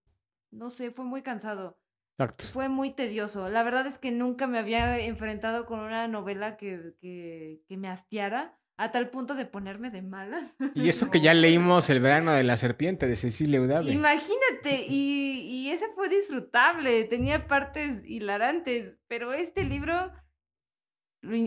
[0.52, 1.80] no sé, fue muy cansado,
[2.18, 2.46] Exacto.
[2.46, 3.50] fue muy tedioso.
[3.50, 7.88] La verdad es que nunca me había enfrentado con una novela que, que, que me
[7.90, 10.54] hastiara a tal punto de ponerme de malas.
[10.74, 13.92] Y eso que ya leímos El verano de la serpiente de Cecilia Eudave.
[13.92, 20.12] Imagínate, y, y ese fue disfrutable, tenía partes hilarantes, pero este libro,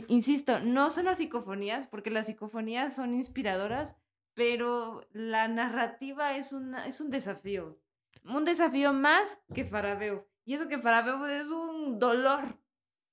[0.08, 3.96] insisto, no son las psicofonías, porque las psicofonías son inspiradoras,
[4.34, 7.78] pero la narrativa es, una, es un desafío,
[8.24, 10.28] un desafío más que Farabeo.
[10.44, 12.58] Y eso que Farabeo es un dolor,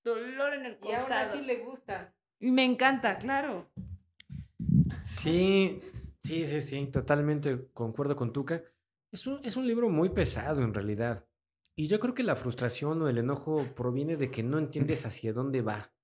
[0.03, 1.32] dolor en el Y aún costado.
[1.32, 2.13] así le gusta.
[2.39, 3.70] Y me encanta, claro.
[5.03, 5.82] Sí,
[6.24, 8.61] sí, sí, sí, totalmente concuerdo con Tuca.
[9.11, 11.26] Es un, es un libro muy pesado en realidad.
[11.76, 15.34] Y yo creo que la frustración o el enojo proviene de que no entiendes hacia
[15.34, 15.95] dónde va.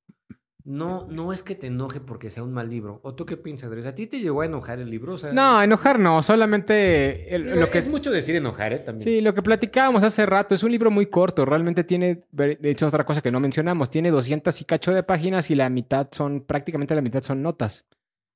[0.64, 3.00] No, no es que te enoje porque sea un mal libro.
[3.04, 3.86] ¿O tú qué piensas, Andrés?
[3.88, 5.14] ¿A ti te llegó a enojar el libro?
[5.16, 8.80] O sea, No, enojar no, solamente el- lo que es mucho decir enojar, ¿eh?
[8.80, 9.02] También.
[9.04, 12.86] Sí, lo que platicábamos hace rato, es un libro muy corto, realmente tiene, de hecho
[12.88, 16.42] otra cosa que no mencionamos, tiene 200 y cacho de páginas y la mitad son,
[16.42, 17.86] prácticamente la mitad son notas.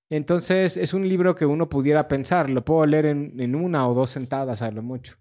[0.09, 3.93] Entonces es un libro que uno pudiera pensar, lo puedo leer en, en una o
[3.93, 5.15] dos sentadas a lo mucho.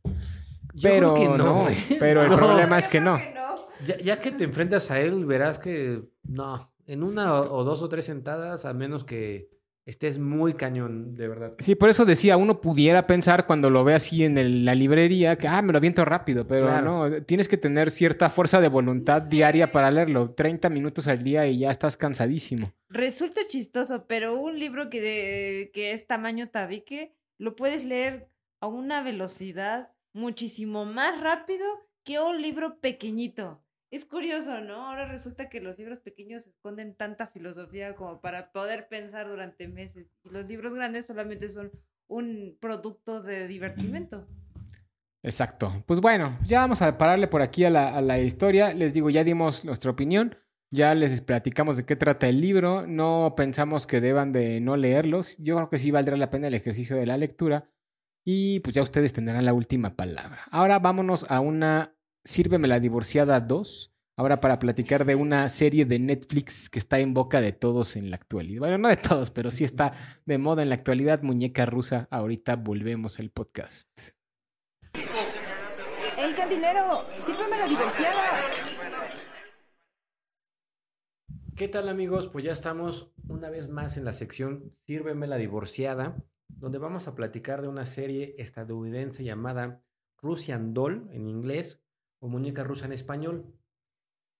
[0.74, 1.76] Yo Pero creo que no, ¿eh?
[2.00, 2.36] pero el No.
[2.36, 3.18] problema es que no.
[3.86, 6.70] Ya, ya que te enfrentas a él, verás que no.
[6.86, 9.48] En una o, o dos o tres sentadas, a menos que
[9.86, 11.52] estés muy cañón, de verdad.
[11.58, 15.36] Sí, por eso decía, uno pudiera pensar cuando lo ve así en el- la librería
[15.36, 17.08] que, ah, me lo aviento rápido, pero Claro.
[17.10, 21.46] no, tienes que tener cierta fuerza de voluntad diaria para leerlo, 30 minutos al día
[21.46, 22.72] y ya estás cansadísimo.
[22.88, 28.28] Resulta chistoso, pero un libro que, de- que es tamaño tabique lo puedes leer
[28.60, 31.64] a una velocidad muchísimo más rápido
[32.04, 33.60] que un libro pequeñito.
[33.94, 34.88] Es curioso, ¿no?
[34.88, 40.08] Ahora resulta que los libros pequeños esconden tanta filosofía como para poder pensar durante meses.
[40.24, 41.70] Y los libros grandes solamente son
[42.08, 44.26] un producto de divertimento.
[45.22, 45.84] Exacto.
[45.86, 48.74] Pues bueno, ya vamos a pararle por aquí a la, a la historia.
[48.74, 50.38] Les digo, ya dimos nuestra opinión,
[50.72, 55.36] ya les platicamos de qué trata el libro, no pensamos que deban de no leerlos.
[55.38, 57.70] Yo creo que sí valdrá la pena el ejercicio de la lectura
[58.24, 60.40] y pues ya ustedes tendrán la última palabra.
[60.50, 61.93] Ahora vámonos a una
[62.26, 63.92] Sírveme la divorciada 2.
[64.16, 68.08] Ahora para platicar de una serie de Netflix que está en boca de todos en
[68.08, 68.60] la actualidad.
[68.60, 69.92] Bueno, no de todos, pero sí está
[70.24, 71.20] de moda en la actualidad.
[71.22, 72.08] Muñeca rusa.
[72.10, 74.12] Ahorita volvemos al podcast.
[74.94, 77.04] ¡Ey, cantinero!
[77.26, 78.40] ¡Sírveme la divorciada!
[81.54, 82.28] ¿Qué tal amigos?
[82.28, 86.16] Pues ya estamos una vez más en la sección Sírveme la divorciada,
[86.48, 89.82] donde vamos a platicar de una serie estadounidense llamada
[90.22, 91.83] Russian Doll en inglés
[92.24, 93.44] o Muñeca Rusa en español.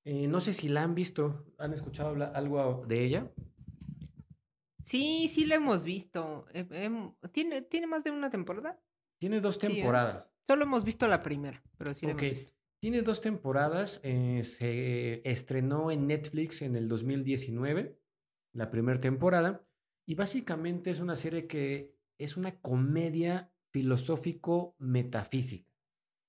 [0.07, 3.30] Eh, no sé si la han visto, ¿han escuchado habla- algo de ella?
[4.82, 6.47] Sí, sí la hemos visto.
[6.53, 8.80] Eh, em, ¿tiene, ¿Tiene más de una temporada?
[9.20, 9.70] Tiene dos Sí, ¿eh?
[9.74, 10.26] temporadas.
[10.47, 12.22] Solo hemos visto la primera, pero sí la Ok.
[12.22, 12.53] hemos visto.
[12.80, 14.01] Tiene dos temporadas.
[14.03, 17.99] eh, se estrenó en Netflix en el 2019,
[18.55, 19.62] la primera temporada.
[20.07, 25.70] Y básicamente es una serie que es una comedia filosófico-metafísica.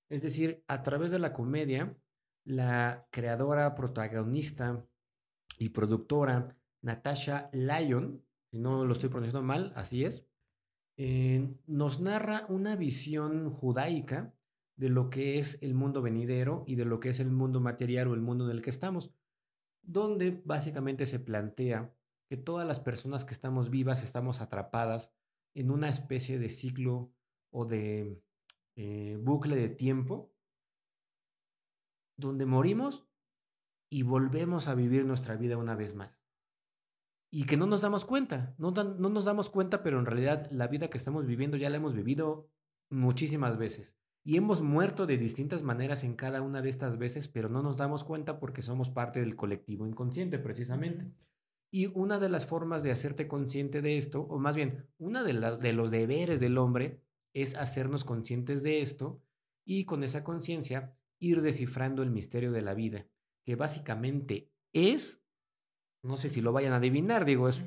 [0.10, 1.98] Es decir, a través de la comedia,
[2.44, 4.86] la creadora, protagonista
[5.58, 10.24] y productora Natasha Lyon, si no lo estoy pronunciando mal, así es,
[10.98, 14.34] eh, nos narra una visión judaica
[14.78, 18.08] de lo que es el mundo venidero y de lo que es el mundo material
[18.08, 19.12] o el mundo en el que estamos,
[19.82, 21.94] donde básicamente se plantea
[22.30, 25.12] que todas las personas que estamos vivas estamos atrapadas
[25.54, 27.12] en una especie de ciclo
[27.52, 28.22] o de
[28.76, 30.34] eh, bucle de tiempo
[32.18, 33.08] donde morimos
[33.90, 36.20] y volvemos a vivir nuestra vida una vez más.
[37.32, 40.50] Y que no nos damos cuenta, no, dan- no nos damos cuenta, pero en realidad
[40.52, 42.50] la vida que estamos viviendo ya la hemos vivido
[42.90, 43.98] muchísimas veces.
[44.24, 47.78] Y hemos muerto de distintas maneras en cada una de estas veces, pero no nos
[47.78, 51.12] damos cuenta porque somos parte del colectivo inconsciente, precisamente.
[51.72, 55.34] Y una de las formas de hacerte consciente de esto, o más bien, una de,
[55.34, 57.05] de los deberes del hombre
[57.36, 59.22] es hacernos conscientes de esto
[59.68, 63.08] y con esa conciencia ir descifrando el misterio de la vida,
[63.46, 65.22] que básicamente es,
[66.04, 67.62] no sé si lo vayan a adivinar, digo, es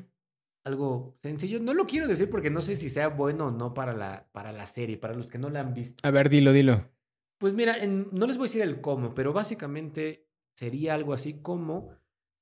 [0.65, 1.61] algo sencillo.
[1.61, 4.53] No lo quiero decir porque no sé si sea bueno o no para la, para
[4.53, 6.01] la serie, para los que no la han visto.
[6.07, 6.91] A ver, dilo, dilo.
[7.39, 11.41] Pues mira, en- no les voy a decir el cómo, pero básicamente sería algo así
[11.43, 11.91] como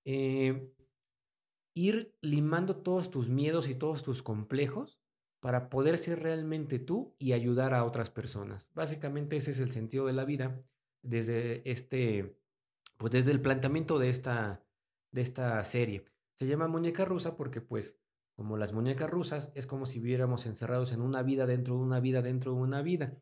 [0.04, 0.72] eh,
[1.74, 4.95] ir limando todos tus miedos y todos tus complejos
[5.46, 8.68] para poder ser realmente tú y ayudar a otras personas.
[8.74, 10.60] Básicamente ese es el sentido de la vida
[11.02, 12.36] desde este,
[12.96, 14.64] pues desde el planteamiento de esta,
[15.12, 16.04] de esta serie.
[16.34, 17.96] Se llama muñeca rusa porque pues
[18.34, 22.00] como las muñecas rusas es como si viviéramos encerrados en una vida dentro de una
[22.00, 23.16] vida dentro de una vida.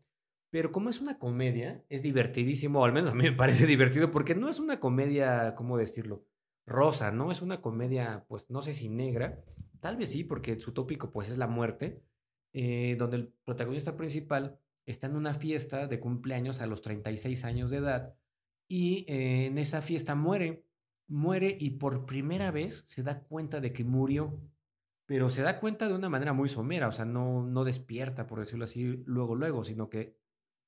[0.49, 4.11] Pero como es una comedia, es divertidísimo, o al menos a mí me parece divertido,
[4.11, 6.25] porque no es una comedia, ¿cómo decirlo?
[6.65, 7.31] Rosa, ¿no?
[7.31, 9.45] Es una comedia, pues no sé si negra,
[9.81, 12.03] tal vez sí, porque su tópico pues es la muerte,
[12.57, 17.71] eh, donde el protagonista principal está en una fiesta de cumpleaños a los 36 años
[17.71, 18.15] de edad
[18.69, 20.65] y eh, en esa fiesta muere,
[21.09, 24.41] muere y por primera vez se da cuenta de que murió,
[25.05, 28.39] pero se da cuenta de una manera muy somera, o sea, no, no despierta, por
[28.39, 30.17] decirlo así, luego, luego, sino que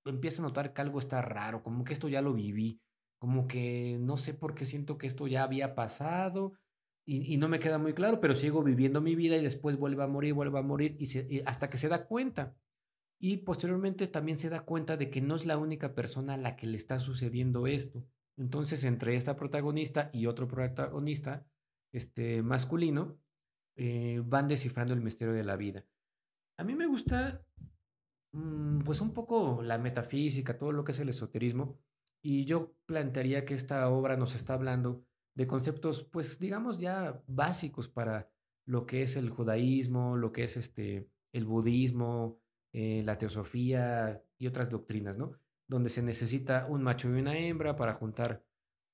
[0.04, 2.80] empieza a notar que algo está raro, como que esto ya lo viví,
[3.18, 6.52] como que no sé por qué siento que esto ya había pasado
[7.08, 10.08] y, no me queda muy claro, pero sigo viviendo mi vida y después vuelve a
[10.08, 12.56] morir, vuelve a morir y, hasta que se da cuenta.
[13.20, 16.56] Y posteriormente también se da cuenta de que no es la única persona a la
[16.56, 18.04] que le está sucediendo esto.
[18.36, 21.46] Entonces, entre esta protagonista y otro protagonista
[21.92, 23.16] este, masculino,
[23.76, 25.86] eh, van descifrando el misterio de la vida.
[26.58, 27.46] A mí me gusta,
[28.32, 31.78] mm, pues un poco la metafísica, todo lo que es el esoterismo,
[32.20, 35.05] y yo plantearía que esta obra nos está hablando
[35.36, 38.28] de conceptos, pues digamos ya básicos para
[38.64, 42.40] lo que es el judaísmo, lo que es este, el budismo,
[42.72, 45.32] eh, la teosofía y otras doctrinas, ¿no?
[45.68, 48.44] Donde se necesita un macho y una hembra para juntar,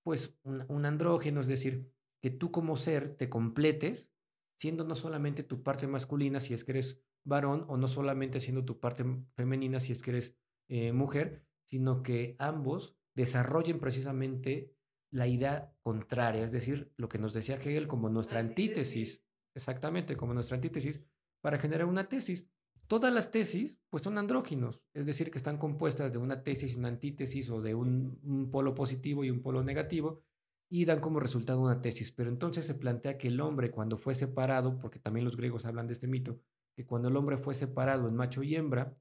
[0.02, 1.90] pues, un, un andrógeno, es decir,
[2.20, 4.10] que tú como ser te completes,
[4.58, 8.64] siendo no solamente tu parte masculina si es que eres varón, o no solamente siendo
[8.64, 9.04] tu parte
[9.36, 10.36] femenina si es que eres
[10.68, 14.74] eh, mujer, sino que ambos desarrollen precisamente
[15.12, 19.22] la idea contraria, es decir, lo que nos decía Hegel como nuestra antítesis,
[19.54, 21.02] exactamente, como nuestra antítesis,
[21.42, 22.48] para generar una tesis.
[22.86, 26.76] Todas las tesis, pues son andróginos, es decir, que están compuestas de una tesis y
[26.76, 30.24] una antítesis o de un, un polo positivo y un polo negativo,
[30.70, 32.10] y dan como resultado una tesis.
[32.12, 35.86] Pero entonces se plantea que el hombre cuando fue separado, porque también los griegos hablan
[35.86, 36.40] de este mito,
[36.74, 38.96] que cuando el hombre fue separado en macho y hembra,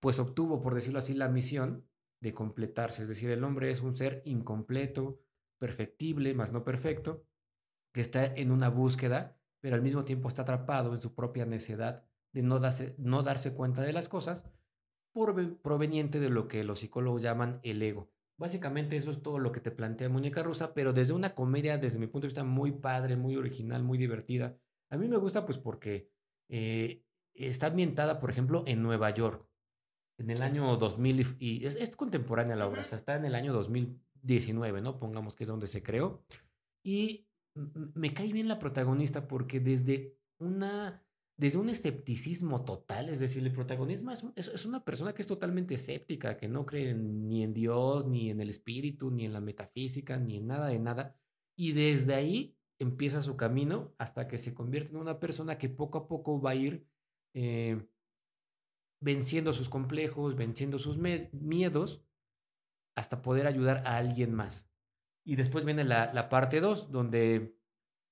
[0.00, 1.84] pues obtuvo, por decirlo así, la misión
[2.22, 3.02] de completarse.
[3.02, 5.18] Es decir, el hombre es un ser incompleto,
[5.60, 7.24] perfectible, más no perfecto,
[7.92, 12.04] que está en una búsqueda, pero al mismo tiempo está atrapado en su propia necedad
[12.32, 14.44] de no darse, no darse cuenta de las cosas,
[15.12, 18.10] por, proveniente de lo que los psicólogos llaman el ego.
[18.38, 21.98] Básicamente eso es todo lo que te plantea Muñeca Rusa, pero desde una comedia, desde
[21.98, 24.56] mi punto de vista, muy padre, muy original, muy divertida.
[24.88, 26.10] A mí me gusta pues porque
[26.48, 27.04] eh,
[27.34, 29.50] está ambientada, por ejemplo, en Nueva York
[30.20, 33.54] en el año 2000 y es, contemporánea la obra, o sea, está en el año
[34.22, 34.98] 2019, ¿no?
[34.98, 36.22] Pongamos que es donde se creó.
[36.82, 37.26] Y
[37.94, 41.02] me cae bien la protagonista porque desde una
[41.40, 45.72] desde un escepticismo total, es decir, el protagonismo es, es, una persona que es totalmente
[45.72, 50.18] escéptica, que no cree ni en Dios, ni en el espíritu, ni en la metafísica,
[50.18, 51.16] ni en nada de nada.
[51.56, 55.96] Y desde ahí empieza su camino hasta que se convierte en una persona que poco
[55.96, 56.86] a poco va a ir
[57.32, 57.88] eh,
[59.00, 62.04] venciendo sus complejos, venciendo sus miedos,
[62.94, 64.68] hasta poder ayudar a alguien más.
[65.24, 67.56] Y después viene la, la parte 2, donde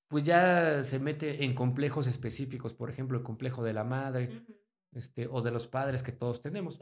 [0.08, 4.42] pues ya se mete en complejos específicos, por ejemplo, el complejo de la madre,
[4.92, 6.78] este, o de los padres que todos tenemos.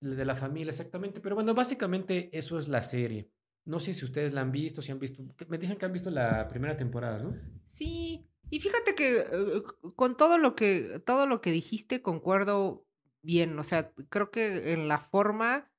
[0.00, 1.20] de la familia, exactamente.
[1.20, 3.30] Pero bueno, básicamente eso es la serie.
[3.64, 5.22] No sé si ustedes la han visto, si han visto.
[5.48, 7.34] Me dicen que han visto la primera temporada, ¿no?
[7.66, 8.26] Sí.
[8.50, 9.62] Y fíjate que eh,
[9.96, 12.86] con todo lo que, todo lo que dijiste, concuerdo
[13.22, 13.58] bien.
[13.58, 15.69] O sea, creo que en la forma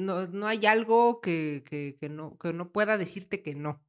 [0.00, 3.82] no, no hay algo que, que, que, no, que no pueda decirte que no.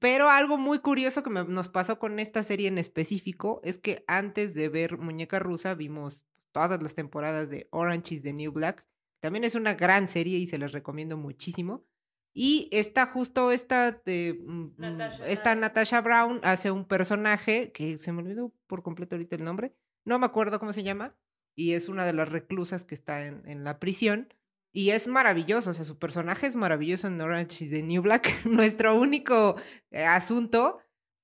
[0.00, 4.52] Pero algo muy curioso que nos pasó con esta serie en específico es que antes
[4.52, 8.84] de ver Muñeca Rusa vimos todas las temporadas de Orange is the New Black.
[9.20, 11.86] También es una gran serie y se les recomiendo muchísimo.
[12.34, 18.12] Y está justo esta, de, mm, mm, esta Natasha Brown hace un personaje que se
[18.12, 19.74] me olvidó por completo ahorita el nombre.
[20.04, 21.16] No me acuerdo cómo se llama.
[21.56, 24.32] Y es una de las reclusas que está en, en la prisión.
[24.72, 28.28] Y es maravilloso, o sea, su personaje es maravilloso en Orange is the New Black.
[28.44, 29.56] Nuestro único
[29.90, 30.78] eh, asunto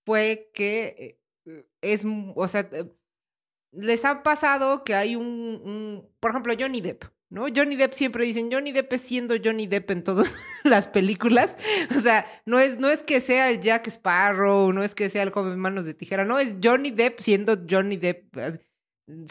[0.04, 2.90] fue que eh, es, o sea, eh,
[3.72, 7.46] les ha pasado que hay un, un, por ejemplo, Johnny Depp, ¿no?
[7.54, 10.34] Johnny Depp siempre dicen, Johnny Depp es siendo Johnny Depp en todas
[10.64, 11.54] las películas.
[11.96, 15.22] O sea, no es, no es que sea el Jack Sparrow, no es que sea
[15.22, 18.36] el joven manos de tijera, no, es Johnny Depp siendo Johnny Depp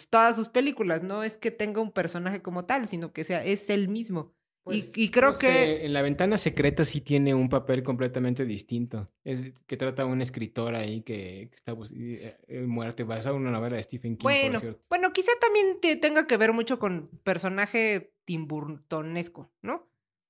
[0.09, 1.03] todas sus películas.
[1.03, 4.34] No es que tenga un personaje como tal, sino que sea, es él mismo.
[4.65, 5.86] y, pues, y, creo que...
[5.86, 9.09] en La Ventana Secreta sí tiene un papel completamente distinto.
[9.24, 13.51] Es que trata a un escritor ahí que, está pues, en muerte, basado en una
[13.51, 14.84] novela de Stephen King, bueno, por cierto.
[14.89, 19.89] Bueno, quizá también te tenga que ver mucho con personaje timburtonesco, ¿no?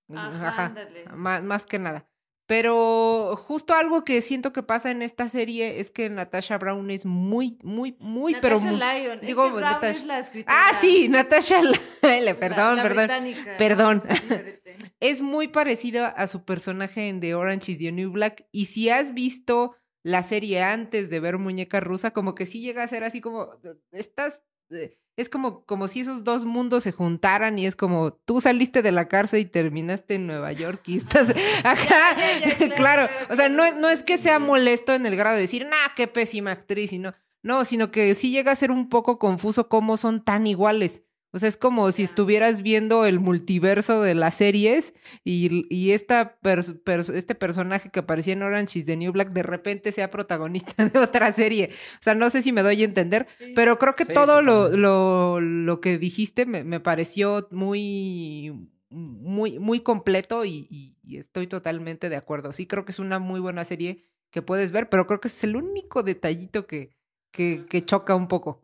[0.09, 0.75] Ajá,
[1.13, 2.07] Más, más que nada.
[2.45, 7.05] Pero justo algo que siento que pasa en esta serie es que Natasha Brown es
[7.05, 9.19] muy, muy, muy, pero muy, Lyon.
[9.21, 9.99] Digo, es que Natasha...
[9.99, 10.57] es la escritora.
[10.57, 11.75] Ah, sí, Natasha Lyon.
[12.39, 13.33] Perdón, la, la perdón.
[13.57, 14.03] Perdón.
[14.99, 18.45] es muy parecida a su personaje en The Orange is the New Black.
[18.51, 22.83] Y si has visto la serie antes de ver Muñeca Rusa, como que sí llega
[22.83, 23.49] a ser así como,
[23.91, 28.41] estás, eh, es como, como si esos dos mundos se juntaran y es como, tú
[28.41, 31.33] saliste de la cárcel y terminaste en Nueva York y estás,
[31.63, 35.05] ajá, ya, ya, claro, claro, claro, o sea, no, no es que sea molesto en
[35.05, 38.51] el grado de decir, nah, qué pésima actriz, y no, no, sino que sí llega
[38.51, 41.03] a ser un poco confuso cómo son tan iguales.
[41.35, 46.39] O sea, es como si estuvieras viendo el multiverso de las series y, y esta
[46.41, 50.11] pers- pers- este personaje que aparecía en Orange is the New Black de repente sea
[50.11, 51.69] protagonista de otra serie.
[51.95, 53.53] O sea, no sé si me doy a entender, Sí.
[53.55, 59.57] pero creo que Sí, todo lo, lo, lo que dijiste me, me pareció muy, muy,
[59.57, 62.51] muy completo y, y- y estoy totalmente de acuerdo.
[62.51, 65.43] Sí, creo que es una muy buena serie que puedes ver, pero creo que es
[65.43, 66.91] el único detallito que,
[67.31, 68.61] que, que choca un poco.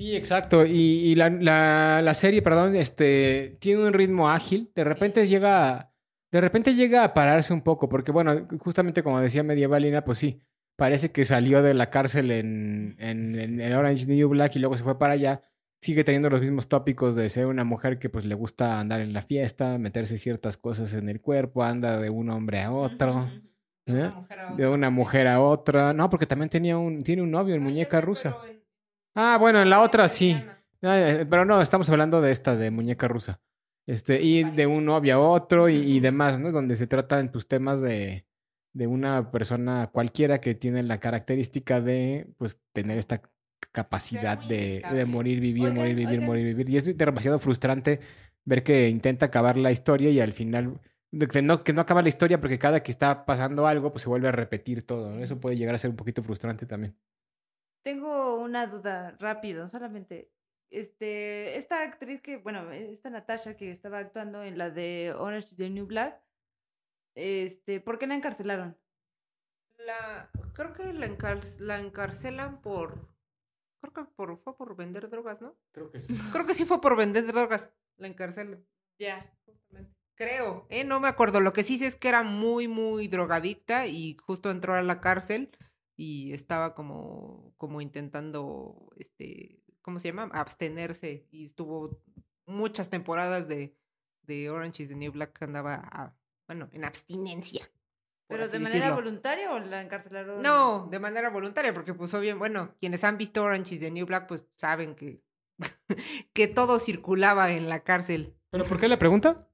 [0.00, 0.64] Sí, exacto.
[0.64, 0.70] Y,
[1.10, 4.72] y la, la- la serie, perdón, este, tiene un ritmo ágil.
[4.74, 5.92] De repente llega, a-
[6.32, 10.40] de repente llega a pararse un poco, porque bueno, justamente como decía Medievalina, pues sí,
[10.76, 14.98] parece que salió de la cárcel en, en, Orange New Black y luego se fue
[14.98, 15.42] para allá.
[15.82, 19.12] Sigue teniendo los mismos tópicos de ser una mujer que pues le gusta andar en
[19.12, 23.30] la fiesta, meterse ciertas cosas en el cuerpo, anda de un hombre a otro,
[23.84, 24.10] ¿eh?
[24.56, 25.92] de una mujer a otra.
[25.92, 28.38] No, porque también tenía un, tiene un novio en Muñeca Rusa.
[29.14, 30.36] Ah, bueno, en la otra sí.
[30.82, 33.40] Ah, eh, Pero no, estamos hablando de esta, de muñeca rusa.
[33.86, 36.52] Este, y de un novio a otro y, y demás, ¿no?
[36.52, 38.24] Donde se tratan tus temas de,
[38.72, 43.22] de una persona cualquiera que tiene la característica de, pues, tener esta
[43.72, 46.70] capacidad de, de morir, vivir, morir, vivir, morir, vivir.
[46.70, 48.00] Y es demasiado frustrante
[48.44, 50.80] ver que intenta acabar la historia y al final,
[51.30, 54.08] que no, que no acaba la historia porque cada que está pasando algo, pues se
[54.08, 55.22] vuelve a repetir todo, ¿no?
[55.22, 56.96] Eso puede llegar a ser un poquito frustrante también.
[57.82, 60.30] Tengo una duda rápido, solamente.
[60.70, 65.56] Este, esta actriz que, bueno, esta Natasha que estaba actuando en la de Orange is
[65.56, 66.20] the New Black,
[67.16, 68.76] este, ¿por qué la encarcelaron?
[69.78, 73.08] La, creo que la, encar- la encarcelan por.
[73.80, 75.56] Creo que por, fue por vender drogas, ¿no?
[75.72, 76.14] Creo que sí.
[76.32, 77.70] Creo que sí fue por vender drogas.
[77.96, 78.64] La encarcelan.
[78.98, 79.34] Ya.
[79.46, 79.96] Justamente.
[80.14, 80.84] Creo, ¿eh?
[80.84, 81.40] No me acuerdo.
[81.40, 85.00] Lo que sí sé es que era muy, muy drogadicta y justo entró a la
[85.00, 85.50] cárcel
[86.02, 90.30] y estaba como, como intentando, este, ¿cómo se llama?
[90.32, 92.00] Abstenerse y estuvo
[92.46, 93.76] muchas temporadas de,
[94.22, 96.16] de Orange is the New Black que andaba, a-
[96.48, 97.70] bueno, en abstinencia.
[98.28, 98.94] ¿Pero de manera decirlo.
[98.94, 100.40] voluntaria o la encarcelaron?
[100.40, 104.06] No, de manera voluntaria, porque pues obvio, bueno, quienes han visto Orange is the New
[104.06, 105.22] Black, pues saben que,
[106.32, 108.34] que todo circulaba en la cárcel.
[108.48, 109.46] ¿Pero por qué la pregunta?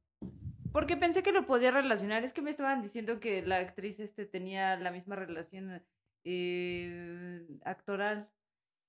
[0.72, 2.22] Porque pensé que lo podía relacionar.
[2.22, 5.82] Es que me estaban diciendo que la actriz este tenía la misma relación
[6.26, 8.28] eh, actoral.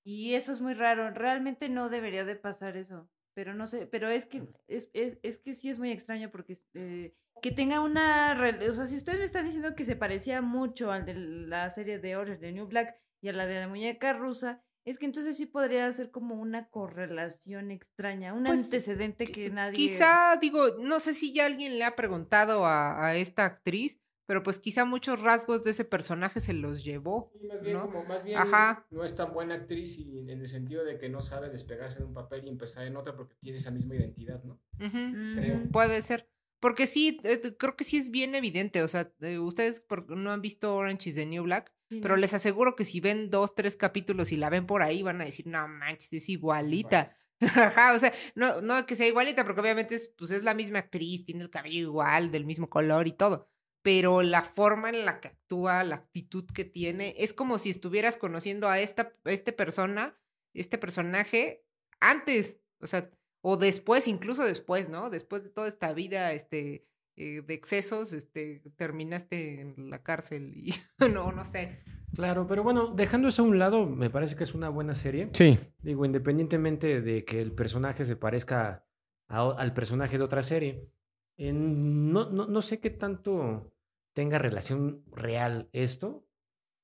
[0.04, 1.12] Y eso es muy raro.
[1.12, 3.10] Realmente no debería de pasar eso.
[3.34, 6.58] Pero no sé, pero es que es, es, es que sí es muy extraño porque
[6.74, 8.36] eh, que tenga una
[8.68, 12.00] o sea, si ustedes me están diciendo que se parecía mucho al de la serie
[12.00, 15.38] de Orange de New Black y a la de la muñeca rusa, es que entonces
[15.38, 21.00] sí podría ser como una correlación extraña, un Pues, antecedente que nadie Quizá, digo, no
[21.00, 25.22] sé si ya alguien le ha preguntado a, a esta actriz, pero pues quizá muchos
[25.22, 27.32] rasgos de ese personaje se los llevó.
[27.48, 27.86] más bien, ¿no?
[27.90, 28.86] como, más bien Ajá.
[28.92, 32.06] no es tan buena actriz y en el sentido de que no sabe despegarse de
[32.06, 34.60] un papel y empezar en otra porque tiene esa misma identidad, ¿no?
[34.78, 35.64] Creo.
[35.72, 36.30] Puede ser.
[36.60, 38.82] Porque sí, eh, creo que sí es bien evidente.
[38.82, 42.16] O sea, eh, ustedes por- no han visto Orange is the New Black, Sí, pero
[42.16, 42.22] no.
[42.22, 45.26] les aseguro que si ven dos, tres capítulos y la ven por ahí, van a
[45.26, 47.16] decir, no manches, es igualita.
[47.86, 50.80] Ajá, o sea, no, no que sea igualita, porque obviamente es, pues es la misma
[50.80, 53.50] actriz, tiene el cabello igual, del mismo color y todo.
[53.88, 58.18] Pero la forma en la que actúa, la actitud que tiene, es como si estuvieras
[58.18, 60.18] conociendo a esta este persona,
[60.54, 61.64] este personaje,
[62.02, 63.10] antes, o sea,
[63.40, 65.10] o después, incluso después, ¿no?
[65.10, 66.86] Después de toda esta vida, este,
[67.16, 71.80] eh, de excesos, este, terminaste en la cárcel y no, no sé.
[72.14, 75.30] Claro, pero bueno, dejando eso a un lado, me parece que es una buena serie.
[75.32, 75.58] Sí.
[75.82, 78.86] Digo, independientemente de que el personaje se parezca
[79.30, 80.90] a al personaje de otra serie,
[81.38, 83.72] en- no, no, no sé qué tanto
[84.18, 86.26] tenga relación real esto,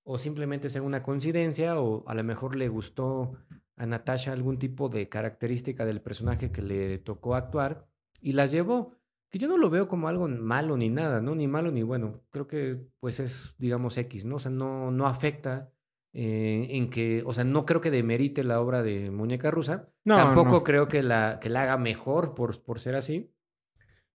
[0.04, 3.34] o simplemente sea una coincidencia, o a lo mejor le gustó
[3.76, 7.88] a Natasha algún tipo de característica del personaje que le tocó actuar
[8.22, 8.94] y las llevó.
[9.32, 11.34] Que yo no lo veo como algo malo ni nada, ¿no?
[11.34, 12.22] Ni malo ni bueno.
[12.30, 14.36] Creo que pues es, digamos, X, ¿no?
[14.36, 15.72] O sea, no, no afecta
[16.14, 19.90] eh, en que, o sea, no creo que demerite la obra de Muñeca Rusa.
[20.06, 20.64] No, Tampoco no.
[20.64, 23.34] creo que la, que la haga mejor por, por ser así.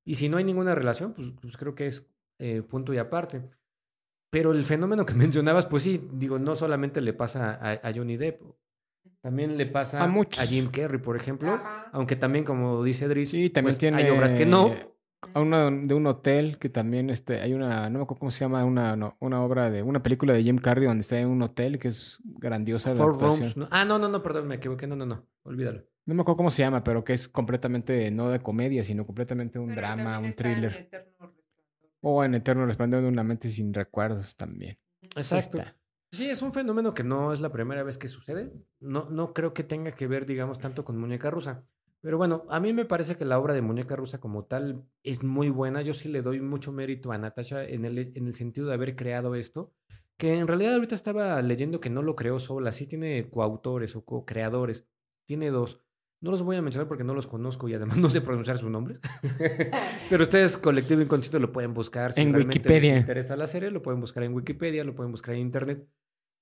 [0.04, 2.08] Y si no hay ninguna relación, pues, pues creo que es
[2.38, 3.42] eh, punto y aparte.
[4.30, 8.16] Pero el fenómeno que mencionabas, pues sí, digo, no solamente le pasa a, a Johnny
[8.16, 8.42] Depp,
[9.20, 10.48] también le pasa A muchos.
[10.48, 11.50] Jim Carrey, por ejemplo.
[11.50, 11.88] Ajá.
[11.92, 13.96] Aunque también, como dice Dries, Sí, también pues, tiene.
[14.02, 14.72] hay obras que no.
[15.34, 18.44] a una de un hotel que también este, hay una, no me acuerdo cómo se
[18.44, 21.42] llama, una, no, una obra de una película de Jim Carrey donde está en un
[21.42, 22.94] hotel que es grandiosa.
[22.94, 23.04] la.
[23.04, 23.66] Rooms, ¿no?
[23.72, 24.86] Ah, no, no, no, perdón, me equivoqué.
[24.86, 25.26] No, no, no.
[25.42, 25.82] Olvídalo.
[26.06, 29.58] No me acuerdo cómo se llama, pero que es completamente no de comedia, sino completamente
[29.58, 30.88] un drama, un thriller.
[32.00, 34.78] O en Eterno Resplandor de una mente sin recuerdos también.
[35.16, 35.62] Exacto.
[36.10, 38.52] Sí, es un fenómeno que no es la primera vez que sucede.
[38.80, 41.66] No, no creo que tenga que ver, digamos, tanto con Muñeca Rusa.
[42.00, 45.22] Pero bueno, a mí me parece que la obra de Muñeca Rusa como tal es
[45.22, 45.82] muy buena.
[45.82, 48.96] Yo sí le doy mucho mérito a Natasha en el, en el sentido de haber
[48.96, 49.74] creado esto.
[50.16, 54.04] Que en realidad ahorita estaba leyendo que no lo creó sola, sí tiene coautores o
[54.04, 54.86] co-creadores.
[55.26, 55.84] Tiene dos.
[56.20, 58.70] No los voy a mencionar porque no los conozco y además no sé pronunciar sus
[58.70, 59.00] nombres.
[60.10, 62.12] Pero ustedes, Colectivo Inconsciente, lo pueden buscar.
[62.12, 62.92] Si En realmente Wikipedia.
[62.92, 65.86] les interesa la serie, lo pueden buscar en Wikipedia, lo pueden buscar en Internet.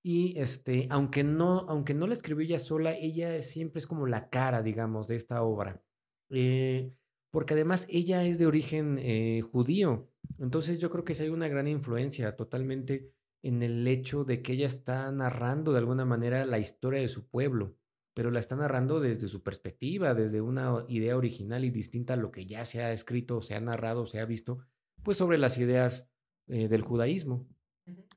[0.02, 4.28] Y este, aunque no, aunque no la escribió ella sola, ella siempre es como la
[4.28, 5.82] cara, digamos, de esta obra.
[6.30, 6.92] Eh,
[7.32, 10.08] porque además ella es de origen eh, judío.
[10.38, 13.10] Entonces yo creo que sí hay una gran influencia totalmente
[13.42, 17.28] en el hecho de que ella está narrando de alguna manera la historia de su
[17.28, 17.76] pueblo,
[18.16, 22.30] pero la está narrando desde su perspectiva, desde una idea original y distinta a lo
[22.32, 24.60] que ya se ha escrito, se ha narrado, se ha visto,
[25.02, 26.08] pues sobre las ideas
[26.48, 27.46] eh, del judaísmo.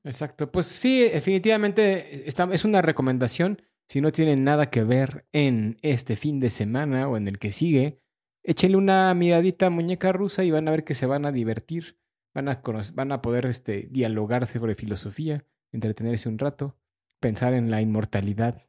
[0.06, 0.50] Exacto.
[0.52, 3.62] Pues sí, definitivamente está- es una recomendación.
[3.90, 7.52] Si no tienen nada que ver en este fin de semana o en el que
[7.52, 8.00] sigue,
[8.44, 11.98] échenle una miradita a Muñeca Rusa y van a ver que se van a divertir.
[12.34, 15.44] Van a, conocer- van a poder este, dialogar sobre filosofía,
[15.74, 16.78] entretenerse un rato,
[17.20, 18.64] pensar en la inmortalidad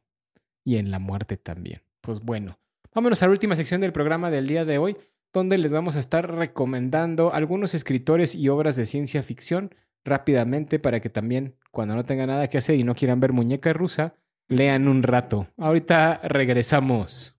[0.63, 1.81] y en la muerte también.
[2.01, 2.59] Pues bueno,
[2.93, 4.97] vámonos a la última sección del programa del día de hoy,
[5.33, 9.73] donde les vamos a estar recomendando algunos escritores y obras de ciencia ficción
[10.03, 13.71] rápidamente para que también, cuando no tengan nada que hacer y no quieran ver muñeca
[13.73, 14.15] rusa,
[14.47, 15.47] lean un rato.
[15.57, 17.37] Ahorita regresamos.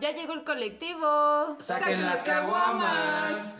[0.00, 1.58] Ya llegó el colectivo.
[1.58, 3.58] ¡Saquen las caguamas!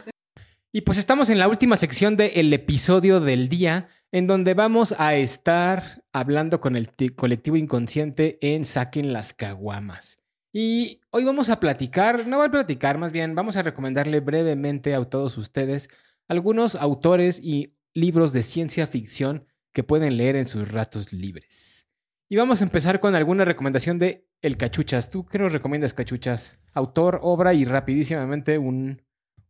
[0.72, 5.14] Y pues estamos en la última sección del episodio del día, en donde vamos a
[5.14, 10.20] estar hablando con el ti- colectivo inconsciente en Saquen las Caguamas.
[10.52, 14.94] Y hoy vamos a platicar, no voy a platicar, más bien vamos a recomendarle brevemente
[14.94, 15.88] a todos ustedes
[16.26, 21.86] algunos autores y libros de ciencia ficción que pueden leer en sus ratos libres.
[22.28, 25.10] Y vamos a empezar con alguna recomendación de El Cachuchas.
[25.10, 26.58] ¿Tú qué nos recomiendas, Cachuchas?
[26.72, 29.02] Autor, obra y rapidísimamente un,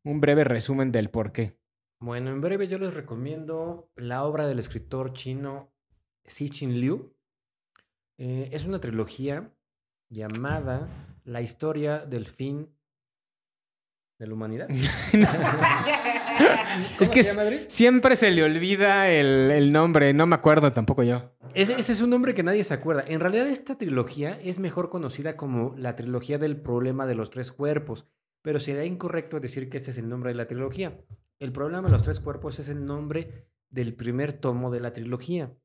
[0.05, 1.60] un breve resumen del por qué.
[2.01, 5.71] Bueno, en breve yo les recomiendo la obra del escritor chino
[6.27, 7.15] Cixin Liu.
[8.17, 9.53] Eh, es una trilogía
[10.09, 10.89] llamada
[11.25, 12.75] La historia del fin
[14.19, 14.69] de la humanidad.
[17.01, 21.03] Es ¿Cómo que se siempre se le olvida el, el nombre, no me acuerdo tampoco
[21.03, 21.33] yo.
[21.55, 23.05] Ese, ese es un nombre que nadie se acuerda.
[23.07, 27.53] En realidad esta trilogía es mejor conocida como la trilogía del problema de los tres
[27.53, 28.07] cuerpos,
[28.43, 30.99] pero sería incorrecto decir que ese es el nombre de la trilogía.
[31.41, 35.57] El problema de los tres cuerpos es el nombre del primer tomo de la trilogía.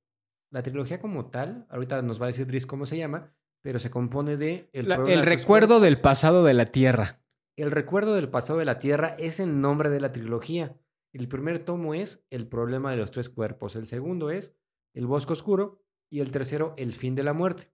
[0.52, 3.92] La trilogía como tal, ahorita nos va a decir Dries cómo se llama, pero se
[3.92, 7.22] compone de el, La- de recuerdo del pasado de la Tierra.
[7.58, 10.78] El recuerdo del pasado de la Tierra es el nombre de la trilogía.
[11.14, 13.76] El primer tomo es El problema de los tres cuerpos.
[13.76, 14.54] El segundo es
[14.94, 15.82] El bosque oscuro.
[16.12, 17.72] Y el tercero, El fin de la muerte.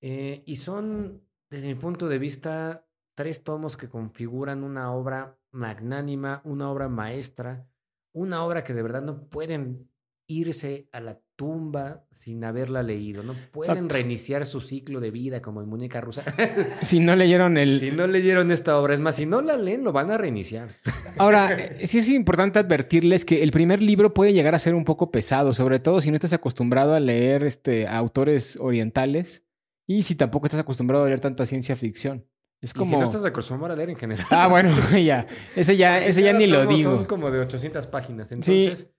[0.00, 2.86] Eh, y son, desde mi punto de vista,
[3.16, 7.66] tres tomos que configuran una obra magnánima, una obra maestra,
[8.12, 9.90] una obra que de verdad no pueden
[10.30, 13.22] irse a la tumba sin haberla leído.
[13.22, 13.94] No pueden Exacto.
[13.94, 16.22] reiniciar su ciclo de vida como en Muñeca Rusa.
[16.82, 17.80] Si no leyeron el...
[17.80, 20.76] Si no leyeron esta obra, es más, si no la leen, lo van a reiniciar.
[21.18, 24.84] Ahora, eh, sí es importante advertirles que el primer libro puede llegar a ser un
[24.84, 29.44] poco pesado, sobre todo si no estás acostumbrado a leer este, a autores orientales
[29.86, 32.24] y si tampoco estás acostumbrado a leer tanta ciencia ficción.
[32.60, 32.90] Es Y como...
[32.90, 34.26] si no estás acostumbrado a leer en general.
[34.30, 34.70] Ah, bueno,
[35.04, 35.26] ya.
[35.56, 36.96] Ese ya, ese ya ni lo digo.
[36.96, 38.28] Son como de 800 páginas.
[38.28, 38.34] Sí.
[38.34, 38.90] Entonces,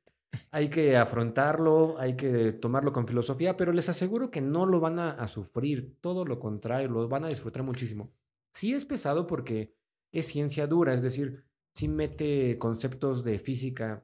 [0.51, 4.99] hay que afrontarlo, hay que tomarlo con filosofía, pero les aseguro que no lo van
[4.99, 5.97] a, a sufrir.
[6.01, 8.11] Todo lo contrario, lo van a disfrutar muchísimo.
[8.53, 9.75] Sí es pesado porque
[10.11, 14.03] es ciencia dura, es decir, sí mete conceptos de física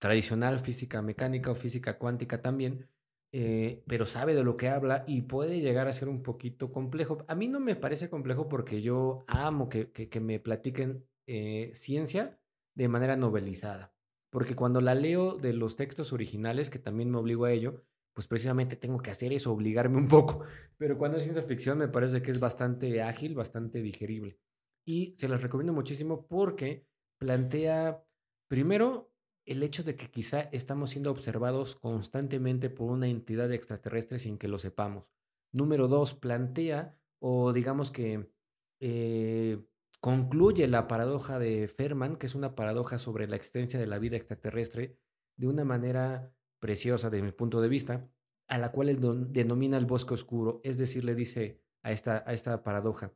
[0.00, 2.88] tradicional, física mecánica o física cuántica también,
[3.32, 7.24] eh, pero sabe de lo que habla y puede llegar a ser un poquito complejo.
[7.28, 12.40] A mí no me parece complejo porque yo amo que, me platiquen eh, ciencia
[12.74, 13.94] de manera novelizada,
[14.30, 17.84] porque cuando la leo de los textos originales, que también me obligo a ello,
[18.14, 20.40] pues precisamente tengo que hacer eso, obligarme un poco,
[20.76, 24.38] pero cuando es ciencia ficción me parece que es bastante ágil, bastante digerible.
[24.84, 26.86] Y se las recomiendo muchísimo porque
[27.18, 28.02] plantea,
[28.48, 29.09] primero,
[29.50, 34.46] el hecho de que quizá estamos siendo observados constantemente por una entidad extraterrestre sin que
[34.46, 35.06] lo sepamos.
[35.50, 38.30] Número dos, plantea, o digamos que
[38.78, 39.60] eh,
[40.00, 44.16] concluye la paradoja de Fermat, que es una paradoja sobre la existencia de la vida
[44.16, 44.96] extraterrestre,
[45.36, 48.08] de una manera preciosa desde mi punto de vista,
[48.46, 52.32] a la cual él denomina el bosque oscuro, es decir, le dice a esta, a
[52.34, 53.12] esta paradoja,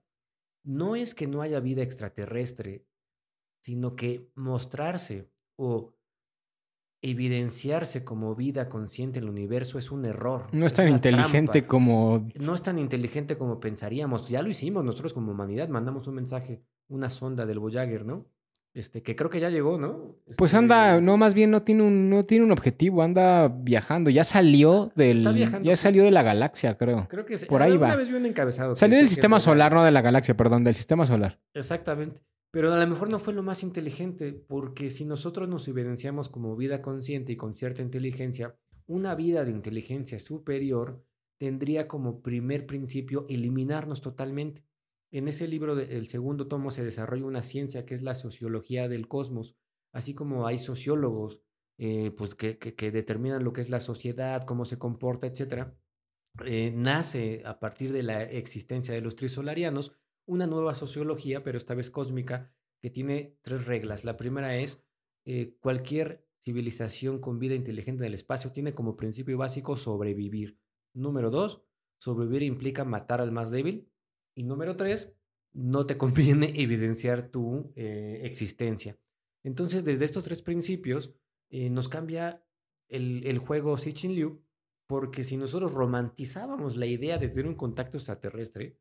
[0.65, 2.89] no es que no haya vida extraterrestre,
[3.63, 5.95] sino que mostrarse o
[7.11, 10.47] evidenciarse como vida consciente en el universo es un error.
[10.53, 11.69] No es es tan inteligente trampa.
[11.69, 12.29] como...
[12.35, 14.29] No es tan inteligente como pensaríamos.
[14.29, 18.27] Ya lo hicimos nosotros como humanidad, mandamos un mensaje, una sonda del Voyager, ¿no?
[18.73, 20.17] Este, que creo que ya llegó, ¿no?
[20.37, 24.11] Pues Este, anda, no, más bien no tiene un, no tiene un objetivo, anda viajando.
[24.11, 25.19] Ya salió del...
[25.19, 27.07] Está viajando, ya salió de la galaxia, creo.
[27.09, 27.95] Creo que se- por ahí va.
[27.95, 28.75] vez vi un encabezado.
[28.75, 31.39] Salió del sistema solar, no de la galaxia, perdón, del sistema solar.
[31.55, 32.21] Exactamente.
[32.55, 36.55] Pero a lo mejor no fue lo más inteligente, porque si nosotros nos evidenciamos como
[36.55, 38.57] vida consciente y con cierta inteligencia,
[38.87, 41.05] una vida de inteligencia superior
[41.37, 44.65] tendría como primer principio eliminarnos totalmente.
[45.11, 49.09] En ese libro, el segundo tomo, se desarrolla una ciencia que es la sociología del
[49.09, 49.57] cosmos,
[49.93, 51.41] así como hay sociólogos
[51.77, 55.77] eh, pues que, que- determinan lo que es la sociedad, cómo se comporta, etcétera.
[56.45, 59.97] Eh, nace a partir de la existencia de los trisolarianos
[60.27, 64.05] una nueva sociología, pero esta vez cósmica, que tiene tres reglas.
[64.05, 64.83] La primera es,
[65.25, 70.59] eh, cualquier civilización con vida inteligente en el espacio tiene como principio básico sobrevivir.
[70.93, 71.63] Número dos,
[71.99, 73.91] sobrevivir implica matar al más débil.
[74.35, 75.13] Y número tres,
[75.53, 78.99] no te conviene evidenciar tu eh, existencia.
[79.43, 81.15] Entonces, desde estos tres principios,
[81.51, 82.45] eh, nos cambia
[82.89, 84.43] el, el juego Sichin Liu,
[84.87, 88.79] porque si nosotros romantizábamos la idea de tener un contacto extraterrestre,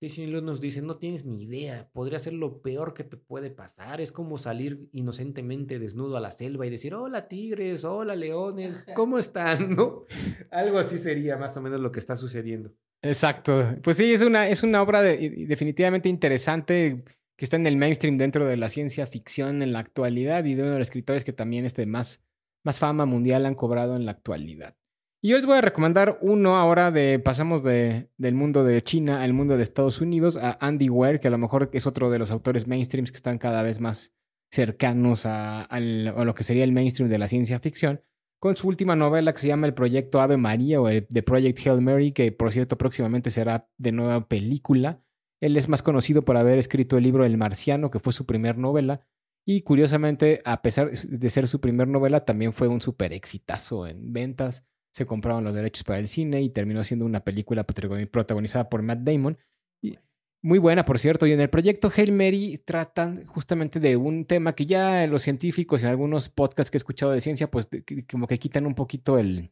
[0.00, 3.50] Sichin Liu nos dice, no tienes ni idea, podría ser lo peor que te puede
[3.50, 8.78] pasar, es como salir inocentemente desnudo a la selva y decir, hola tigres, hola leones,
[8.94, 9.74] ¿cómo están?
[9.74, 10.04] ¿No?
[10.50, 12.72] Algo así sería más o menos lo que está sucediendo.
[13.02, 13.76] Exacto.
[13.82, 17.04] Pues sí, es una, es una obra de- definitivamente interesante
[17.36, 20.62] que está en el mainstream dentro de la ciencia ficción en la actualidad y de
[20.62, 22.22] uno de los escritores que también este, más,
[22.64, 24.76] más fama mundial han cobrado en la actualidad.
[25.24, 29.22] Y yo les voy a recomendar uno ahora de, pasamos de, del mundo de China
[29.22, 32.18] al mundo de Estados Unidos, a Andy Weir, que a lo mejor es otro de
[32.18, 34.14] los autores mainstreams que están cada vez más
[34.50, 38.02] cercanos a, a lo que sería el mainstream de la ciencia ficción
[38.38, 41.58] con su última novela que se llama El Proyecto Ave María o el The Project
[41.66, 45.00] Hail Mary, que por cierto próximamente será de nueva película.
[45.40, 48.58] Él es más conocido por haber escrito el libro El Marciano, que fue su primer
[48.58, 49.00] novela.
[49.46, 54.12] Y curiosamente, a pesar de ser su primer novela, también fue un súper exitazo en
[54.12, 54.66] ventas.
[54.94, 58.80] Se compraron los derechos para el cine y terminó siendo una película protagoni- protagonizada por
[58.82, 59.36] Matt Damon.
[59.82, 59.98] Y
[60.40, 61.26] muy buena, por cierto.
[61.26, 65.82] Y en el proyecto Hail Mary tratan justamente de un tema que ya los científicos
[65.82, 67.68] en algunos podcasts que he escuchado de ciencia, pues
[68.10, 69.50] como que quitan un poquito el,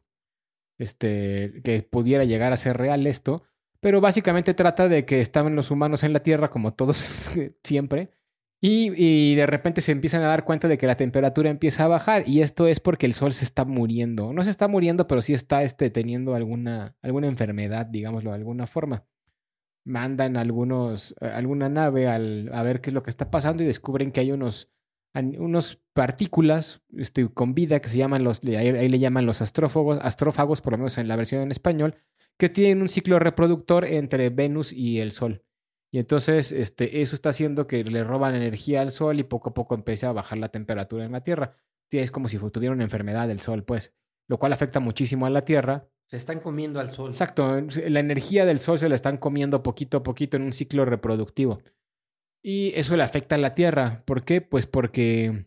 [0.77, 3.43] este, que pudiera llegar a ser real esto.
[3.79, 6.97] Pero básicamente trata de que estaban los humanos en la Tierra, como todos
[7.63, 8.11] siempre,
[8.65, 12.23] y, de repente se empiezan a dar cuenta de que la temperatura empieza a bajar.
[12.25, 14.31] Y esto es porque el Sol se está muriendo.
[14.31, 18.65] No se está muriendo, pero sí está este, teniendo alguna, alguna enfermedad, digámoslo de alguna
[18.65, 19.05] forma
[19.85, 24.13] mandan algunos, alguna nave al, a ver qué es lo que está pasando y descubren
[24.13, 24.71] que hay unos,
[25.13, 30.61] unos partículas este, con vida que se llaman los, ahí le llaman los astrófagos, astrófagos,
[30.61, 31.95] por lo menos en la versión en español,
[32.37, 35.43] que tienen un ciclo reproductor entre Venus y el Sol.
[35.93, 39.53] Y entonces este, eso está haciendo que le roban energía al Sol y poco a
[39.53, 41.55] poco empieza a bajar la temperatura en la Tierra.
[41.91, 43.93] Es como si tuviera una enfermedad del Sol, pues,
[44.27, 47.11] lo cual afecta muchísimo a la Tierra Se están comiendo al sol.
[47.11, 50.83] Exacto, la energía del sol se la están comiendo poquito a poquito en un ciclo
[50.83, 51.61] reproductivo.
[52.41, 54.01] Y eso le afecta a la Tierra.
[54.05, 54.41] ¿Por qué?
[54.41, 55.45] Pues porque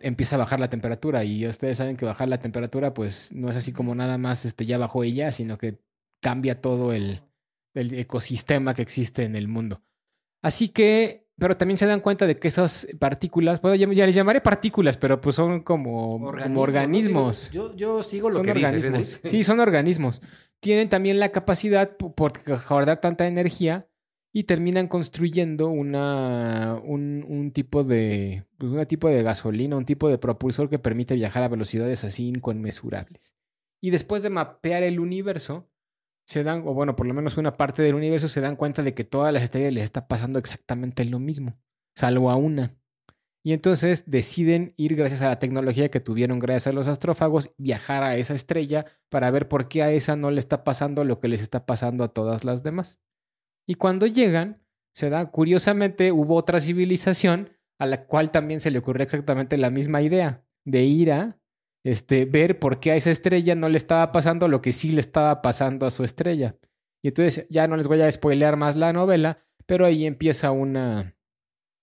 [0.00, 3.56] empieza a bajar la temperatura y ustedes saben que bajar la temperatura pues no es
[3.56, 5.82] así como nada más este ya bajó ya, sino que
[6.22, 7.25] cambia todo el,
[7.76, 9.82] el ecosistema que existe en el mundo.
[10.42, 14.14] Así que, pero también se dan cuenta de que esas partículas, bueno, ya, ya les
[14.14, 16.16] llamaré partículas, pero pues son como
[16.60, 17.50] organismos.
[17.50, 19.12] Yo, yo sigo lo Son que dices, organismos.
[19.14, 19.30] Edric.
[19.30, 20.22] Sí, son organismos.
[20.60, 22.32] Tienen también la capacidad po- por
[22.68, 23.88] guardar tanta energía
[24.32, 30.08] y terminan construyendo una, un, un tipo de pues, un tipo de gasolina, un tipo
[30.08, 33.34] de propulsor que permite viajar a velocidades así inconmensurables.
[33.80, 35.68] Y después de mapear el universo,
[36.26, 38.94] se dan, o bueno, por lo menos una parte del universo, se dan cuenta de
[38.94, 41.58] que todas las estrellas les está pasando exactamente lo mismo,
[41.94, 42.76] salvo a una.
[43.44, 48.02] Y entonces deciden ir, gracias a la tecnología que tuvieron gracias a los astrófagos, viajar
[48.02, 51.28] a esa estrella para ver por qué a esa no le está pasando lo que
[51.28, 52.98] les está pasando a todas las demás.
[53.64, 58.80] Y cuando llegan, se da, curiosamente, hubo otra civilización a la cual también se le
[58.80, 61.38] ocurrió exactamente la misma idea, de ir a
[61.86, 65.00] este, ver por qué a esa estrella no le estaba pasando lo que sí le
[65.00, 66.56] estaba pasando a su estrella.
[67.00, 71.16] Y entonces ya no les voy a spoilear más la novela, pero ahí empieza una,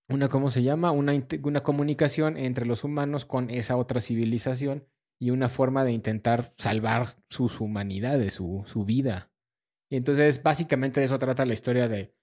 [0.09, 0.91] una ¿cómo se llama?
[0.91, 1.13] Una,
[1.43, 4.85] una comunicación entre los humanos con esa otra civilización
[5.21, 9.31] y una forma de intentar salvar sus humanidades, su, su vida.
[9.89, 12.13] Y entonces, básicamente de eso trata la historia de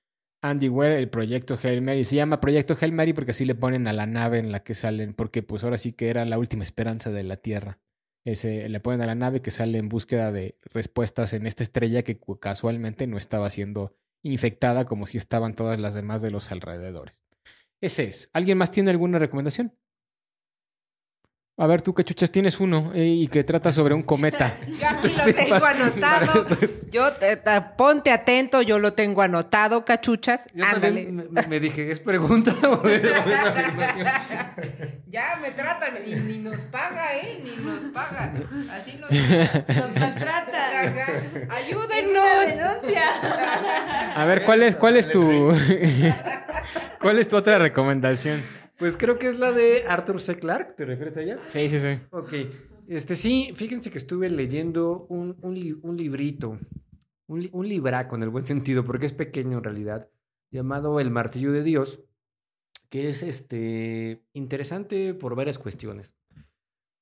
[0.43, 2.05] Andy Weir, el proyecto Hail Mary.
[2.05, 4.75] Se llama Proyecto Hail Mary porque así le ponen a la nave en la que
[4.75, 7.79] salen, porque pues ahora sí que era la última esperanza de la Tierra.
[8.25, 12.03] Ese, le ponen a la nave que sale en búsqueda de respuestas en esta estrella
[12.03, 17.15] que casualmente no estaba siendo infectada como si estaban todas las demás de los alrededores.
[17.81, 18.29] Ese es.
[18.35, 19.75] ¿Alguien más tiene alguna recomendación?
[21.62, 24.57] A ver, tú, cachuchas, tienes uno eh, y que trata sobre un cometa.
[24.81, 26.47] Yo aquí lo tengo anotado.
[26.91, 30.41] Yo, te- te- ponte atento, yo lo tengo anotado, cachuchas.
[30.55, 30.87] Yo Ándale.
[31.05, 33.03] también me, me dije, ¿es pregunta o es?
[35.11, 37.41] Ya me tratan y ni nos paga, ¿eh?
[37.43, 38.32] Ni nos paga.
[38.73, 40.95] Así nos, Nos maltratan.
[41.51, 42.47] Ayúdennos.
[42.47, 44.15] denuncia.
[44.15, 45.53] A ver, ¿cuál es, cuál es tu.
[47.01, 48.41] ¿Cuál es tu otra recomendación?
[48.81, 50.36] Pues creo que es la de Arthur C.
[50.39, 51.39] Clarke, ¿te refieres a ella?
[51.47, 52.01] Sí, sí, sí.
[52.11, 52.32] Ok,
[52.89, 56.59] este sí, fíjense que estuve leyendo un, un, li- un librito,
[57.28, 60.09] un, li- un libraco en el buen sentido, porque es pequeño en realidad,
[60.51, 62.01] llamado El Martillo de Dios,
[62.89, 66.16] que es este interesante por varias cuestiones.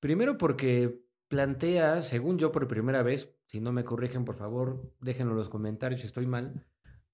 [0.00, 5.32] Primero porque plantea, según yo por primera vez, si no me corrigen por favor, déjenlo
[5.32, 6.66] en los comentarios si estoy mal,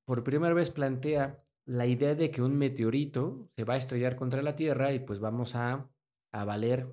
[0.07, 4.43] por primera vez plantea la idea de que un meteorito se va a estrellar contra
[4.43, 5.89] la Tierra y pues vamos a,
[6.33, 6.87] a valer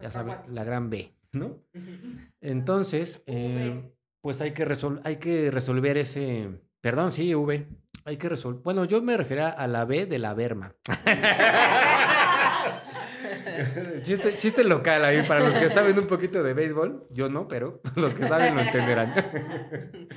[0.00, 1.58] ya saben, la gran B, ¿no?
[2.40, 3.92] Entonces, eh,
[4.22, 7.66] pues hay que, resol- hay que resolver ese, perdón, sí, V,
[8.04, 10.74] hay que resolver, bueno, yo me refería a la B de la Berma.
[14.02, 17.80] chiste, chiste local ahí, para los que saben un poquito de béisbol, yo no, pero
[17.96, 19.14] los que saben lo entenderán.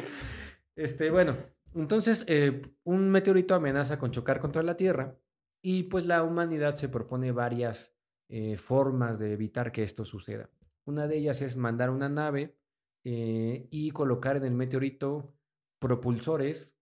[0.76, 1.38] este, bueno,
[1.76, 5.18] entonces, eh, un meteorito amenaza con chocar contra la Tierra
[5.62, 7.96] y pues la humanidad se propone varias
[8.30, 10.50] eh, formas de evitar que esto suceda.
[10.86, 12.58] Una de ellas es mandar una nave
[13.06, 15.34] eh, y colocar en el meteorito
[15.80, 16.76] propulsores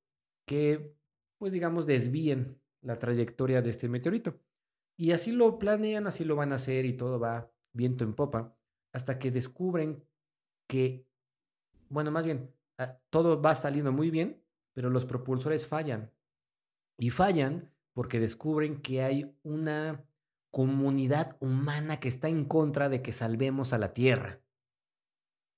[0.47, 0.95] que,
[1.37, 4.39] pues digamos, desvíen la trayectoria de este meteorito.
[4.97, 8.55] Y así lo planean, así lo van a hacer y todo va viento en popa,
[8.93, 10.03] hasta que descubren
[10.67, 11.07] que,
[11.89, 14.41] bueno, más bien, ah, todo va saliendo muy bien,
[14.73, 16.11] pero los propulsores fallan.
[16.97, 20.05] Y fallan porque descubren que hay una
[20.51, 24.39] comunidad humana que está en contra de que salvemos a la Tierra.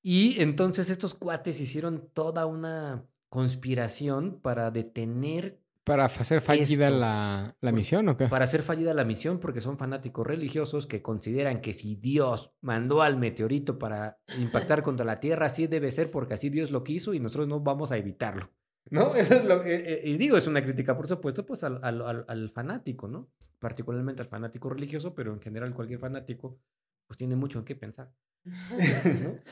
[0.02, 7.00] Y entonces estos cuates hicieron toda una conspiración para detener, ¿Para hacer fallida Esto.
[7.00, 8.28] la, la misión o qué?
[8.28, 13.02] para hacer fallida la misión, porque son fanáticos religiosos que consideran que si Dios mandó
[13.02, 17.14] al meteorito para impactar contra la Tierra, así debe ser porque así Dios lo quiso
[17.14, 18.50] y nosotros no vamos a evitarlo.
[18.90, 19.16] ¿No?
[19.16, 22.02] Eso es lo que, eh, y digo, es una crítica, por supuesto, pues al, al-
[22.02, 23.30] al- al fanático, ¿no?
[23.60, 26.60] Particularmente al fanático religioso, pero en general cualquier fanático,
[27.08, 28.14] pues tiene mucho en qué pensar.
[28.44, 28.54] ¿no?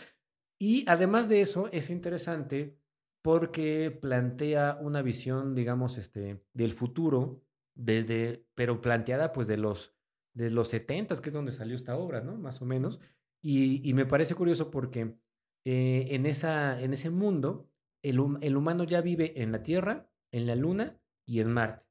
[0.60, 2.78] Y además de eso, es interesante
[3.24, 7.42] porque plantea una visión, digamos, este, del futuro,
[7.74, 9.96] desde, pero planteada pues de los,
[10.36, 12.38] de los 70, que es donde salió esta obra, ¿no?
[12.38, 13.00] Más o menos.
[13.42, 15.16] Y, y me parece curioso porque
[15.66, 17.71] eh, en, esa, en ese mundo,
[18.04, 21.86] el, hum- el humano ya vive en la Tierra, en la Luna y en Marte.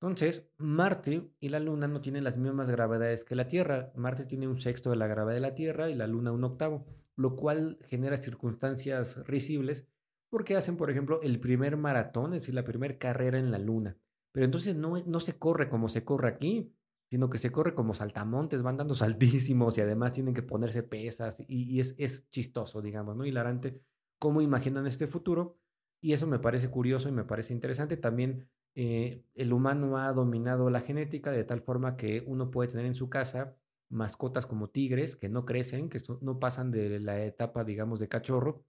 [0.00, 3.92] Entonces, Marte y la Luna no tienen las mismas gravedades que la Tierra.
[3.94, 6.84] Marte tiene un sexto de la gravedad de la Tierra y la Luna un octavo,
[7.16, 9.86] lo cual genera circunstancias risibles
[10.30, 13.98] porque hacen, por ejemplo, el primer maratón, es decir, la primera carrera en la Luna.
[14.32, 16.72] Pero entonces no, no se corre como se corre aquí,
[17.10, 21.40] sino que se corre como saltamontes, van dando saltísimos y además tienen que ponerse pesas
[21.46, 23.26] y, y es, es chistoso, digamos, ¿no?
[23.26, 23.82] Hilarante
[24.20, 25.58] cómo imaginan este futuro
[26.00, 27.96] y eso me parece curioso y me parece interesante.
[27.98, 32.86] También eh, el humano ha dominado la genética de tal forma que uno puede tener
[32.86, 33.56] en su casa
[33.90, 38.64] mascotas como tigres que no crecen, que no pasan de la etapa, digamos, de cachorro,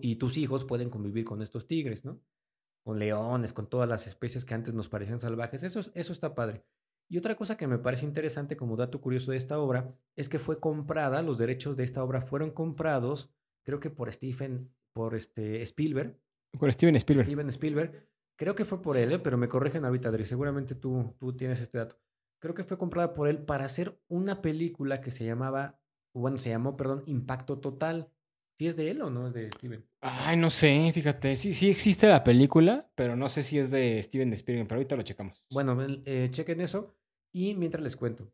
[0.00, 2.20] y tus hijos pueden convivir con estos tigres, ¿no?
[2.84, 5.62] Con leones, con todas las especies que antes nos parecían salvajes.
[5.62, 6.64] Eso, es- eso está padre.
[7.08, 10.38] Y otra cosa que me parece interesante como dato curioso de esta obra es que
[10.38, 13.34] fue comprada, los derechos de esta obra fueron comprados,
[13.64, 16.16] creo que por Stephen, por este Spielberg,
[16.58, 17.26] Por Steven Spielberg.
[17.26, 18.08] Steven Spielberg.
[18.36, 19.18] Creo que fue por él, ¿eh?
[19.18, 20.24] pero me corrigen ahorita, Adri.
[20.24, 21.96] Seguramente tú, tú tienes este dato.
[22.40, 25.80] Creo que fue comprada por él para hacer una película que se llamaba,
[26.14, 28.10] bueno, se llamó, perdón, Impacto Total.
[28.58, 29.84] ¿Sí es de él o no es de Steven?
[30.00, 31.34] Ay, no sé, fíjate.
[31.34, 34.94] Sí, sí existe la película, pero no sé si es de Steven Spielberg, pero ahorita
[34.96, 35.42] lo checamos.
[35.50, 36.94] Bueno, eh, chequen eso.
[37.32, 38.30] Y mientras les cuento,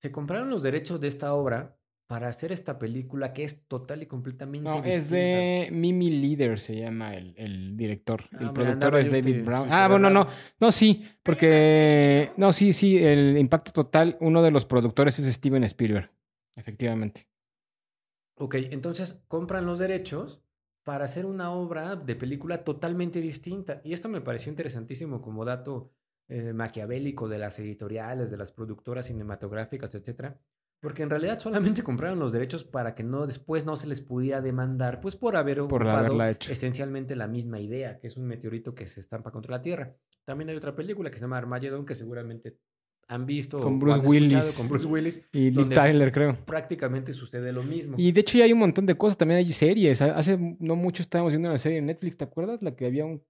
[0.00, 4.06] se compraron los derechos de esta obra para hacer esta película que es total y
[4.06, 5.16] completamente No, es distinta?
[5.16, 8.24] de Mimi Leader, se llama el, el director.
[8.32, 9.64] Ah, el productor es David Brown.
[9.64, 10.24] súper Ah, bueno, no.
[10.24, 10.36] raro.
[10.60, 12.30] No, sí, porque.
[12.36, 16.10] No, sí, sí, el Impacto Total, uno de los productores es Steven Spielberg.
[16.56, 17.26] Efectivamente.
[18.36, 20.40] Ok, entonces compran los derechos
[20.82, 23.80] para hacer una obra de película totalmente distinta.
[23.84, 25.90] Y esto me pareció interesantísimo como dato
[26.28, 30.38] eh, maquiavélico de las editoriales, de las productoras cinematográficas, etcétera.
[30.84, 34.40] Porque en realidad solamente compraron los derechos para que no después no se les pudiera
[34.42, 36.52] demandar, pues por haber Por ocupado hecho.
[36.52, 39.96] esencialmente la misma idea, que es un meteorito que se estampa contra la Tierra.
[40.26, 42.58] También hay otra película que se llama Armageddon, que seguramente
[43.08, 44.56] han visto Con Bruce Willis.
[44.58, 45.20] con Bruce Willis.
[45.32, 46.38] Y Liv Tyler, creo.
[46.46, 47.96] Prácticamente sucede lo mismo.
[47.98, 50.00] Y de hecho ya hay un montón de cosas, también hay series.
[50.00, 52.62] Ha- Hace no mucho estábamos viendo una serie en Netflix, ¿te acuerdas?
[52.62, 53.22] La que había un,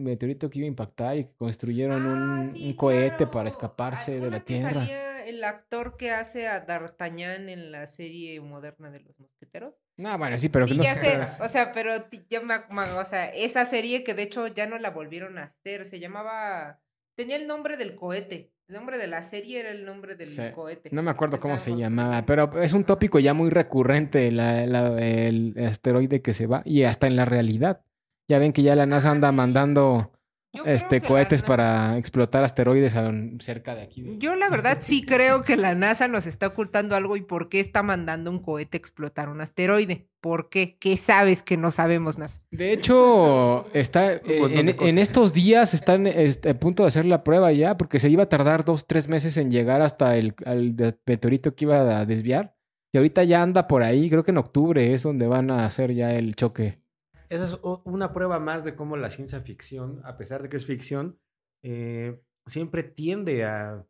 [0.00, 3.30] meteorito que iba a impactar y que construyeron Ah, un, sí, un cohete claro.
[3.30, 4.86] para escaparse de la Tierra.
[5.30, 9.74] El actor que hace a D'Artagnan en la serie moderna de los mosqueteros.
[9.96, 11.18] No, bueno, sí, pero sí, no ya sé.
[11.40, 14.90] O sea, pero yo me, o sea, esa serie que de hecho ya no la
[14.90, 16.80] volvieron a hacer, se llamaba,
[17.16, 18.52] tenía el nombre del cohete.
[18.68, 20.42] El nombre de la serie era el nombre del Sí.
[20.54, 20.90] cohete.
[20.92, 24.96] No me acuerdo cómo se llamaba, pero es un tópico ya muy recurrente, la- la-
[25.02, 27.82] el asteroide que se va, y hasta en la realidad.
[28.28, 29.34] Ya ven que ya la NASA Ah, anda sí.
[29.36, 30.12] mandando
[30.52, 34.02] Yo este cohetes para explotar asteroides a- cerca de aquí.
[34.02, 37.48] de- Yo la verdad sí creo que la NASA nos está ocultando algo y por
[37.48, 40.08] qué está mandando un cohete a explotar un asteroide.
[40.20, 40.76] ¿Por qué?
[40.78, 42.40] ¿Qué sabes que no sabemos, NASA?
[42.50, 47.52] De hecho, está eh, en, estos días están este, a punto de hacer la prueba
[47.52, 50.74] ya, porque se iba a tardar dos, tres meses en llegar hasta el al
[51.06, 52.56] meteorito que iba a desviar.
[52.92, 55.92] Y ahorita ya anda por ahí, creo que en octubre es donde van a hacer
[55.94, 56.79] ya el choque.
[57.30, 60.66] Esa es una prueba más de cómo la ciencia ficción, a pesar de que es
[60.66, 61.18] ficción,
[61.62, 63.86] eh, siempre tiende a,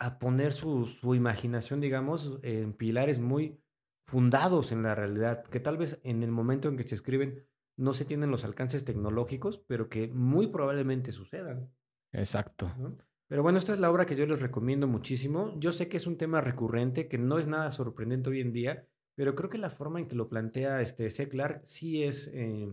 [0.00, 3.62] a poner su, su imaginación, digamos, en pilares muy
[4.06, 7.46] fundados en la realidad, que tal vez en el momento en que se escriben
[7.76, 11.72] no se tienen los alcances tecnológicos, pero que muy probablemente sucedan.
[12.12, 12.74] Exacto.
[12.76, 12.98] ¿no?
[13.28, 15.54] Pero bueno, esta es la obra que yo les recomiendo muchísimo.
[15.58, 18.88] Yo sé que es un tema recurrente, que no es nada sorprendente hoy en día,
[19.20, 21.28] pero creo que la forma en que lo plantea este C.
[21.28, 22.72] Clark sí es, eh,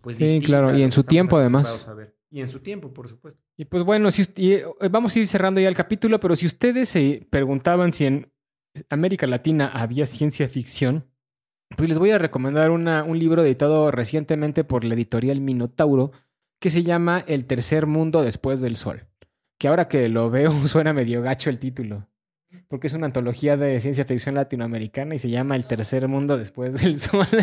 [0.00, 1.66] pues, Sí, distinta claro, y en su tiempo, además.
[1.66, 2.16] acostumbrados a ver.
[2.30, 3.40] Y en su tiempo, por supuesto.
[3.56, 6.46] Y pues bueno, si, y, eh, vamos a ir cerrando ya el capítulo, pero si
[6.46, 8.30] ustedes se preguntaban si en
[8.90, 11.06] América Latina había ciencia ficción,
[11.76, 16.12] pues les voy a recomendar una- un libro editado recientemente por la editorial Minotauro
[16.60, 19.06] que se llama El tercer mundo después del sol.
[19.58, 22.06] Que ahora que lo veo suena medio gacho el título,
[22.68, 26.80] porque es una antología de ciencia ficción latinoamericana y se llama El tercer mundo después
[26.80, 27.26] del sol.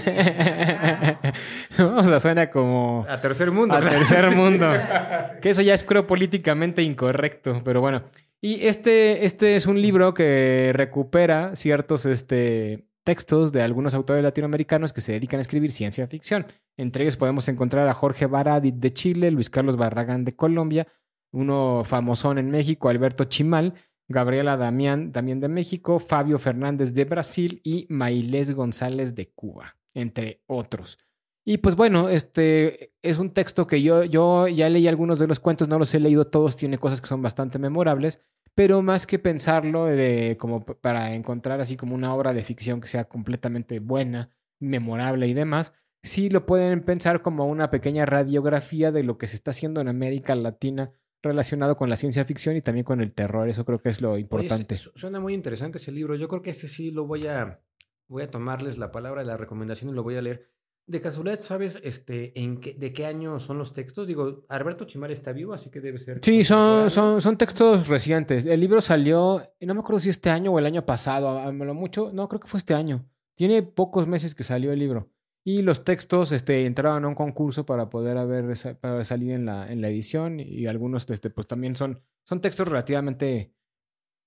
[1.77, 3.05] O sea, suena como...
[3.09, 3.75] A tercer mundo.
[3.75, 4.71] A tercer mundo.
[5.41, 8.03] Que eso ya es creo políticamente incorrecto, pero bueno.
[8.41, 14.93] Y este, este es un libro que recupera ciertos este, textos de algunos autores latinoamericanos
[14.93, 16.47] que se dedican a escribir ciencia ficción.
[16.77, 20.87] Entre ellos podemos encontrar a Jorge Baradit de Chile, Luis Carlos Barragán de Colombia,
[21.31, 23.73] uno famosón en México, Alberto Chimal,
[24.07, 30.41] Gabriela Damián, también de México, Fabio Fernández de Brasil y Mailés González de Cuba, entre
[30.47, 30.99] otros.
[31.43, 35.39] Y pues bueno, este es un texto que yo, yo ya leí algunos de los
[35.39, 38.21] cuentos, no los he leído todos, tiene cosas que son bastante memorables,
[38.55, 42.87] pero más que pensarlo de, como para encontrar así como una obra de ficción que
[42.87, 49.03] sea completamente buena, memorable y demás, sí lo pueden pensar como una pequeña radiografía de
[49.03, 50.93] lo que se está haciendo en América Latina
[51.25, 53.49] relacionado con la ciencia ficción y también con el terror.
[53.49, 54.75] Eso creo que es lo importante.
[54.77, 56.15] su- suena muy interesante ese libro.
[56.15, 57.59] Yo creo que ese sí lo voy a,
[58.07, 60.49] voy a tomarles la palabra de la recomendación y lo voy a leer.
[60.87, 64.07] De casualidad, ¿sabes este, en qué, de qué año son los textos?
[64.07, 66.19] Digo, Alberto Chimal está vivo, así que debe ser.
[66.21, 68.45] Sí, son, son, son textos recientes.
[68.45, 71.51] El libro salió, no me acuerdo si este año o el año pasado, a, a
[71.51, 73.03] lo mucho, no, creo que fue este año.
[73.33, 75.09] Tiene pocos meses que salió el libro.
[75.47, 79.71] Y los textos este, entraron a un concurso para poder haber para salir en la,
[79.71, 80.39] en la edición.
[80.39, 83.53] Y algunos este, pues también son, son textos relativamente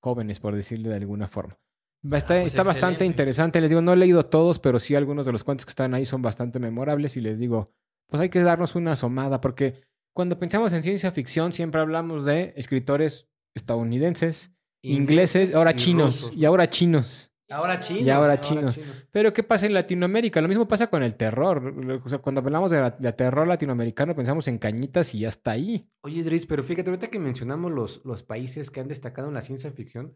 [0.01, 1.59] jóvenes, por decirle de alguna forma.
[2.05, 3.61] Está, pues está bastante interesante.
[3.61, 6.05] Les digo, no he leído todos, pero sí algunos de los cuentos que están ahí
[6.05, 7.17] son bastante memorables.
[7.17, 7.73] Y les digo,
[8.07, 9.83] pues hay que darnos una asomada, porque
[10.15, 16.37] cuando pensamos en ciencia ficción siempre hablamos de escritores estadounidenses, ingleses, ahora y chinos, rusos.
[16.37, 17.33] y ahora chinos.
[17.51, 18.03] Ahora chinos.
[18.05, 18.79] Y ahora chinos.
[19.11, 20.41] Pero ¿qué pasa en Latinoamérica?
[20.41, 21.75] Lo mismo pasa con el terror.
[22.05, 25.53] O sea, cuando hablamos de, la- de terror latinoamericano pensamos en cañitas y ya está
[25.53, 25.89] ahí.
[26.03, 29.41] Oye, Dries, pero fíjate, ahorita que mencionamos los, los países que han destacado en la
[29.41, 30.15] ciencia ficción,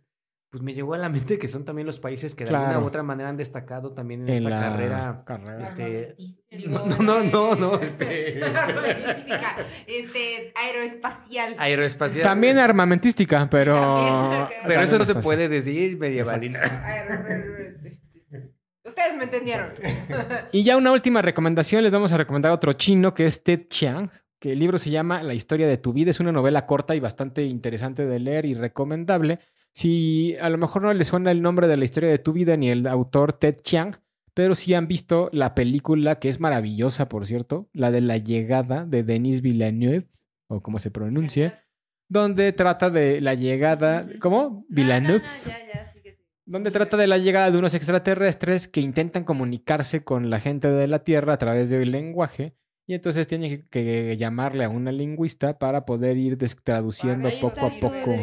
[0.52, 2.84] pues me llegó a la mente que son también los países que de alguna u
[2.84, 5.22] otra manera han destacado también en, En esta la carrera.
[5.24, 5.62] carrera.
[5.62, 6.14] Este,
[6.68, 8.38] no, no, no, no, este-
[9.86, 11.56] este, aeroespacial.
[11.58, 12.22] Aeroespacial.
[12.22, 13.74] También armamentística, pero...
[13.76, 14.60] También.
[14.66, 16.60] Pero eso no se puede decir medievalina.
[17.82, 18.02] Este,
[18.84, 19.70] Ustedes me entendieron.
[20.52, 24.10] Y ya una última recomendación, les vamos a recomendar otro chino que es Ted Chiang,
[24.38, 26.10] que el libro se llama La historia de tu vida.
[26.10, 29.38] Es una novela corta y bastante interesante de leer y recomendable.
[29.72, 32.56] Si a lo mejor no les suena el nombre de la historia de tu vida
[32.56, 33.96] ni el autor Ted Chiang,
[34.34, 38.86] pero si han visto la película, que es maravillosa, por cierto, la de la llegada
[38.86, 40.08] de Denis Villeneuve,
[40.46, 41.54] o como se pronuncie,
[42.08, 44.66] donde trata de la llegada, ¿cómo?
[44.68, 45.24] Villeneuve.
[45.46, 46.22] Ya, ya, sí que sí.
[46.44, 50.86] Donde trata de la llegada de unos extraterrestres que intentan comunicarse con la gente de
[50.86, 52.54] la Tierra a través del lenguaje.
[52.86, 58.16] Y entonces tienen que, llamarle a una lingüista para poder ir traduciendo poco a poco.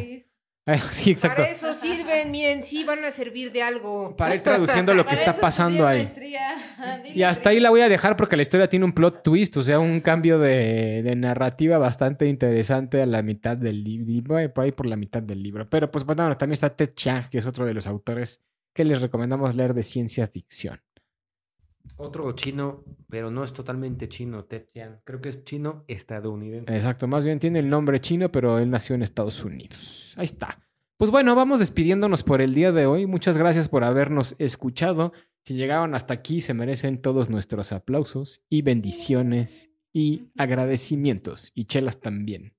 [0.92, 1.42] Sí, exacto.
[1.42, 4.16] Para eso sirven, miren, sí van a servir de algo.
[4.16, 6.04] Para ir traduciendo lo que Para está eso pasando ahí.
[6.04, 7.12] maestría.
[7.14, 9.64] Y hasta ahí la voy a dejar porque la historia tiene un plot twist, o
[9.64, 14.72] sea, un cambio de, de narrativa bastante interesante a la mitad del libro, por ahí
[14.72, 15.70] por la mitad del libro.
[15.70, 18.42] Pero pues bueno, también está Ted Chiang, que es otro de los autores
[18.74, 20.82] que les recomendamos leer de ciencia ficción.
[21.98, 25.02] Otro chino, pero no es totalmente chino, Ted Chiang.
[25.04, 26.74] Creo que es chino estadounidense.
[26.74, 30.16] Exacto, más bien tiene el nombre chino, pero él nació en Estados Unidos.
[30.18, 30.60] Ahí está.
[30.98, 33.06] Pues bueno, vamos despidiéndonos por el día de hoy.
[33.06, 35.14] Muchas gracias por habernos escuchado.
[35.44, 42.00] Si llegaron hasta aquí, se merecen todos nuestros aplausos y bendiciones y agradecimientos y chelas
[42.00, 42.54] también.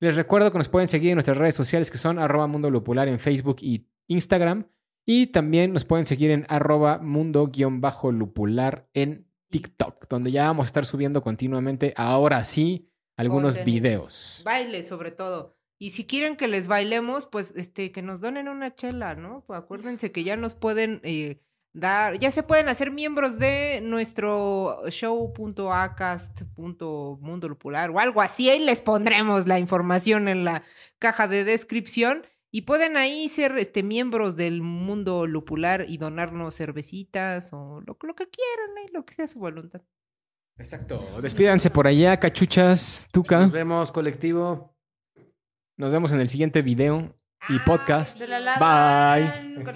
[0.00, 3.08] Les recuerdo que nos pueden seguir en nuestras redes sociales que son arroba mundo lupular
[3.08, 4.66] en Facebook y Instagram.
[5.06, 10.86] Y también nos pueden seguir en arroba mundo-lupular en TikTok, donde ya vamos a estar
[10.86, 14.42] subiendo continuamente, ahora sí, algunos videos.
[14.44, 15.56] Baile, sobre todo.
[15.78, 19.44] Y si quieren que les bailemos, pues este, que nos donen una chela, ¿no?
[19.46, 21.40] Pues acuérdense que ya nos pueden eh,
[21.72, 28.48] dar, ya se pueden hacer miembros de nuestro show.acast.mundo lupular o algo así.
[28.48, 30.62] Ahí les pondremos la información en la
[30.98, 32.24] caja de descripción.
[32.54, 38.14] Y pueden ahí ser este, miembros del mundo lupular y donarnos cervecitas o lo, lo
[38.14, 38.90] que quieran, ¿eh?
[38.92, 39.82] lo que sea su voluntad.
[40.56, 41.20] Exacto.
[41.20, 43.40] Despídanse por allá, cachuchas, tuca.
[43.40, 44.72] Nos vemos, colectivo.
[45.76, 47.18] Nos vemos en el siguiente video
[47.48, 48.20] y podcast.
[48.20, 49.74] La lavan Bye.